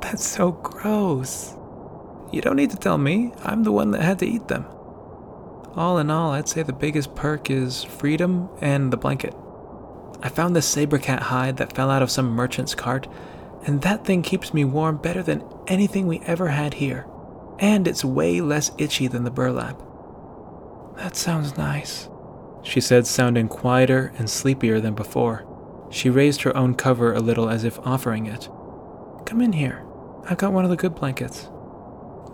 That's 0.00 0.26
so 0.26 0.50
gross. 0.50 1.54
You 2.32 2.40
don't 2.40 2.56
need 2.56 2.70
to 2.70 2.76
tell 2.76 2.98
me. 2.98 3.32
I'm 3.44 3.62
the 3.62 3.70
one 3.70 3.92
that 3.92 4.02
had 4.02 4.18
to 4.18 4.26
eat 4.26 4.48
them. 4.48 4.66
All 5.76 5.98
in 5.98 6.10
all, 6.10 6.32
I'd 6.32 6.48
say 6.48 6.64
the 6.64 6.72
biggest 6.72 7.14
perk 7.14 7.50
is 7.50 7.84
freedom 7.84 8.48
and 8.60 8.92
the 8.92 8.96
blanket. 8.96 9.32
I 10.22 10.28
found 10.28 10.56
this 10.56 10.66
saber 10.66 10.98
cat 10.98 11.22
hide 11.22 11.56
that 11.58 11.74
fell 11.74 11.90
out 11.90 12.02
of 12.02 12.10
some 12.10 12.30
merchant's 12.30 12.74
cart, 12.74 13.06
and 13.64 13.82
that 13.82 14.04
thing 14.04 14.22
keeps 14.22 14.52
me 14.52 14.64
warm 14.64 14.96
better 14.96 15.22
than 15.22 15.44
anything 15.68 16.08
we 16.08 16.18
ever 16.20 16.48
had 16.48 16.74
here. 16.74 17.06
And 17.60 17.86
it's 17.86 18.04
way 18.04 18.40
less 18.40 18.72
itchy 18.76 19.06
than 19.06 19.22
the 19.22 19.30
burlap. 19.30 19.80
That 20.96 21.14
sounds 21.14 21.56
nice, 21.56 22.08
she 22.64 22.80
said, 22.80 23.06
sounding 23.06 23.46
quieter 23.46 24.12
and 24.18 24.28
sleepier 24.28 24.80
than 24.80 24.94
before. 24.94 25.46
She 25.94 26.10
raised 26.10 26.42
her 26.42 26.56
own 26.56 26.74
cover 26.74 27.12
a 27.12 27.20
little 27.20 27.48
as 27.48 27.62
if 27.62 27.78
offering 27.86 28.26
it. 28.26 28.48
Come 29.26 29.40
in 29.40 29.52
here. 29.52 29.86
I've 30.28 30.38
got 30.38 30.52
one 30.52 30.64
of 30.64 30.70
the 30.70 30.76
good 30.76 30.96
blankets. 30.96 31.48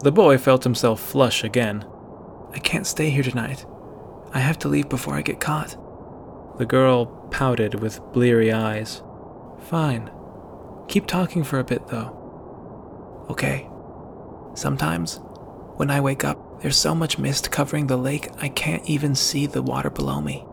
The 0.02 0.10
boy 0.10 0.38
felt 0.38 0.64
himself 0.64 0.98
flush 0.98 1.44
again. 1.44 1.84
I 2.54 2.58
can't 2.58 2.86
stay 2.86 3.10
here 3.10 3.22
tonight. 3.22 3.66
I 4.32 4.38
have 4.38 4.58
to 4.60 4.68
leave 4.68 4.88
before 4.88 5.12
I 5.12 5.20
get 5.20 5.40
caught. 5.40 5.76
The 6.56 6.64
girl 6.64 7.04
pouted 7.30 7.74
with 7.74 8.00
bleary 8.14 8.50
eyes. 8.50 9.02
Fine. 9.58 10.10
Keep 10.88 11.06
talking 11.06 11.44
for 11.44 11.58
a 11.58 11.64
bit, 11.64 11.86
though. 11.88 13.26
Okay. 13.28 13.68
Sometimes, 14.54 15.20
when 15.76 15.90
I 15.90 16.00
wake 16.00 16.24
up, 16.24 16.62
there's 16.62 16.78
so 16.78 16.94
much 16.94 17.18
mist 17.18 17.50
covering 17.50 17.88
the 17.88 17.98
lake 17.98 18.30
I 18.40 18.48
can't 18.48 18.88
even 18.88 19.14
see 19.14 19.44
the 19.44 19.62
water 19.62 19.90
below 19.90 20.22
me. 20.22 20.46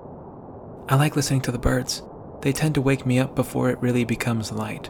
I 0.89 0.97
like 0.97 1.15
listening 1.15 1.41
to 1.43 1.53
the 1.53 1.57
birds. 1.57 2.03
They 2.41 2.51
tend 2.51 2.75
to 2.75 2.81
wake 2.81 3.05
me 3.05 3.19
up 3.19 3.35
before 3.35 3.69
it 3.69 3.81
really 3.81 4.03
becomes 4.03 4.51
light. 4.51 4.89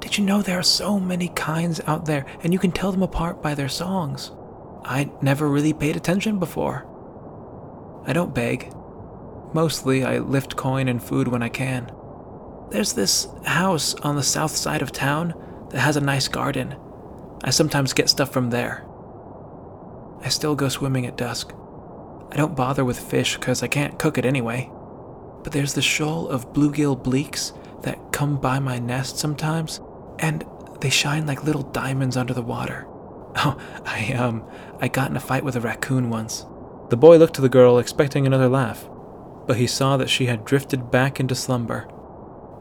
Did 0.00 0.18
you 0.18 0.24
know 0.24 0.42
there 0.42 0.58
are 0.58 0.62
so 0.62 0.98
many 0.98 1.28
kinds 1.28 1.80
out 1.86 2.06
there, 2.06 2.24
and 2.42 2.52
you 2.52 2.58
can 2.58 2.72
tell 2.72 2.90
them 2.90 3.02
apart 3.02 3.42
by 3.42 3.54
their 3.54 3.68
songs? 3.68 4.32
I 4.82 5.10
never 5.20 5.48
really 5.48 5.72
paid 5.72 5.96
attention 5.96 6.38
before. 6.38 6.86
I 8.06 8.12
don't 8.12 8.34
beg. 8.34 8.72
Mostly, 9.52 10.04
I 10.04 10.18
lift 10.18 10.56
coin 10.56 10.88
and 10.88 11.02
food 11.02 11.28
when 11.28 11.42
I 11.42 11.48
can. 11.48 11.92
There's 12.70 12.94
this 12.94 13.28
house 13.44 13.94
on 13.96 14.16
the 14.16 14.22
south 14.22 14.56
side 14.56 14.80
of 14.80 14.92
town 14.92 15.34
that 15.70 15.80
has 15.80 15.96
a 15.96 16.00
nice 16.00 16.28
garden. 16.28 16.76
I 17.44 17.50
sometimes 17.50 17.92
get 17.92 18.08
stuff 18.08 18.32
from 18.32 18.50
there. 18.50 18.86
I 20.22 20.28
still 20.28 20.54
go 20.54 20.68
swimming 20.68 21.06
at 21.06 21.16
dusk. 21.16 21.52
I 22.30 22.36
don't 22.36 22.56
bother 22.56 22.84
with 22.84 22.98
fish 22.98 23.36
because 23.36 23.62
I 23.62 23.68
can't 23.68 23.98
cook 23.98 24.18
it 24.18 24.24
anyway. 24.24 24.70
But 25.42 25.52
there's 25.52 25.74
the 25.74 25.82
shoal 25.82 26.28
of 26.28 26.52
bluegill 26.52 27.02
bleaks 27.02 27.52
that 27.82 28.12
come 28.12 28.38
by 28.38 28.58
my 28.58 28.78
nest 28.78 29.18
sometimes, 29.18 29.80
and 30.18 30.44
they 30.80 30.90
shine 30.90 31.26
like 31.26 31.44
little 31.44 31.62
diamonds 31.62 32.16
under 32.16 32.34
the 32.34 32.42
water. 32.42 32.86
Oh, 33.36 33.56
I 33.86 34.12
um 34.14 34.44
I 34.80 34.88
got 34.88 35.08
in 35.08 35.16
a 35.16 35.20
fight 35.20 35.44
with 35.44 35.54
a 35.54 35.60
raccoon 35.60 36.10
once. 36.10 36.44
The 36.88 36.96
boy 36.96 37.16
looked 37.16 37.34
to 37.34 37.40
the 37.40 37.48
girl, 37.48 37.78
expecting 37.78 38.26
another 38.26 38.48
laugh, 38.48 38.88
but 39.46 39.56
he 39.56 39.68
saw 39.68 39.96
that 39.96 40.10
she 40.10 40.26
had 40.26 40.44
drifted 40.44 40.90
back 40.90 41.20
into 41.20 41.36
slumber. 41.36 41.88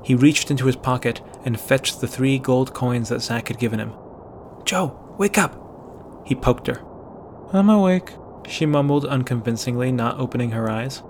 He 0.04 0.14
reached 0.14 0.52
into 0.52 0.68
his 0.68 0.76
pocket 0.76 1.22
and 1.44 1.60
fetched 1.60 2.00
the 2.00 2.08
three 2.08 2.38
gold 2.38 2.76
coins 2.76 3.10
that 3.10 3.22
Zack 3.22 3.48
had 3.48 3.58
given 3.58 3.80
him. 3.80 3.94
Joe, 4.64 5.16
wake 5.18 5.40
up! 5.40 5.56
He 6.24 6.36
poked 6.36 6.68
her. 6.68 6.84
I'm 7.52 7.70
awake, 7.70 8.14
she 8.48 8.68
mumbled 8.68 9.06
unconvincingly, 9.06 9.92
not 9.92 10.20
opening 10.20 10.52
her 10.52 10.70
eyes. 10.70 11.02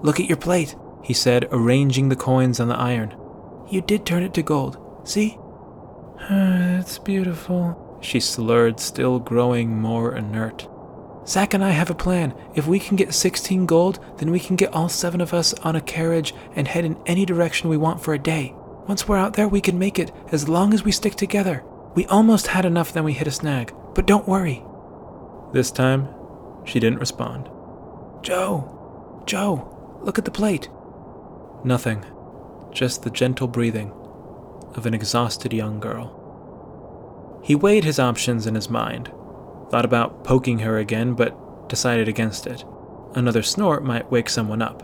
Look 0.00 0.18
at 0.18 0.26
your 0.26 0.38
plate, 0.38 0.74
he 1.02 1.14
said, 1.14 1.48
arranging 1.50 2.08
the 2.08 2.16
coins 2.16 2.60
on 2.60 2.68
the 2.68 2.76
iron. 2.76 3.14
You 3.68 3.80
did 3.80 4.06
turn 4.06 4.22
it 4.22 4.34
to 4.34 4.42
gold. 4.42 4.78
See? 5.04 5.38
it's 6.30 6.98
beautiful, 6.98 7.98
she 8.02 8.20
slurred, 8.20 8.80
still 8.80 9.18
growing 9.18 9.80
more 9.80 10.14
inert. 10.14 10.68
Zack 11.26 11.54
and 11.54 11.64
I 11.64 11.70
have 11.70 11.88
a 11.88 11.94
plan. 11.94 12.34
If 12.54 12.66
we 12.66 12.80
can 12.80 12.96
get 12.96 13.14
16 13.14 13.64
gold, 13.66 14.00
then 14.18 14.30
we 14.30 14.40
can 14.40 14.56
get 14.56 14.72
all 14.72 14.88
seven 14.88 15.20
of 15.20 15.32
us 15.32 15.54
on 15.54 15.76
a 15.76 15.80
carriage 15.80 16.34
and 16.56 16.66
head 16.66 16.84
in 16.84 17.00
any 17.06 17.24
direction 17.24 17.70
we 17.70 17.76
want 17.76 18.02
for 18.02 18.12
a 18.12 18.18
day. 18.18 18.54
Once 18.88 19.06
we're 19.06 19.16
out 19.16 19.34
there, 19.34 19.46
we 19.46 19.60
can 19.60 19.78
make 19.78 20.00
it, 20.00 20.10
as 20.32 20.48
long 20.48 20.74
as 20.74 20.82
we 20.82 20.90
stick 20.90 21.14
together. 21.14 21.62
We 21.94 22.06
almost 22.06 22.48
had 22.48 22.64
enough, 22.64 22.92
then 22.92 23.04
we 23.04 23.12
hit 23.12 23.28
a 23.28 23.30
snag. 23.30 23.72
But 23.94 24.06
don't 24.06 24.26
worry. 24.26 24.64
This 25.52 25.70
time, 25.70 26.08
she 26.64 26.80
didn't 26.80 26.98
respond. 26.98 27.48
Joe! 28.22 29.22
Joe! 29.26 30.00
Look 30.02 30.18
at 30.18 30.24
the 30.24 30.32
plate. 30.32 30.68
Nothing. 31.64 32.04
Just 32.72 33.02
the 33.02 33.10
gentle 33.10 33.48
breathing 33.48 33.92
of 34.74 34.86
an 34.86 34.94
exhausted 34.94 35.52
young 35.52 35.80
girl. 35.80 36.18
He 37.42 37.54
weighed 37.54 37.84
his 37.84 37.98
options 37.98 38.46
in 38.46 38.54
his 38.54 38.70
mind 38.70 39.12
Thought 39.72 39.86
about 39.86 40.22
poking 40.22 40.58
her 40.58 40.76
again, 40.76 41.14
but 41.14 41.66
decided 41.70 42.06
against 42.06 42.46
it. 42.46 42.62
Another 43.14 43.42
snort 43.42 43.82
might 43.82 44.10
wake 44.10 44.28
someone 44.28 44.60
up. 44.60 44.82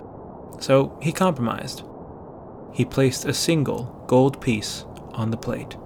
So 0.63 0.99
he 1.03 1.13
compromised. 1.13 1.83
He 2.73 2.87
placed 2.87 3.27
a 3.27 3.35
single 3.35 4.03
gold 4.07 4.41
piece 4.41 4.87
on 5.13 5.31
the 5.31 5.37
plate 5.37 5.77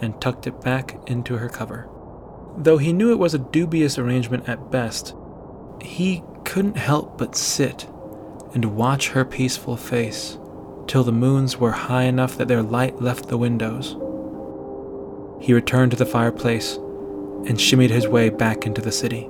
and 0.00 0.18
tucked 0.22 0.46
it 0.46 0.62
back 0.62 0.98
into 1.06 1.36
her 1.36 1.50
cover. 1.50 1.86
Though 2.56 2.78
he 2.78 2.94
knew 2.94 3.12
it 3.12 3.18
was 3.18 3.34
a 3.34 3.38
dubious 3.38 3.98
arrangement 3.98 4.48
at 4.48 4.70
best, 4.70 5.14
he 5.82 6.22
couldn't 6.46 6.78
help 6.78 7.18
but 7.18 7.36
sit 7.36 7.86
and 8.54 8.76
watch 8.76 9.10
her 9.10 9.24
peaceful 9.24 9.76
face 9.76 10.38
till 10.86 11.04
the 11.04 11.12
moons 11.12 11.56
were 11.56 11.70
high 11.70 12.02
enough 12.02 12.36
that 12.36 12.48
their 12.48 12.62
light 12.62 13.00
left 13.00 13.28
the 13.28 13.38
windows. 13.38 13.96
He 15.40 15.52
returned 15.52 15.92
to 15.92 15.96
the 15.96 16.06
fireplace 16.06 16.76
and 16.76 17.58
shimmied 17.58 17.90
his 17.90 18.08
way 18.08 18.28
back 18.28 18.66
into 18.66 18.80
the 18.80 18.92
city. 18.92 19.28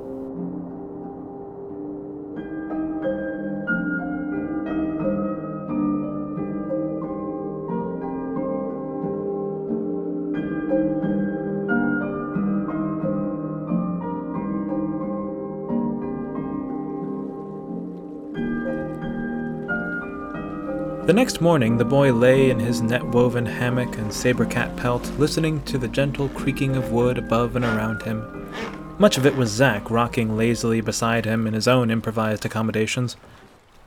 The 21.10 21.14
next 21.14 21.40
morning, 21.40 21.76
the 21.76 21.84
boy 21.84 22.12
lay 22.12 22.50
in 22.50 22.60
his 22.60 22.82
net 22.82 23.04
woven 23.04 23.44
hammock 23.44 23.98
and 23.98 24.14
saber 24.14 24.46
cat 24.46 24.76
pelt, 24.76 25.10
listening 25.18 25.60
to 25.64 25.76
the 25.76 25.88
gentle 25.88 26.28
creaking 26.28 26.76
of 26.76 26.92
wood 26.92 27.18
above 27.18 27.56
and 27.56 27.64
around 27.64 28.02
him. 28.02 28.54
Much 28.96 29.18
of 29.18 29.26
it 29.26 29.34
was 29.34 29.50
Zack 29.50 29.90
rocking 29.90 30.36
lazily 30.36 30.80
beside 30.80 31.24
him 31.24 31.48
in 31.48 31.54
his 31.54 31.66
own 31.66 31.90
improvised 31.90 32.46
accommodations. 32.46 33.16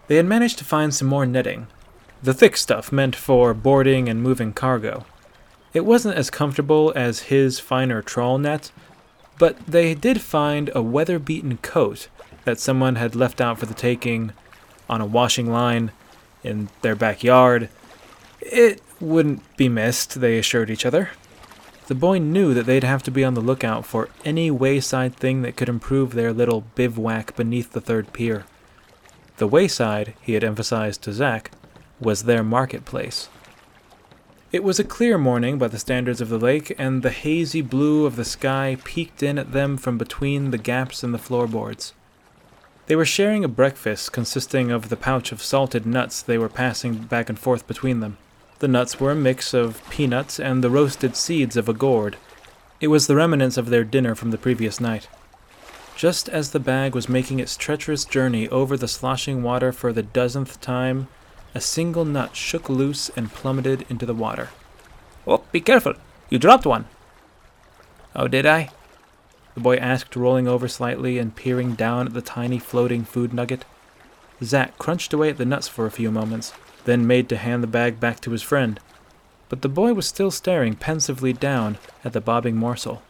They 0.08 0.18
had 0.18 0.26
managed 0.26 0.58
to 0.58 0.66
find 0.66 0.94
some 0.94 1.08
more 1.08 1.26
netting, 1.26 1.68
the 2.22 2.34
thick 2.34 2.58
stuff 2.58 2.92
meant 2.92 3.16
for 3.16 3.54
boarding 3.54 4.10
and 4.10 4.22
moving 4.22 4.52
cargo. 4.52 5.06
It 5.74 5.86
wasn't 5.86 6.18
as 6.18 6.30
comfortable 6.30 6.92
as 6.94 7.30
his 7.32 7.58
finer 7.58 8.02
trawl 8.02 8.38
net, 8.38 8.74
but 9.40 9.66
they 9.66 9.96
did 9.96 10.20
find 10.20 10.70
a 10.76 10.82
weather 10.82 11.20
beaten 11.20 11.56
coat 11.56 12.10
that 12.44 12.60
someone 12.60 12.96
had 12.96 13.16
left 13.16 13.40
out 13.40 13.60
for 13.60 13.66
the 13.66 13.74
taking 13.74 14.34
on 14.90 15.00
a 15.00 15.06
washing 15.06 15.50
line 15.50 15.94
in 16.44 16.70
their 16.82 16.96
backyard. 16.96 17.70
It 18.42 18.82
wouldn't 19.00 19.58
be 19.58 19.70
missed, 19.70 20.20
they 20.20 20.38
assured 20.38 20.70
each 20.70 20.86
other. 20.86 21.10
The 21.88 21.96
boy 21.96 22.20
knew 22.20 22.54
that 22.54 22.66
they'd 22.66 22.84
have 22.84 23.04
to 23.04 23.12
be 23.12 23.24
on 23.24 23.34
the 23.34 23.42
lookout 23.42 23.86
for 23.86 24.10
any 24.24 24.50
wayside 24.50 25.16
thing 25.16 25.42
that 25.42 25.58
could 25.58 25.70
improve 25.70 26.14
their 26.14 26.32
little 26.32 26.62
bivouac 26.76 27.36
beneath 27.36 27.74
the 27.74 27.82
third 27.82 28.14
pier. 28.14 28.46
The 29.38 29.48
wayside, 29.48 30.14
he 30.22 30.34
had 30.34 30.44
emphasized 30.44 31.02
to 31.04 31.14
Zack, 31.14 31.52
was 32.00 32.24
their 32.24 32.44
marketplace. 32.44 33.30
It 34.52 34.64
was 34.64 34.80
a 34.80 34.84
clear 34.84 35.18
morning 35.18 35.58
by 35.58 35.68
the 35.68 35.80
standards 35.80 36.22
of 36.22 36.30
the 36.30 36.38
lake, 36.38 36.74
and 36.78 37.02
the 37.02 37.10
hazy 37.10 37.62
blue 37.62 38.06
of 38.06 38.16
the 38.16 38.24
sky 38.24 38.78
peeked 38.84 39.24
in 39.24 39.40
at 39.40 39.52
them 39.52 39.78
from 39.78 39.98
between 39.98 40.52
the 40.52 40.58
gaps 40.58 41.04
in 41.04 41.12
the 41.12 41.18
floorboards. 41.18 41.94
They 42.88 42.96
were 42.98 43.06
sharing 43.06 43.46
a 43.46 43.50
breakfast 43.50 44.12
consisting 44.12 44.70
of 44.70 44.90
the 44.90 44.98
pouch 44.98 45.32
of 45.32 45.42
salted 45.42 45.86
nuts 45.86 46.22
they 46.22 46.38
were 46.38 46.50
passing 46.50 46.98
back 46.98 47.30
and 47.30 47.40
forth 47.40 47.66
between 47.66 48.02
them. 48.02 48.18
The 48.60 48.68
nuts 48.68 49.00
were 49.00 49.12
a 49.12 49.16
mix 49.16 49.54
of 49.54 49.82
peanuts 49.90 50.40
and 50.40 50.62
the 50.62 50.70
roasted 50.70 51.16
seeds 51.16 51.56
of 51.56 51.70
a 51.70 51.74
gourd. 51.74 52.18
It 52.82 52.88
was 52.88 53.08
the 53.08 53.16
remnants 53.16 53.58
of 53.58 53.70
their 53.70 53.86
dinner 53.86 54.16
from 54.16 54.32
the 54.32 54.38
previous 54.38 54.82
night. 54.82 55.08
Just 55.96 56.28
as 56.28 56.52
the 56.52 56.60
bag 56.60 56.94
was 56.94 57.08
making 57.08 57.40
its 57.40 57.56
treacherous 57.56 58.04
journey 58.04 58.50
over 58.50 58.76
the 58.76 58.88
sloshing 58.90 59.44
water 59.44 59.72
for 59.72 59.94
the 59.94 60.04
dozenth 60.04 60.60
time, 60.60 61.08
a 61.56 61.62
single 61.62 62.04
nut 62.04 62.36
shook 62.36 62.68
loose 62.68 63.10
and 63.16 63.32
plummeted 63.32 63.86
into 63.90 64.06
the 64.06 64.14
water. 64.14 64.50
Oh, 65.26 65.44
be 65.54 65.62
careful! 65.62 65.94
You 66.30 66.40
dropped 66.40 66.66
one! 66.66 66.86
Oh, 68.14 68.28
did 68.28 68.46
I? 68.46 68.70
The 69.54 69.62
boy 69.62 69.76
asked, 69.76 70.16
rolling 70.16 70.48
over 70.48 70.68
slightly 70.68 71.18
and 71.18 71.36
peering 71.36 71.74
down 71.74 72.08
at 72.08 72.14
the 72.14 72.22
tiny 72.22 72.60
floating 72.60 73.04
food 73.04 73.34
nugget. 73.34 73.66
Zack 74.44 74.78
crunched 74.78 75.14
away 75.14 75.30
at 75.30 75.38
the 75.38 75.46
nuts 75.46 75.68
for 75.68 75.86
a 75.86 75.92
few 75.92 76.12
moments, 76.12 76.54
then 76.86 77.08
made 77.08 77.30
to 77.30 77.38
hand 77.38 77.64
the 77.64 77.68
bag 77.68 78.00
back 78.00 78.20
to 78.22 78.32
his 78.32 78.42
friend. 78.42 78.80
But 79.50 79.62
the 79.62 79.70
boy 79.70 79.94
was 79.94 80.08
still 80.08 80.32
staring 80.32 80.76
pensively 80.76 81.34
down 81.34 81.78
at 82.04 82.14
the 82.14 82.22
bobbing 82.22 82.58
morsel. 82.58 83.04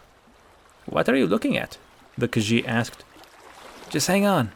What 0.85 1.07
are 1.07 1.15
you 1.15 1.27
looking 1.27 1.57
at? 1.57 1.77
the 2.17 2.27
Khajiit 2.27 2.67
asked. 2.67 3.03
Just 3.89 4.07
hang 4.07 4.25
on. 4.25 4.51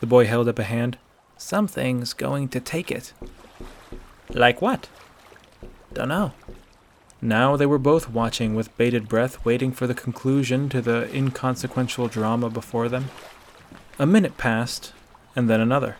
The 0.00 0.06
boy 0.06 0.26
held 0.26 0.48
up 0.48 0.58
a 0.58 0.64
hand. 0.64 0.98
Something's 1.36 2.14
going 2.14 2.48
to 2.48 2.60
take 2.60 2.90
it. 2.90 3.12
Like 4.30 4.62
what? 4.62 4.88
Dunno. 5.92 6.32
Now 7.22 7.56
they 7.56 7.66
were 7.66 7.78
both 7.78 8.10
watching 8.10 8.54
with 8.54 8.76
bated 8.76 9.08
breath, 9.08 9.44
waiting 9.44 9.72
for 9.72 9.86
the 9.86 9.94
conclusion 9.94 10.68
to 10.68 10.82
the 10.82 11.14
inconsequential 11.14 12.08
drama 12.08 12.50
before 12.50 12.88
them. 12.88 13.06
A 13.98 14.06
minute 14.06 14.36
passed, 14.36 14.92
and 15.34 15.48
then 15.48 15.60
another. 15.60 15.96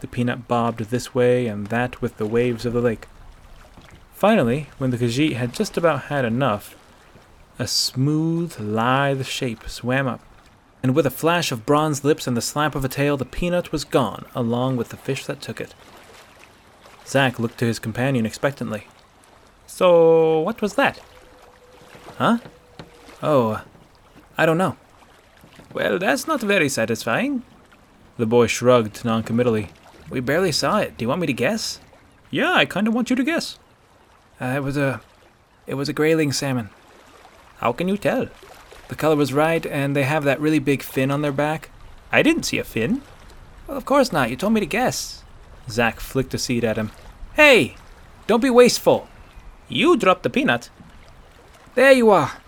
The 0.00 0.06
peanut 0.06 0.46
bobbed 0.46 0.80
this 0.80 1.14
way 1.14 1.46
and 1.46 1.68
that 1.68 2.02
with 2.02 2.18
the 2.18 2.26
waves 2.26 2.66
of 2.66 2.74
the 2.74 2.80
lake. 2.80 3.06
Finally, 4.12 4.68
when 4.78 4.90
the 4.90 4.98
Khajiit 4.98 5.34
had 5.34 5.54
just 5.54 5.76
about 5.76 6.04
had 6.04 6.24
enough, 6.24 6.74
a 7.58 7.66
smooth, 7.66 8.58
lithe 8.60 9.24
shape 9.24 9.68
swam 9.68 10.06
up, 10.06 10.20
and 10.82 10.94
with 10.94 11.06
a 11.06 11.10
flash 11.10 11.50
of 11.50 11.64
bronze 11.64 12.04
lips 12.04 12.26
and 12.26 12.36
the 12.36 12.42
slap 12.42 12.74
of 12.74 12.84
a 12.84 12.88
tail, 12.88 13.16
the 13.16 13.24
peanut 13.24 13.72
was 13.72 13.84
gone, 13.84 14.26
along 14.34 14.76
with 14.76 14.90
the 14.90 14.96
fish 14.96 15.24
that 15.24 15.40
took 15.40 15.60
it. 15.60 15.74
Zack 17.06 17.38
looked 17.38 17.58
to 17.58 17.66
his 17.66 17.78
companion 17.78 18.26
expectantly. 18.26 18.86
So, 19.66 20.40
what 20.40 20.62
was 20.62 20.74
that? 20.74 21.00
Huh? 22.18 22.38
Oh, 23.22 23.62
I 24.38 24.46
don't 24.46 24.58
know. 24.58 24.76
Well, 25.72 25.98
that's 25.98 26.26
not 26.26 26.40
very 26.40 26.68
satisfying. 26.68 27.42
The 28.16 28.26
boy 28.26 28.46
shrugged 28.46 29.04
noncommittally. 29.04 29.68
We 30.08 30.20
barely 30.20 30.52
saw 30.52 30.78
it. 30.78 30.96
Do 30.96 31.04
you 31.04 31.08
want 31.08 31.20
me 31.20 31.26
to 31.26 31.32
guess? 31.32 31.80
Yeah, 32.30 32.52
I 32.54 32.64
kind 32.64 32.88
of 32.88 32.94
want 32.94 33.10
you 33.10 33.16
to 33.16 33.24
guess. 33.24 33.58
Uh, 34.40 34.54
it 34.56 34.62
was 34.62 34.76
a, 34.76 35.00
it 35.66 35.74
was 35.74 35.88
a 35.88 35.92
grayling 35.92 36.32
salmon. 36.32 36.70
How 37.58 37.72
can 37.72 37.88
you 37.88 37.96
tell? 37.96 38.28
The 38.88 38.94
color 38.94 39.16
was 39.16 39.32
right, 39.32 39.66
and 39.66 39.96
they 39.96 40.04
have 40.04 40.24
that 40.24 40.40
really 40.40 40.58
big 40.58 40.82
fin 40.82 41.10
on 41.10 41.22
their 41.22 41.32
back. 41.32 41.70
I 42.12 42.22
didn't 42.22 42.44
see 42.44 42.58
a 42.58 42.64
fin. 42.64 43.02
Well, 43.66 43.76
of 43.76 43.84
course 43.84 44.12
not. 44.12 44.30
You 44.30 44.36
told 44.36 44.52
me 44.52 44.60
to 44.60 44.66
guess. 44.66 45.24
Zack 45.68 45.98
flicked 45.98 46.34
a 46.34 46.38
seed 46.38 46.64
at 46.64 46.78
him. 46.78 46.92
Hey! 47.34 47.74
Don't 48.26 48.42
be 48.42 48.50
wasteful! 48.50 49.08
You 49.68 49.96
dropped 49.96 50.22
the 50.22 50.30
peanut. 50.30 50.70
There 51.74 51.92
you 51.92 52.10
are! 52.10 52.38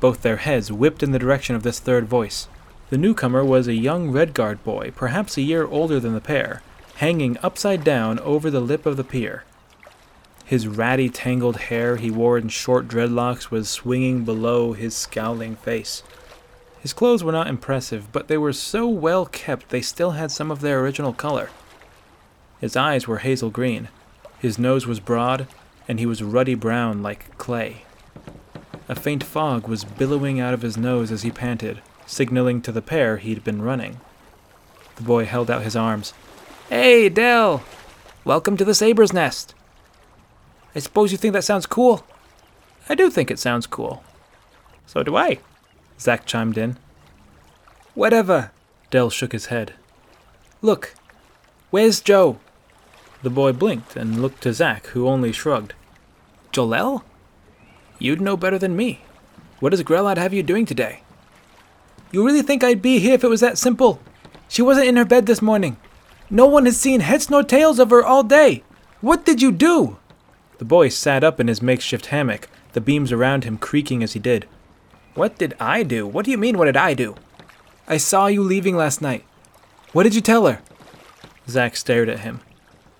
Both 0.00 0.22
their 0.22 0.36
heads 0.36 0.70
whipped 0.70 1.02
in 1.02 1.12
the 1.12 1.18
direction 1.18 1.56
of 1.56 1.62
this 1.62 1.80
third 1.80 2.06
voice. 2.06 2.48
The 2.90 2.98
newcomer 2.98 3.44
was 3.44 3.68
a 3.68 3.74
young 3.74 4.10
Redguard 4.10 4.62
boy, 4.62 4.92
perhaps 4.94 5.36
a 5.36 5.42
year 5.42 5.66
older 5.66 5.98
than 5.98 6.12
the 6.12 6.20
pair, 6.20 6.62
hanging 6.96 7.38
upside 7.42 7.84
down 7.84 8.18
over 8.18 8.50
the 8.50 8.60
lip 8.60 8.84
of 8.84 8.96
the 8.96 9.04
pier. 9.04 9.44
His 10.44 10.66
ratty, 10.66 11.08
tangled 11.08 11.56
hair 11.56 11.96
he 11.96 12.10
wore 12.10 12.36
in 12.36 12.48
short 12.48 12.88
dreadlocks 12.88 13.50
was 13.50 13.68
swinging 13.68 14.24
below 14.24 14.72
his 14.72 14.96
scowling 14.96 15.56
face. 15.56 16.02
His 16.80 16.92
clothes 16.92 17.22
were 17.22 17.32
not 17.32 17.46
impressive, 17.46 18.10
but 18.10 18.28
they 18.28 18.36
were 18.36 18.52
so 18.52 18.88
well 18.88 19.24
kept 19.26 19.68
they 19.68 19.80
still 19.80 20.12
had 20.12 20.30
some 20.30 20.50
of 20.50 20.60
their 20.60 20.80
original 20.80 21.12
color. 21.12 21.50
His 22.60 22.76
eyes 22.76 23.06
were 23.06 23.18
hazel 23.18 23.50
green, 23.50 23.88
his 24.40 24.58
nose 24.58 24.86
was 24.86 25.00
broad, 25.00 25.46
and 25.90 25.98
he 25.98 26.06
was 26.06 26.22
ruddy 26.22 26.54
brown 26.54 27.02
like 27.02 27.36
clay. 27.36 27.82
A 28.88 28.94
faint 28.94 29.24
fog 29.24 29.66
was 29.66 29.82
billowing 29.82 30.38
out 30.38 30.54
of 30.54 30.62
his 30.62 30.76
nose 30.76 31.10
as 31.10 31.22
he 31.22 31.32
panted, 31.32 31.82
signaling 32.06 32.62
to 32.62 32.70
the 32.70 32.80
pair 32.80 33.16
he'd 33.16 33.42
been 33.42 33.60
running. 33.60 34.00
The 34.94 35.02
boy 35.02 35.24
held 35.24 35.50
out 35.50 35.64
his 35.64 35.74
arms. 35.74 36.14
Hey, 36.68 37.08
Dell! 37.08 37.64
Welcome 38.24 38.56
to 38.58 38.64
the 38.64 38.72
Saber's 38.72 39.12
Nest. 39.12 39.52
I 40.76 40.78
suppose 40.78 41.10
you 41.10 41.18
think 41.18 41.32
that 41.32 41.42
sounds 41.42 41.66
cool? 41.66 42.06
I 42.88 42.94
do 42.94 43.10
think 43.10 43.28
it 43.28 43.40
sounds 43.40 43.66
cool. 43.66 44.04
So 44.86 45.02
do 45.02 45.16
I, 45.16 45.40
Zack 45.98 46.24
chimed 46.24 46.56
in. 46.56 46.76
Whatever, 47.94 48.52
Dell 48.92 49.10
shook 49.10 49.32
his 49.32 49.46
head. 49.46 49.72
Look, 50.62 50.94
where's 51.70 52.00
Joe? 52.00 52.38
The 53.24 53.30
boy 53.30 53.52
blinked 53.52 53.96
and 53.96 54.22
looked 54.22 54.44
to 54.44 54.52
Zack, 54.52 54.86
who 54.86 55.08
only 55.08 55.32
shrugged. 55.32 55.74
Jolelle? 56.52 57.02
You'd 57.98 58.20
know 58.20 58.36
better 58.36 58.58
than 58.58 58.76
me. 58.76 59.00
What 59.60 59.70
does 59.70 59.82
Grelod 59.82 60.16
have 60.16 60.32
you 60.32 60.42
doing 60.42 60.66
today? 60.66 61.02
You 62.12 62.24
really 62.24 62.42
think 62.42 62.64
I'd 62.64 62.82
be 62.82 62.98
here 62.98 63.14
if 63.14 63.24
it 63.24 63.28
was 63.28 63.40
that 63.40 63.58
simple? 63.58 64.00
She 64.48 64.62
wasn't 64.62 64.88
in 64.88 64.96
her 64.96 65.04
bed 65.04 65.26
this 65.26 65.42
morning. 65.42 65.76
No 66.28 66.46
one 66.46 66.64
has 66.66 66.78
seen 66.78 67.00
heads 67.00 67.30
nor 67.30 67.42
tails 67.42 67.78
of 67.78 67.90
her 67.90 68.04
all 68.04 68.22
day. 68.22 68.62
What 69.00 69.24
did 69.24 69.40
you 69.40 69.52
do? 69.52 69.98
The 70.58 70.64
boy 70.64 70.88
sat 70.88 71.22
up 71.22 71.40
in 71.40 71.48
his 71.48 71.62
makeshift 71.62 72.06
hammock, 72.06 72.48
the 72.72 72.80
beams 72.80 73.12
around 73.12 73.44
him 73.44 73.58
creaking 73.58 74.02
as 74.02 74.14
he 74.14 74.18
did. 74.18 74.46
What 75.14 75.38
did 75.38 75.54
I 75.60 75.82
do? 75.82 76.06
What 76.06 76.24
do 76.24 76.30
you 76.30 76.38
mean, 76.38 76.58
what 76.58 76.66
did 76.66 76.76
I 76.76 76.94
do? 76.94 77.14
I 77.86 77.96
saw 77.96 78.26
you 78.26 78.42
leaving 78.42 78.76
last 78.76 79.00
night. 79.00 79.24
What 79.92 80.04
did 80.04 80.14
you 80.14 80.20
tell 80.20 80.46
her? 80.46 80.60
Zack 81.48 81.76
stared 81.76 82.08
at 82.08 82.20
him. 82.20 82.40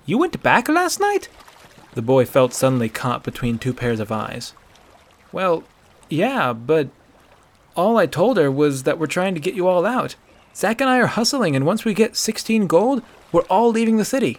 You 0.06 0.18
went 0.18 0.42
back 0.42 0.68
last 0.68 0.98
night? 1.00 1.28
The 1.94 2.02
boy 2.02 2.24
felt 2.24 2.54
suddenly 2.54 2.88
caught 2.88 3.24
between 3.24 3.58
two 3.58 3.74
pairs 3.74 4.00
of 4.00 4.12
eyes. 4.12 4.54
Well, 5.32 5.64
yeah, 6.08 6.52
but 6.52 6.88
all 7.76 7.98
I 7.98 8.06
told 8.06 8.36
her 8.36 8.50
was 8.50 8.82
that 8.84 8.98
we're 8.98 9.06
trying 9.06 9.34
to 9.34 9.40
get 9.40 9.54
you 9.54 9.66
all 9.66 9.86
out. 9.86 10.16
Zack 10.54 10.80
and 10.80 10.90
I 10.90 10.98
are 10.98 11.06
hustling, 11.06 11.54
and 11.54 11.64
once 11.64 11.84
we 11.84 11.94
get 11.94 12.16
16 12.16 12.66
gold, 12.66 13.02
we're 13.32 13.42
all 13.42 13.70
leaving 13.70 13.96
the 13.96 14.04
city. 14.04 14.38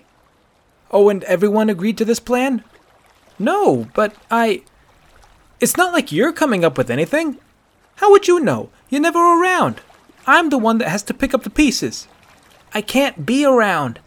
Oh, 0.91 1.10
and 1.10 1.24
everyone 1.24 1.70
agreed 1.70 1.97
to 1.99 2.06
this 2.06 2.20
plan? 2.20 2.64
No, 3.39 3.88
but 3.93 4.16
I. 4.30 4.64
It's 5.60 5.78
not 5.78 5.93
like 5.93 6.12
you're 6.12 6.34
coming 6.34 6.66
up 6.66 6.78
with 6.78 6.89
anything. 6.89 7.38
How 7.95 8.12
would 8.12 8.28
you 8.28 8.39
know? 8.39 8.70
You're 8.89 9.02
never 9.02 9.20
around. 9.20 9.82
I'm 10.28 10.49
the 10.49 10.58
one 10.58 10.78
that 10.80 10.89
has 10.89 11.04
to 11.04 11.14
pick 11.14 11.34
up 11.34 11.43
the 11.43 11.49
pieces. 11.49 12.08
I 12.74 12.82
can't 12.82 13.26
be 13.26 13.45
around. 13.45 13.99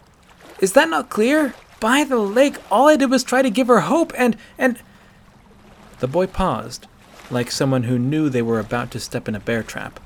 Is 0.60 0.72
that 0.72 0.88
not 0.88 1.10
clear? 1.10 1.54
By 1.84 2.02
the 2.02 2.16
lake, 2.16 2.56
all 2.70 2.88
I 2.88 2.96
did 2.96 3.10
was 3.10 3.22
try 3.22 3.42
to 3.42 3.50
give 3.50 3.66
her 3.66 3.80
hope 3.80 4.14
and. 4.16 4.38
and. 4.56 4.78
The 5.98 6.08
boy 6.08 6.26
paused, 6.26 6.86
like 7.30 7.50
someone 7.50 7.82
who 7.82 7.98
knew 7.98 8.30
they 8.30 8.40
were 8.40 8.58
about 8.58 8.90
to 8.92 8.98
step 8.98 9.28
in 9.28 9.34
a 9.34 9.38
bear 9.38 9.62
trap. 9.62 10.00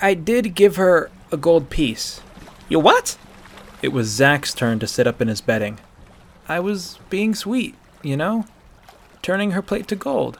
I 0.00 0.14
did 0.14 0.54
give 0.54 0.76
her 0.76 1.10
a 1.32 1.36
gold 1.36 1.70
piece. 1.70 2.20
You 2.68 2.78
what? 2.78 3.18
It 3.82 3.88
was 3.88 4.06
Zack's 4.06 4.54
turn 4.54 4.78
to 4.78 4.86
sit 4.86 5.08
up 5.08 5.20
in 5.20 5.26
his 5.26 5.40
bedding. 5.40 5.80
I 6.46 6.60
was 6.60 7.00
being 7.10 7.34
sweet, 7.34 7.74
you 8.04 8.16
know? 8.16 8.46
Turning 9.22 9.50
her 9.50 9.60
plate 9.60 9.88
to 9.88 9.96
gold. 9.96 10.38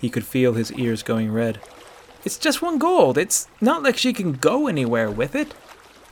He 0.00 0.10
could 0.10 0.24
feel 0.24 0.52
his 0.52 0.72
ears 0.74 1.02
going 1.02 1.32
red. 1.32 1.58
It's 2.24 2.38
just 2.38 2.62
one 2.62 2.78
gold. 2.78 3.18
It's 3.18 3.48
not 3.60 3.82
like 3.82 3.96
she 3.96 4.12
can 4.12 4.34
go 4.34 4.68
anywhere 4.68 5.10
with 5.10 5.34
it. 5.34 5.54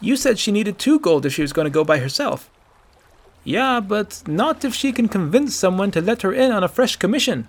You 0.01 0.17
said 0.17 0.41
she 0.41 0.51
needed 0.51 0.77
two 0.77 0.99
gold 0.99 1.25
if 1.25 1.35
she 1.35 1.43
was 1.43 1.53
going 1.53 1.67
to 1.67 1.71
go 1.71 1.85
by 1.85 1.99
herself. 1.99 2.51
Yeah, 3.45 3.81
but 3.81 4.23
not 4.27 4.65
if 4.65 4.75
she 4.75 4.93
can 4.93 5.09
convince 5.09 5.55
someone 5.55 5.91
to 5.93 6.01
let 6.01 6.23
her 6.23 6.33
in 6.33 6.53
on 6.53 6.65
a 6.65 6.69
fresh 6.69 6.97
commission. 6.97 7.49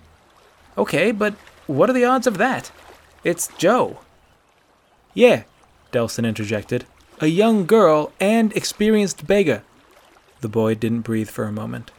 Okay, 0.78 1.12
but 1.12 1.34
what 1.66 1.90
are 1.90 1.94
the 1.94 2.04
odds 2.04 2.26
of 2.26 2.38
that? 2.38 2.70
It's 3.22 3.48
Joe. 3.58 3.98
Yeah, 5.12 5.42
Delson 5.92 6.26
interjected. 6.26 6.86
A 7.20 7.26
young 7.26 7.66
girl 7.66 8.12
and 8.18 8.52
experienced 8.56 9.26
beggar. 9.26 9.62
The 10.40 10.48
boy 10.48 10.74
didn't 10.74 11.02
breathe 11.02 11.28
for 11.28 11.44
a 11.44 11.52
moment. 11.52 11.90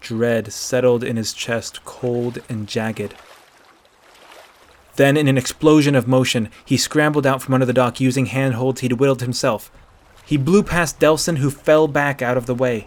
Dread 0.00 0.52
settled 0.52 1.02
in 1.02 1.16
his 1.16 1.32
chest, 1.32 1.84
cold 1.84 2.40
and 2.48 2.66
jagged. 2.66 3.14
Then, 4.96 5.16
in 5.16 5.28
an 5.28 5.38
explosion 5.38 5.94
of 5.94 6.08
motion, 6.08 6.50
he 6.64 6.76
scrambled 6.76 7.26
out 7.26 7.40
from 7.40 7.54
under 7.54 7.64
the 7.64 7.72
dock 7.72 8.00
using 8.00 8.26
handholds 8.26 8.80
he'd 8.80 8.94
whittled 8.94 9.22
himself. 9.22 9.70
He 10.26 10.36
blew 10.36 10.62
past 10.62 11.00
Delson, 11.00 11.38
who 11.38 11.50
fell 11.50 11.88
back 11.88 12.20
out 12.20 12.36
of 12.36 12.46
the 12.46 12.54
way. 12.54 12.86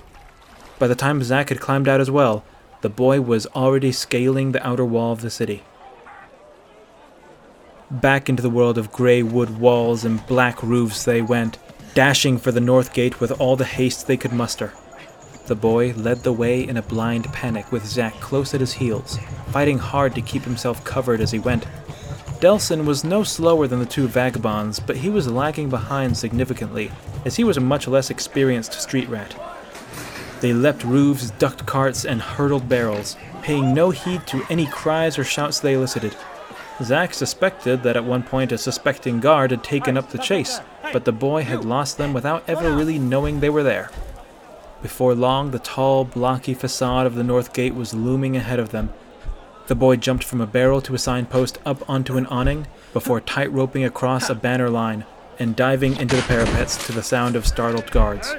By 0.84 0.88
the 0.88 0.96
time 0.96 1.24
Zack 1.24 1.48
had 1.48 1.62
climbed 1.62 1.88
out 1.88 2.02
as 2.02 2.12
well, 2.12 2.44
the 2.82 2.90
boy 2.90 3.22
was 3.22 3.46
already 3.56 3.94
scaling 3.94 4.52
the 4.52 4.68
outer 4.68 4.84
wall 4.84 5.14
of 5.14 5.22
the 5.22 5.30
city. 5.30 5.64
Back 7.90 8.28
into 8.28 8.44
the 8.44 8.50
world 8.50 8.78
of 8.78 8.92
grey 8.92 9.24
wood 9.24 9.62
walls 9.62 10.04
and 10.04 10.28
black 10.28 10.62
roofs 10.62 11.06
they 11.06 11.22
went, 11.22 11.58
dashing 11.94 12.38
for 12.38 12.52
the 12.52 12.60
north 12.60 12.94
gate 12.94 13.22
with 13.22 13.32
all 13.40 13.56
the 13.56 13.64
haste 13.64 14.08
they 14.08 14.18
could 14.18 14.34
muster. 14.34 14.74
The 15.48 15.56
boy 15.56 15.94
led 15.94 16.24
the 16.24 16.34
way 16.34 16.68
in 16.68 16.76
a 16.76 16.82
blind 16.82 17.32
panic 17.32 17.72
with 17.72 17.86
Zack 17.86 18.16
close 18.16 18.54
at 18.54 18.60
his 18.60 18.74
heels, 18.74 19.18
fighting 19.54 19.78
hard 19.78 20.14
to 20.16 20.22
keep 20.22 20.44
himself 20.44 20.84
covered 20.84 21.22
as 21.22 21.32
he 21.32 21.40
went. 21.40 21.66
Delson 22.42 22.84
was 22.84 23.06
no 23.06 23.24
slower 23.24 23.68
than 23.68 23.80
the 23.80 23.86
two 23.86 24.10
vagabonds, 24.10 24.82
but 24.82 24.98
he 24.98 25.10
was 25.10 25.32
lagging 25.32 25.70
behind 25.70 26.18
significantly, 26.18 26.92
as 27.24 27.38
he 27.38 27.46
was 27.46 27.56
a 27.56 27.62
much 27.62 27.88
less 27.88 28.10
experienced 28.10 28.74
street 28.74 29.08
rat. 29.08 29.34
They 30.44 30.52
leapt 30.52 30.84
roofs, 30.84 31.30
ducked 31.30 31.66
carts, 31.66 32.04
and 32.04 32.22
hurdled 32.22 32.68
barrels, 32.68 33.16
paying 33.44 33.74
no 33.74 33.92
heed 33.92 34.28
to 34.28 34.44
any 34.50 34.66
cries 34.66 35.18
or 35.18 35.24
shouts 35.24 35.62
they 35.62 35.74
elicited. 35.74 36.18
Zack 36.82 37.14
suspected 37.14 37.82
that 37.84 37.96
at 37.96 38.04
one 38.04 38.24
point 38.24 38.52
a 38.52 38.58
suspecting 38.58 39.22
guard 39.22 39.52
had 39.52 39.64
taken 39.64 39.96
up 39.96 40.10
the 40.10 40.18
chase, 40.18 40.60
but 40.92 41.06
the 41.06 41.14
boy 41.14 41.44
had 41.44 41.64
lost 41.64 41.98
them 41.98 42.12
without 42.12 42.44
ever 42.46 42.76
really 42.76 43.00
knowing 43.00 43.40
they 43.40 43.50
were 43.50 43.64
there. 43.64 43.90
Before 44.82 45.16
long, 45.16 45.52
the 45.52 45.60
tall, 45.60 46.04
blocky 46.04 46.54
facade 46.54 47.08
of 47.08 47.16
the 47.16 47.24
north 47.24 47.54
gate 47.54 47.74
was 47.74 47.94
looming 47.94 48.36
ahead 48.36 48.60
of 48.60 48.72
them. 48.72 48.92
The 49.68 49.76
boy 49.76 49.96
jumped 49.96 50.26
from 50.26 50.42
a 50.42 50.46
barrel 50.46 50.82
to 50.82 50.94
a 50.94 51.00
signpost 51.00 51.58
up 51.66 51.90
onto 51.90 52.18
an 52.18 52.26
awning 52.26 52.68
before 52.92 53.22
tight 53.22 53.50
roping 53.54 53.86
across 53.86 54.30
a 54.30 54.36
banner 54.36 54.70
line 54.70 55.06
and 55.40 55.56
diving 55.56 55.96
into 55.96 56.18
the 56.18 56.22
parapets 56.24 56.86
to 56.86 56.92
the 56.92 57.02
sound 57.02 57.38
of 57.38 57.48
startled 57.48 57.90
guards. 57.92 58.36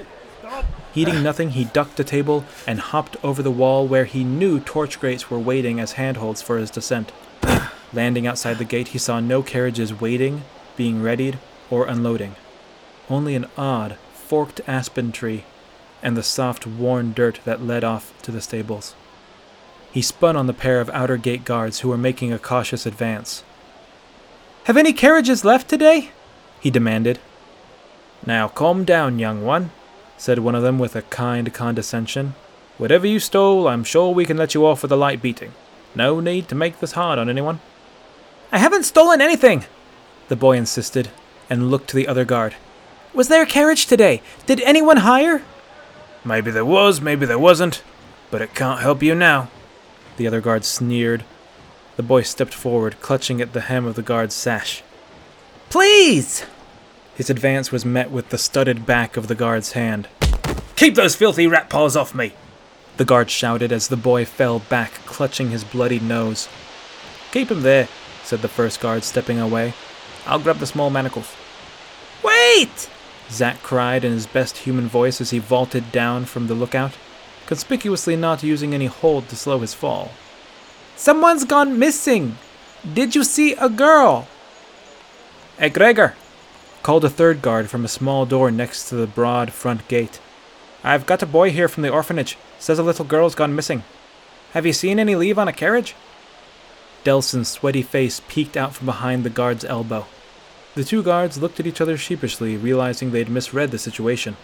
Heeding 0.95 1.25
nothing, 1.25 1.51
he 1.51 1.65
ducked 1.65 1.99
a 1.99 2.05
table 2.05 2.45
and 2.69 2.79
hopped 2.79 3.17
over 3.25 3.43
the 3.43 3.51
wall 3.51 3.85
where 3.89 4.05
he 4.05 4.23
knew 4.23 4.61
torch 4.61 5.01
grates 5.01 5.29
were 5.29 5.41
waiting 5.41 5.81
as 5.81 5.93
handholds 5.93 6.41
for 6.41 6.57
his 6.57 6.71
descent. 6.71 7.11
Landing 7.93 8.29
outside 8.29 8.59
the 8.59 8.65
gate, 8.65 8.89
he 8.89 8.99
saw 8.99 9.19
no 9.19 9.43
carriages 9.43 10.01
waiting, 10.01 10.43
being 10.77 11.03
readied, 11.03 11.41
or 11.69 11.89
unloading. 11.89 12.37
Only 13.11 13.35
an 13.35 13.47
odd, 13.59 13.97
forked 14.13 14.61
aspen 14.69 15.11
tree 15.11 15.45
and 16.01 16.17
the 16.17 16.23
soft, 16.23 16.65
worn 16.65 17.13
dirt 17.13 17.41
that 17.45 17.65
led 17.65 17.83
off 17.83 18.13
to 18.23 18.31
the 18.31 18.43
stables. 18.43 18.95
He 19.91 20.03
spun 20.03 20.37
on 20.37 20.47
the 20.47 20.53
pair 20.53 20.79
of 20.81 20.91
outer 20.91 21.17
gate 21.17 21.45
guards 21.45 21.81
who 21.81 21.89
were 21.89 21.99
making 21.99 22.33
a 22.33 22.39
cautious 22.39 22.87
advance. 22.87 23.43
Have 24.65 24.77
any 24.77 24.93
carriages 24.93 25.45
left 25.45 25.69
today? 25.69 26.11
he 26.61 26.71
demanded. 26.71 27.19
Now 28.25 28.49
calm 28.49 28.85
down, 28.85 29.19
young 29.19 29.43
one, 29.45 29.71
said 30.25 30.39
one 30.39 30.55
of 30.55 30.63
them 30.63 30.79
with 30.79 30.97
a 30.97 31.03
kind 31.03 31.53
condescension. 31.53 32.35
Whatever 32.79 33.07
you 33.07 33.21
stole, 33.21 33.69
I'm 33.69 33.85
sure 33.85 34.11
we 34.11 34.25
can 34.25 34.39
let 34.39 34.55
you 34.55 34.65
off 34.65 34.81
with 34.81 34.91
a 34.91 34.97
light 34.97 35.21
beating. 35.21 35.53
No 35.95 36.19
need 36.19 36.49
to 36.49 36.55
make 36.55 36.81
this 36.81 36.93
hard 36.93 37.19
on 37.19 37.29
anyone. 37.29 37.61
I 38.51 38.57
haven't 38.57 38.85
stolen 38.85 39.21
anything, 39.21 39.67
the 40.29 40.35
boy 40.35 40.57
insisted, 40.57 41.11
and 41.51 41.71
looked 41.71 41.89
to 41.91 41.97
the 41.97 42.09
other 42.09 42.25
guard. 42.25 42.57
Was 43.13 43.29
there 43.29 43.43
a 43.43 43.47
carriage 43.47 43.85
today? 43.85 44.23
Did 44.47 44.63
anyone 44.63 44.97
hire? 44.97 45.43
Maybe 46.25 46.51
there 46.51 46.65
was, 46.65 47.03
maybe 47.03 47.27
there 47.27 47.39
wasn't, 47.39 47.83
but 48.31 48.41
it 48.41 48.55
can't 48.55 48.81
help 48.81 49.03
you 49.03 49.15
now. 49.15 49.51
The 50.17 50.27
other 50.27 50.41
guard 50.41 50.65
sneered. 50.65 51.23
The 51.97 52.03
boy 52.03 52.23
stepped 52.23 52.55
forward, 52.55 52.99
clutching 53.03 53.43
at 53.43 53.53
the 53.53 53.61
hem 53.61 53.85
of 53.85 53.95
the 53.95 54.01
guard's 54.01 54.35
sash. 54.35 54.83
Please! 55.69 56.47
His 57.15 57.31
advance 57.31 57.71
was 57.71 57.85
met 57.85 58.11
with 58.11 58.31
the 58.31 58.39
studded 58.39 58.87
back 58.87 59.17
of 59.17 59.29
the 59.29 59.37
guard's 59.37 59.73
hand. 59.73 60.09
Keep 60.77 60.97
those 60.97 61.15
filthy 61.15 61.47
rat 61.47 61.71
paws 61.71 61.97
off 61.97 62.15
me! 62.15 62.33
The 62.97 63.05
guard 63.05 63.31
shouted 63.31 63.71
as 63.71 63.89
the 63.89 63.97
boy 63.97 64.25
fell 64.25 64.59
back, 64.59 64.93
clutching 65.07 65.51
his 65.51 65.63
bloodied 65.63 66.03
nose. 66.03 66.49
Keep 67.31 67.51
him 67.51 67.63
there, 67.63 67.89
said 68.25 68.43
the 68.43 68.49
first 68.49 68.81
guard, 68.81 69.05
stepping 69.05 69.39
away. 69.39 69.75
I'll 70.27 70.39
grab 70.39 70.59
the 70.59 70.67
small 70.67 70.91
manacles. 70.91 71.33
Wait! 72.23 72.89
Zack 73.31 73.63
cried 73.63 74.05
in 74.05 74.13
his 74.13 74.27
best 74.27 74.59
human 74.59 74.89
voice 74.89 75.21
as 75.21 75.31
he 75.31 75.39
vaulted 75.39 75.93
down 75.93 76.25
from 76.25 76.47
the 76.47 76.55
lookout, 76.55 76.93
conspicuously 77.47 78.17
not 78.17 78.43
using 78.43 78.75
any 78.75 78.87
hold 78.87 79.29
to 79.29 79.37
slow 79.37 79.61
his 79.61 79.75
fall. 79.75 80.11
Someone's 80.97 81.45
gone 81.45 81.79
missing! 81.79 82.37
Did 82.93 83.15
you 83.15 83.25
see 83.25 83.53
a 83.55 83.69
girl? 83.69 84.29
Hey, 85.59 85.69
Gregor! 85.69 86.15
called 86.83 87.05
a 87.05 87.11
third 87.11 87.41
guard 87.41 87.71
from 87.71 87.85
a 87.85 87.89
small 87.89 88.27
door 88.27 88.51
next 88.51 88.89
to 88.89 88.95
the 88.95 89.07
broad 89.07 89.53
front 89.53 89.89
gate. 89.89 90.21
I've 90.85 91.07
got 91.07 91.23
a 91.23 91.27
boy 91.27 91.51
here 91.51 91.67
from 91.67 91.83
the 91.83 91.89
orphanage. 91.89 92.37
Says 92.59 92.79
a 92.79 92.83
little 92.83 93.07
girl's 93.07 93.35
gone 93.35 93.57
missing. 93.57 93.83
Have 94.53 94.67
you 94.67 94.75
seen 94.75 95.01
any 95.01 95.17
leave 95.17 95.39
on 95.39 95.49
a 95.49 95.53
carriage? 95.53 95.97
Delson's 97.05 97.49
sweaty 97.49 97.83
face 97.83 98.21
peeked 98.29 98.57
out 98.57 98.75
from 98.75 98.87
behind 98.87 99.25
the 99.25 99.31
guard's 99.31 99.65
elbow. 99.65 100.07
The 100.75 100.85
two 100.85 101.03
guards 101.03 101.39
looked 101.39 101.59
at 101.59 101.67
each 101.67 101.81
other 101.81 101.97
sheepishly, 101.97 102.57
realizing 102.57 103.11
they'd 103.11 103.29
misread 103.29 103.71
the 103.71 103.79
situation. 103.79 104.37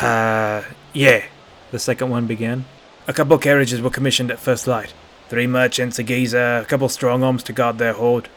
Uh, 0.00 0.62
yeah, 0.92 1.24
the 1.72 1.78
second 1.78 2.08
one 2.08 2.26
began. 2.26 2.64
A 3.06 3.12
couple 3.12 3.36
carriages 3.38 3.80
were 3.82 3.90
commissioned 3.90 4.30
at 4.30 4.38
first 4.38 4.66
light. 4.66 4.94
Three 5.28 5.46
merchants, 5.46 5.98
a 5.98 6.02
geezer, 6.02 6.56
a 6.58 6.64
couple 6.64 6.88
strong 6.88 7.22
arms 7.22 7.42
to 7.44 7.52
guard 7.52 7.78
their 7.78 7.92
hoard. 7.92 8.28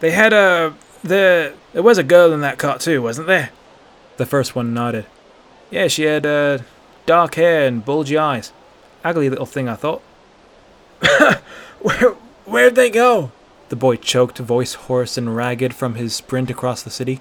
They 0.00 0.12
had 0.12 0.32
a. 0.32 0.74
There, 1.02 1.54
there 1.72 1.82
was 1.82 1.98
a 1.98 2.02
girl 2.02 2.32
in 2.32 2.40
that 2.40 2.58
cart 2.58 2.80
too, 2.80 3.02
wasn't 3.02 3.26
there? 3.26 3.50
The 4.16 4.26
first 4.26 4.54
one 4.54 4.72
nodded. 4.74 5.06
Yeah, 5.70 5.88
she 5.88 6.02
had 6.02 6.26
uh, 6.26 6.58
dark 7.06 7.36
hair 7.36 7.66
and 7.66 7.84
bulgy 7.84 8.18
eyes. 8.18 8.52
Ugly 9.04 9.30
little 9.30 9.46
thing, 9.46 9.68
I 9.68 9.76
thought. 9.76 10.02
Where, 11.80 12.10
where'd 12.44 12.74
they 12.74 12.90
go? 12.90 13.32
The 13.68 13.76
boy 13.76 13.96
choked, 13.96 14.38
voice 14.38 14.74
hoarse 14.74 15.16
and 15.16 15.36
ragged 15.36 15.72
from 15.72 15.94
his 15.94 16.14
sprint 16.14 16.50
across 16.50 16.82
the 16.82 16.90
city. 16.90 17.20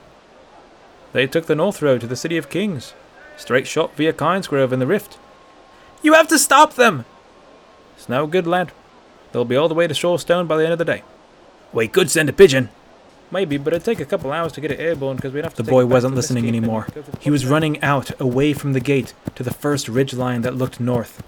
They 1.14 1.28
took 1.28 1.45
the 1.45 1.56
North 1.56 1.82
Road 1.82 2.02
to 2.02 2.08
the 2.08 2.16
City 2.16 2.38
of 2.38 2.50
Kings. 2.50 2.93
Straight 3.38 3.68
shot 3.68 3.95
via 3.95 4.14
Kynesgrove 4.14 4.72
in 4.72 4.80
the 4.80 4.88
Rift. 4.88 5.18
You 6.02 6.14
have 6.14 6.28
to 6.30 6.39
stop 6.39 6.74
them! 6.74 7.06
It's 7.95 8.10
no 8.10 8.28
good, 8.28 8.47
lad. 8.47 8.72
They'll 9.32 9.45
be 9.45 9.56
all 9.56 9.70
the 9.70 9.76
way 9.76 9.88
to 9.88 9.93
Shorestone 9.93 10.47
by 10.47 10.58
the 10.58 10.64
end 10.64 10.74
of 10.74 10.80
the 10.80 10.86
day. 10.86 11.04
We 11.72 11.88
could 11.88 12.10
send 12.10 12.30
a 12.30 12.34
pigeon. 12.34 12.70
Maybe, 13.32 13.57
but 13.57 13.73
it'd 13.73 13.86
take 13.86 13.99
a 13.99 14.05
couple 14.05 14.32
hours 14.32 14.53
to 14.53 14.61
get 14.61 14.71
it 14.71 14.80
airborne 14.80 15.17
because 15.17 15.34
we'd 15.34 15.43
have 15.43 15.53
to. 15.55 15.63
The 15.63 15.69
boy 15.69 15.86
wasn't 15.86 16.15
listening 16.15 16.47
anymore. 16.47 16.88
He 17.19 17.30
was 17.30 17.45
running 17.45 17.82
out, 17.84 18.19
away 18.19 18.53
from 18.53 18.73
the 18.73 18.80
gate, 18.80 19.13
to 19.36 19.43
the 19.43 19.53
first 19.53 19.88
ridge 19.88 20.13
line 20.13 20.41
that 20.41 20.55
looked 20.55 20.80
north. 20.80 21.21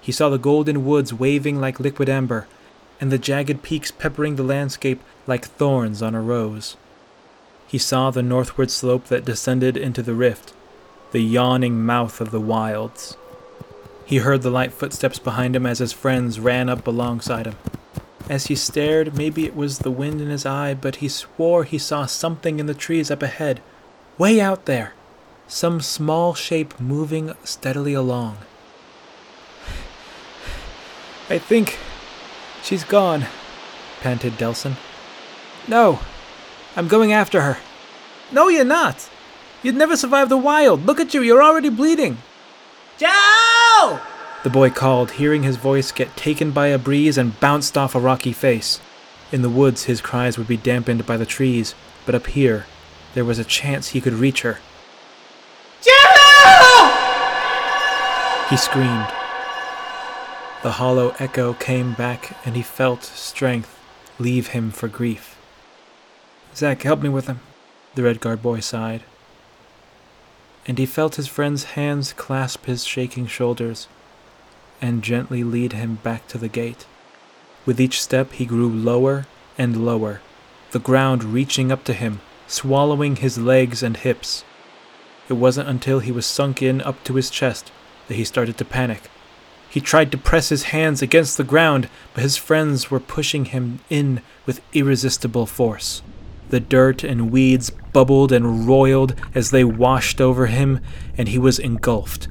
He 0.00 0.12
saw 0.12 0.28
the 0.28 0.38
golden 0.38 0.84
woods 0.84 1.12
waving 1.12 1.60
like 1.60 1.80
liquid 1.80 2.08
amber, 2.08 2.46
and 3.00 3.10
the 3.10 3.18
jagged 3.18 3.62
peaks 3.62 3.90
peppering 3.90 4.36
the 4.36 4.42
landscape 4.42 5.02
like 5.26 5.46
thorns 5.46 6.02
on 6.02 6.14
a 6.14 6.20
rose. 6.20 6.76
He 7.66 7.78
saw 7.78 8.10
the 8.10 8.22
northward 8.22 8.70
slope 8.70 9.06
that 9.06 9.24
descended 9.24 9.76
into 9.76 10.02
the 10.02 10.14
rift, 10.14 10.52
the 11.12 11.20
yawning 11.20 11.84
mouth 11.84 12.20
of 12.20 12.30
the 12.30 12.40
wilds. 12.40 13.16
He 14.04 14.18
heard 14.18 14.42
the 14.42 14.50
light 14.50 14.72
footsteps 14.72 15.18
behind 15.18 15.54
him 15.54 15.66
as 15.66 15.78
his 15.78 15.92
friends 15.92 16.40
ran 16.40 16.68
up 16.68 16.86
alongside 16.86 17.46
him. 17.46 17.56
As 18.30 18.46
he 18.46 18.54
stared, 18.54 19.16
maybe 19.16 19.44
it 19.44 19.56
was 19.56 19.80
the 19.80 19.90
wind 19.90 20.20
in 20.20 20.28
his 20.28 20.46
eye, 20.46 20.72
but 20.72 20.96
he 20.96 21.08
swore 21.08 21.64
he 21.64 21.78
saw 21.78 22.06
something 22.06 22.60
in 22.60 22.66
the 22.66 22.74
trees 22.74 23.10
up 23.10 23.24
ahead, 23.24 23.60
way 24.18 24.40
out 24.40 24.66
there, 24.66 24.92
some 25.48 25.80
small 25.80 26.32
shape 26.34 26.78
moving 26.78 27.34
steadily 27.42 27.92
along. 27.92 28.38
I 31.28 31.38
think 31.38 31.76
she's 32.62 32.84
gone, 32.84 33.26
panted 34.00 34.34
Delson. 34.34 34.76
No, 35.66 35.98
I'm 36.76 36.86
going 36.86 37.12
after 37.12 37.40
her. 37.40 37.58
No, 38.30 38.46
you're 38.46 38.64
not. 38.64 39.10
You'd 39.64 39.74
never 39.74 39.96
survive 39.96 40.28
the 40.28 40.36
wild. 40.36 40.86
Look 40.86 41.00
at 41.00 41.14
you, 41.14 41.20
you're 41.20 41.42
already 41.42 41.68
bleeding. 41.68 42.18
Joe! 42.96 43.98
The 44.42 44.50
boy 44.50 44.70
called, 44.70 45.12
hearing 45.12 45.42
his 45.42 45.56
voice 45.56 45.92
get 45.92 46.16
taken 46.16 46.50
by 46.50 46.68
a 46.68 46.78
breeze 46.78 47.18
and 47.18 47.38
bounced 47.40 47.76
off 47.76 47.94
a 47.94 48.00
rocky 48.00 48.32
face. 48.32 48.80
In 49.30 49.42
the 49.42 49.50
woods, 49.50 49.84
his 49.84 50.00
cries 50.00 50.38
would 50.38 50.48
be 50.48 50.56
dampened 50.56 51.04
by 51.04 51.18
the 51.18 51.26
trees, 51.26 51.74
but 52.06 52.14
up 52.14 52.26
here, 52.26 52.64
there 53.12 53.24
was 53.24 53.38
a 53.38 53.44
chance 53.44 53.88
he 53.88 54.00
could 54.00 54.14
reach 54.14 54.40
her. 54.40 54.58
Joe! 55.82 56.90
He 58.48 58.56
screamed. 58.56 59.08
The 60.62 60.72
hollow 60.72 61.14
echo 61.18 61.52
came 61.52 61.92
back, 61.92 62.34
and 62.46 62.56
he 62.56 62.62
felt 62.62 63.04
strength 63.04 63.78
leave 64.18 64.48
him 64.48 64.70
for 64.70 64.88
grief. 64.88 65.36
Zack, 66.56 66.82
help 66.82 67.02
me 67.02 67.10
with 67.10 67.26
him, 67.26 67.40
the 67.94 68.02
Redguard 68.02 68.40
boy 68.40 68.60
sighed. 68.60 69.02
And 70.66 70.78
he 70.78 70.86
felt 70.86 71.16
his 71.16 71.28
friend's 71.28 71.64
hands 71.64 72.14
clasp 72.14 72.64
his 72.64 72.84
shaking 72.84 73.26
shoulders 73.26 73.86
and 74.80 75.02
gently 75.02 75.44
lead 75.44 75.72
him 75.72 75.96
back 75.96 76.26
to 76.28 76.38
the 76.38 76.48
gate. 76.48 76.86
With 77.66 77.80
each 77.80 78.00
step, 78.00 78.32
he 78.32 78.46
grew 78.46 78.68
lower 78.68 79.26
and 79.58 79.84
lower, 79.84 80.20
the 80.70 80.78
ground 80.78 81.24
reaching 81.24 81.70
up 81.70 81.84
to 81.84 81.92
him, 81.92 82.20
swallowing 82.46 83.16
his 83.16 83.38
legs 83.38 83.82
and 83.82 83.96
hips. 83.96 84.44
It 85.28 85.34
wasn't 85.34 85.68
until 85.68 86.00
he 86.00 86.10
was 86.10 86.26
sunk 86.26 86.62
in 86.62 86.80
up 86.80 87.04
to 87.04 87.14
his 87.14 87.30
chest 87.30 87.70
that 88.08 88.14
he 88.14 88.24
started 88.24 88.58
to 88.58 88.64
panic. 88.64 89.10
He 89.68 89.80
tried 89.80 90.10
to 90.10 90.18
press 90.18 90.48
his 90.48 90.64
hands 90.64 91.00
against 91.00 91.36
the 91.36 91.44
ground, 91.44 91.88
but 92.12 92.24
his 92.24 92.36
friends 92.36 92.90
were 92.90 92.98
pushing 92.98 93.44
him 93.46 93.78
in 93.88 94.20
with 94.44 94.62
irresistible 94.72 95.46
force. 95.46 96.02
The 96.48 96.58
dirt 96.58 97.04
and 97.04 97.30
weeds 97.30 97.70
bubbled 97.92 98.32
and 98.32 98.66
roiled 98.66 99.14
as 99.32 99.52
they 99.52 99.62
washed 99.62 100.20
over 100.20 100.46
him, 100.46 100.80
and 101.16 101.28
he 101.28 101.38
was 101.38 101.60
engulfed, 101.60 102.26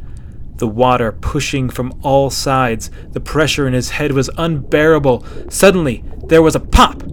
the 0.60 0.68
water 0.68 1.12
pushing 1.12 1.70
from 1.70 2.00
all 2.04 2.30
sides. 2.30 2.92
The 3.12 3.20
pressure 3.20 3.68
in 3.68 3.74
his 3.74 3.90
head 3.90 4.12
was 4.12 4.30
unbearable. 4.38 5.26
Suddenly, 5.50 6.04
there 6.28 6.42
was 6.42 6.56
a 6.56 6.60
pop, 6.60 7.04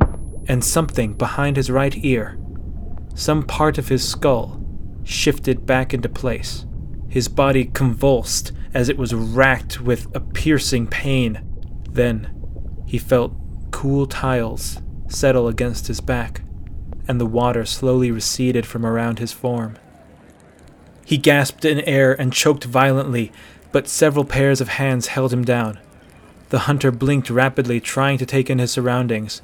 and 0.49 0.65
something 0.65 1.15
behind 1.15 1.57
his 1.57 1.71
right 1.71 1.97
ear, 2.05 2.39
some 3.15 3.43
part 3.43 3.79
of 3.79 3.89
his 3.89 4.07
skull, 4.07 4.61
shifted 5.05 5.67
back 5.67 5.95
into 5.95 6.09
place. 6.09 6.67
His 7.09 7.29
body 7.29 7.65
convulsed 7.65 8.53
as 8.75 8.89
it 8.89 8.99
was 8.99 9.15
racked 9.15 9.81
with 9.81 10.15
a 10.15 10.21
piercing 10.21 10.87
pain. 10.87 11.41
Then 11.91 12.31
he 12.87 12.99
felt 12.99 13.35
cool 13.71 14.07
tiles 14.07 14.81
settle 15.09 15.49
against 15.49 15.87
his 15.87 16.01
back, 16.01 16.43
and 17.09 17.21
the 17.21 17.27
water 17.27 17.65
slowly 17.65 18.11
receded 18.11 18.67
from 18.67 18.85
around 18.85 19.19
his 19.19 19.33
form. 19.33 19.77
He 21.07 21.19
gasped 21.19 21.65
in 21.65 21.79
air 21.83 22.21
and 22.21 22.33
choked 22.33 22.65
violently, 22.65 23.31
but 23.71 23.87
several 23.87 24.25
pairs 24.25 24.61
of 24.61 24.71
hands 24.71 25.07
held 25.07 25.33
him 25.33 25.45
down. 25.45 25.79
The 26.49 26.67
hunter 26.67 26.91
blinked 26.91 27.31
rapidly, 27.31 27.81
trying 27.81 28.19
to 28.19 28.27
take 28.27 28.51
in 28.51 28.59
his 28.59 28.73
surroundings. 28.73 29.41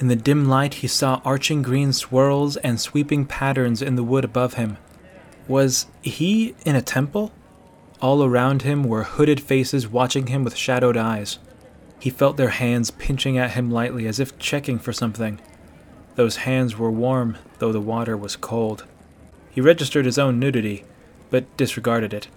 In 0.00 0.08
the 0.08 0.16
dim 0.16 0.48
light, 0.48 0.74
he 0.74 0.88
saw 0.88 1.20
arching 1.24 1.62
green 1.62 1.92
swirls 1.92 2.56
and 2.56 2.80
sweeping 2.80 3.26
patterns 3.26 3.80
in 3.80 3.94
the 3.94 4.02
wood 4.02 4.24
above 4.24 4.54
him. 4.54 4.76
Was 5.46 5.86
he 6.02 6.56
in 6.66 6.74
a 6.74 6.82
temple? 6.82 7.30
All 8.00 8.24
around 8.24 8.62
him 8.62 8.82
were 8.82 9.04
hooded 9.04 9.40
faces 9.40 9.86
watching 9.86 10.26
him 10.26 10.42
with 10.42 10.56
shadowed 10.56 10.96
eyes. 10.96 11.38
He 12.00 12.10
felt 12.10 12.36
their 12.36 12.48
hands 12.48 12.90
pinching 12.90 13.38
at 13.38 13.52
him 13.52 13.70
lightly 13.70 14.08
as 14.08 14.18
if 14.18 14.36
checking 14.36 14.80
for 14.80 14.92
something. 14.92 15.40
Those 16.16 16.38
hands 16.38 16.76
were 16.76 16.90
warm, 16.90 17.38
though 17.60 17.70
the 17.70 17.80
water 17.80 18.16
was 18.16 18.34
cold. 18.34 18.84
He 19.52 19.60
registered 19.60 20.06
his 20.06 20.18
own 20.18 20.38
nudity, 20.38 20.84
but 21.30 21.56
disregarded 21.56 22.14
it. 22.14 22.28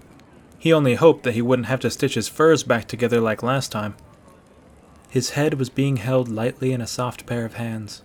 He 0.58 0.72
only 0.72 0.94
hoped 0.94 1.24
that 1.24 1.34
he 1.34 1.42
wouldn't 1.42 1.68
have 1.68 1.80
to 1.80 1.90
stitch 1.90 2.14
his 2.14 2.28
furs 2.28 2.62
back 2.62 2.86
together 2.86 3.20
like 3.20 3.42
last 3.42 3.72
time. 3.72 3.94
His 5.08 5.30
head 5.30 5.54
was 5.54 5.70
being 5.70 5.96
held 5.96 6.28
lightly 6.28 6.72
in 6.72 6.80
a 6.80 6.86
soft 6.86 7.24
pair 7.24 7.46
of 7.46 7.54
hands. 7.54 8.02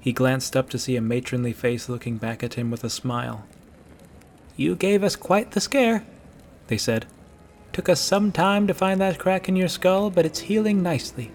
He 0.00 0.12
glanced 0.12 0.56
up 0.56 0.70
to 0.70 0.78
see 0.78 0.96
a 0.96 1.02
matronly 1.02 1.52
face 1.52 1.88
looking 1.88 2.16
back 2.16 2.42
at 2.42 2.54
him 2.54 2.70
with 2.70 2.82
a 2.82 2.90
smile. 2.90 3.44
You 4.56 4.74
gave 4.74 5.04
us 5.04 5.16
quite 5.16 5.50
the 5.50 5.60
scare, 5.60 6.06
they 6.68 6.78
said. 6.78 7.06
Took 7.72 7.90
us 7.90 8.00
some 8.00 8.32
time 8.32 8.66
to 8.68 8.74
find 8.74 9.00
that 9.00 9.18
crack 9.18 9.50
in 9.50 9.56
your 9.56 9.68
skull, 9.68 10.08
but 10.08 10.24
it's 10.24 10.38
healing 10.38 10.82
nicely. 10.82 11.30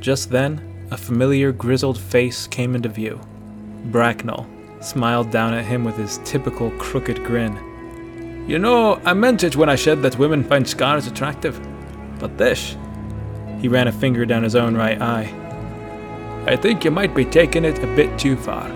Just 0.00 0.30
then, 0.30 0.86
a 0.90 0.96
familiar 0.96 1.52
grizzled 1.52 2.00
face 2.00 2.48
came 2.48 2.74
into 2.74 2.88
view. 2.88 3.20
Bracknell, 3.92 4.48
smiled 4.80 5.30
down 5.30 5.54
at 5.54 5.64
him 5.64 5.84
with 5.84 5.96
his 5.96 6.18
typical 6.24 6.70
crooked 6.72 7.24
grin. 7.24 8.44
You 8.48 8.58
know, 8.58 9.00
I 9.04 9.12
meant 9.12 9.44
it 9.44 9.56
when 9.56 9.68
I 9.68 9.76
said 9.76 10.02
that 10.02 10.18
women 10.18 10.42
find 10.44 10.66
scars 10.66 11.06
attractive. 11.06 11.60
But 12.18 12.38
this. 12.38 12.76
He 13.60 13.68
ran 13.68 13.88
a 13.88 13.92
finger 13.92 14.24
down 14.24 14.42
his 14.42 14.54
own 14.54 14.76
right 14.76 15.00
eye. 15.00 15.34
I 16.46 16.56
think 16.56 16.84
you 16.84 16.90
might 16.90 17.14
be 17.14 17.24
taking 17.24 17.64
it 17.64 17.78
a 17.82 17.94
bit 17.94 18.18
too 18.18 18.36
far. 18.36 18.70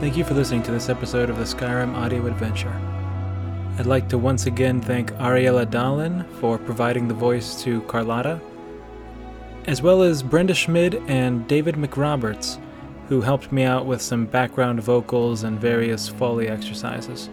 Thank 0.00 0.16
you 0.16 0.24
for 0.24 0.32
listening 0.32 0.62
to 0.62 0.70
this 0.70 0.88
episode 0.88 1.28
of 1.28 1.36
the 1.36 1.44
Skyrim 1.44 1.94
Audio 1.94 2.24
Adventure. 2.24 2.72
I'd 3.78 3.84
like 3.84 4.08
to 4.08 4.16
once 4.16 4.46
again 4.46 4.80
thank 4.80 5.12
Ariella 5.16 5.66
Dahlin 5.66 6.26
for 6.40 6.56
providing 6.56 7.06
the 7.06 7.12
voice 7.12 7.62
to 7.64 7.82
Carlotta, 7.82 8.40
as 9.66 9.82
well 9.82 10.00
as 10.00 10.22
Brenda 10.22 10.54
Schmid 10.54 11.02
and 11.06 11.46
David 11.46 11.74
McRoberts, 11.74 12.58
who 13.08 13.20
helped 13.20 13.52
me 13.52 13.64
out 13.64 13.84
with 13.84 14.00
some 14.00 14.24
background 14.24 14.82
vocals 14.82 15.42
and 15.42 15.60
various 15.60 16.08
Foley 16.08 16.48
exercises. 16.48 17.28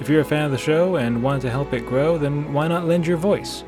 If 0.00 0.08
you're 0.08 0.22
a 0.22 0.24
fan 0.24 0.46
of 0.46 0.50
the 0.50 0.58
show 0.58 0.96
and 0.96 1.22
want 1.22 1.42
to 1.42 1.50
help 1.50 1.72
it 1.72 1.86
grow, 1.86 2.18
then 2.18 2.52
why 2.52 2.66
not 2.66 2.88
lend 2.88 3.06
your 3.06 3.18
voice? 3.18 3.62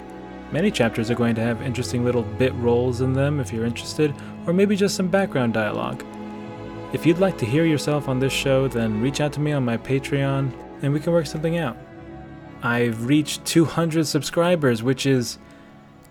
Many 0.50 0.72
chapters 0.72 1.12
are 1.12 1.14
going 1.14 1.36
to 1.36 1.42
have 1.42 1.62
interesting 1.62 2.04
little 2.04 2.24
bit 2.24 2.54
roles 2.54 3.02
in 3.02 3.12
them 3.12 3.38
if 3.38 3.52
you're 3.52 3.64
interested, 3.64 4.12
or 4.48 4.52
maybe 4.52 4.74
just 4.74 4.96
some 4.96 5.06
background 5.06 5.54
dialogue. 5.54 6.04
If 6.94 7.04
you'd 7.04 7.18
like 7.18 7.36
to 7.38 7.44
hear 7.44 7.64
yourself 7.64 8.08
on 8.08 8.20
this 8.20 8.32
show, 8.32 8.68
then 8.68 9.00
reach 9.00 9.20
out 9.20 9.32
to 9.32 9.40
me 9.40 9.50
on 9.50 9.64
my 9.64 9.76
Patreon 9.76 10.52
and 10.80 10.92
we 10.92 11.00
can 11.00 11.12
work 11.12 11.26
something 11.26 11.58
out. 11.58 11.76
I've 12.62 13.06
reached 13.06 13.44
200 13.46 14.06
subscribers, 14.06 14.80
which 14.80 15.04
is 15.04 15.38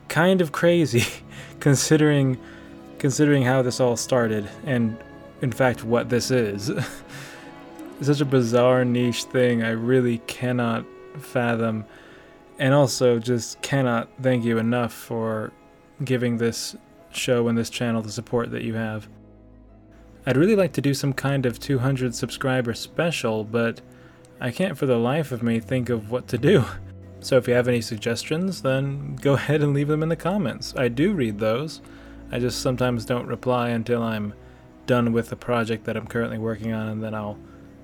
kind 0.09 0.41
of 0.41 0.51
crazy 0.51 1.05
considering 1.61 2.37
considering 2.99 3.43
how 3.43 3.61
this 3.61 3.79
all 3.79 3.95
started 3.95 4.49
and 4.65 4.97
in 5.41 5.53
fact 5.53 5.85
what 5.85 6.09
this 6.09 6.31
is. 6.31 6.67
it's 6.67 6.85
such 8.01 8.19
a 8.19 8.25
bizarre 8.25 8.83
niche 8.83 9.23
thing 9.23 9.63
I 9.63 9.71
really 9.71 10.17
cannot 10.27 10.85
fathom 11.17 11.85
and 12.59 12.73
also 12.73 13.19
just 13.19 13.61
cannot 13.61 14.09
thank 14.21 14.43
you 14.43 14.57
enough 14.57 14.91
for 14.91 15.53
giving 16.03 16.39
this 16.39 16.75
show 17.13 17.47
and 17.47 17.57
this 17.57 17.69
channel 17.69 18.01
the 18.01 18.11
support 18.11 18.51
that 18.51 18.63
you 18.63 18.73
have. 18.73 19.07
I'd 20.25 20.37
really 20.37 20.55
like 20.55 20.73
to 20.73 20.81
do 20.81 20.93
some 20.93 21.13
kind 21.13 21.45
of 21.45 21.59
200 21.59 22.15
subscriber 22.15 22.73
special, 22.73 23.43
but 23.43 23.81
I 24.39 24.51
can't 24.51 24.77
for 24.77 24.85
the 24.85 24.97
life 24.97 25.31
of 25.31 25.43
me 25.43 25.59
think 25.59 25.89
of 25.89 26.11
what 26.11 26.27
to 26.29 26.37
do. 26.37 26.65
So 27.19 27.37
if 27.37 27.47
you 27.47 27.53
have 27.53 27.69
any 27.69 27.79
suggestions, 27.79 28.63
then 28.63 29.15
go 29.15 29.33
ahead 29.35 29.61
and 29.61 29.73
leave 29.73 29.87
them 29.87 30.03
in 30.03 30.09
the 30.09 30.15
comments. 30.17 30.75
I 30.75 30.89
do 30.89 31.13
read 31.13 31.39
those. 31.39 31.79
I 32.33 32.39
just 32.39 32.61
sometimes 32.61 33.05
don't 33.05 33.27
reply 33.27 33.69
until 33.69 34.03
I'm 34.03 34.33
done 34.87 35.13
with 35.13 35.29
the 35.29 35.37
project 35.37 35.85
that 35.85 35.95
I'm 35.95 36.05
currently 36.05 36.37
working 36.37 36.73
on, 36.73 36.89
and 36.89 37.01
then 37.01 37.15
I'll 37.15 37.39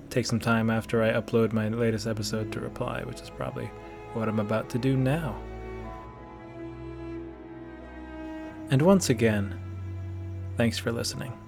take 0.10 0.26
some 0.26 0.42
time 0.42 0.70
after 0.70 1.02
I 1.02 1.14
upload 1.14 1.54
my 1.54 1.70
latest 1.70 2.06
episode 2.06 2.52
to 2.52 2.60
reply, 2.60 3.04
which 3.04 3.22
is 3.22 3.30
probably 3.30 3.72
what 4.12 4.28
I'm 4.28 4.42
about 4.42 4.70
to 4.72 4.78
do 4.78 4.98
now. 4.98 5.42
And 8.72 8.82
once 8.82 9.10
again, 9.10 9.58
thanks 10.58 10.78
for 10.78 10.92
listening. 10.92 11.39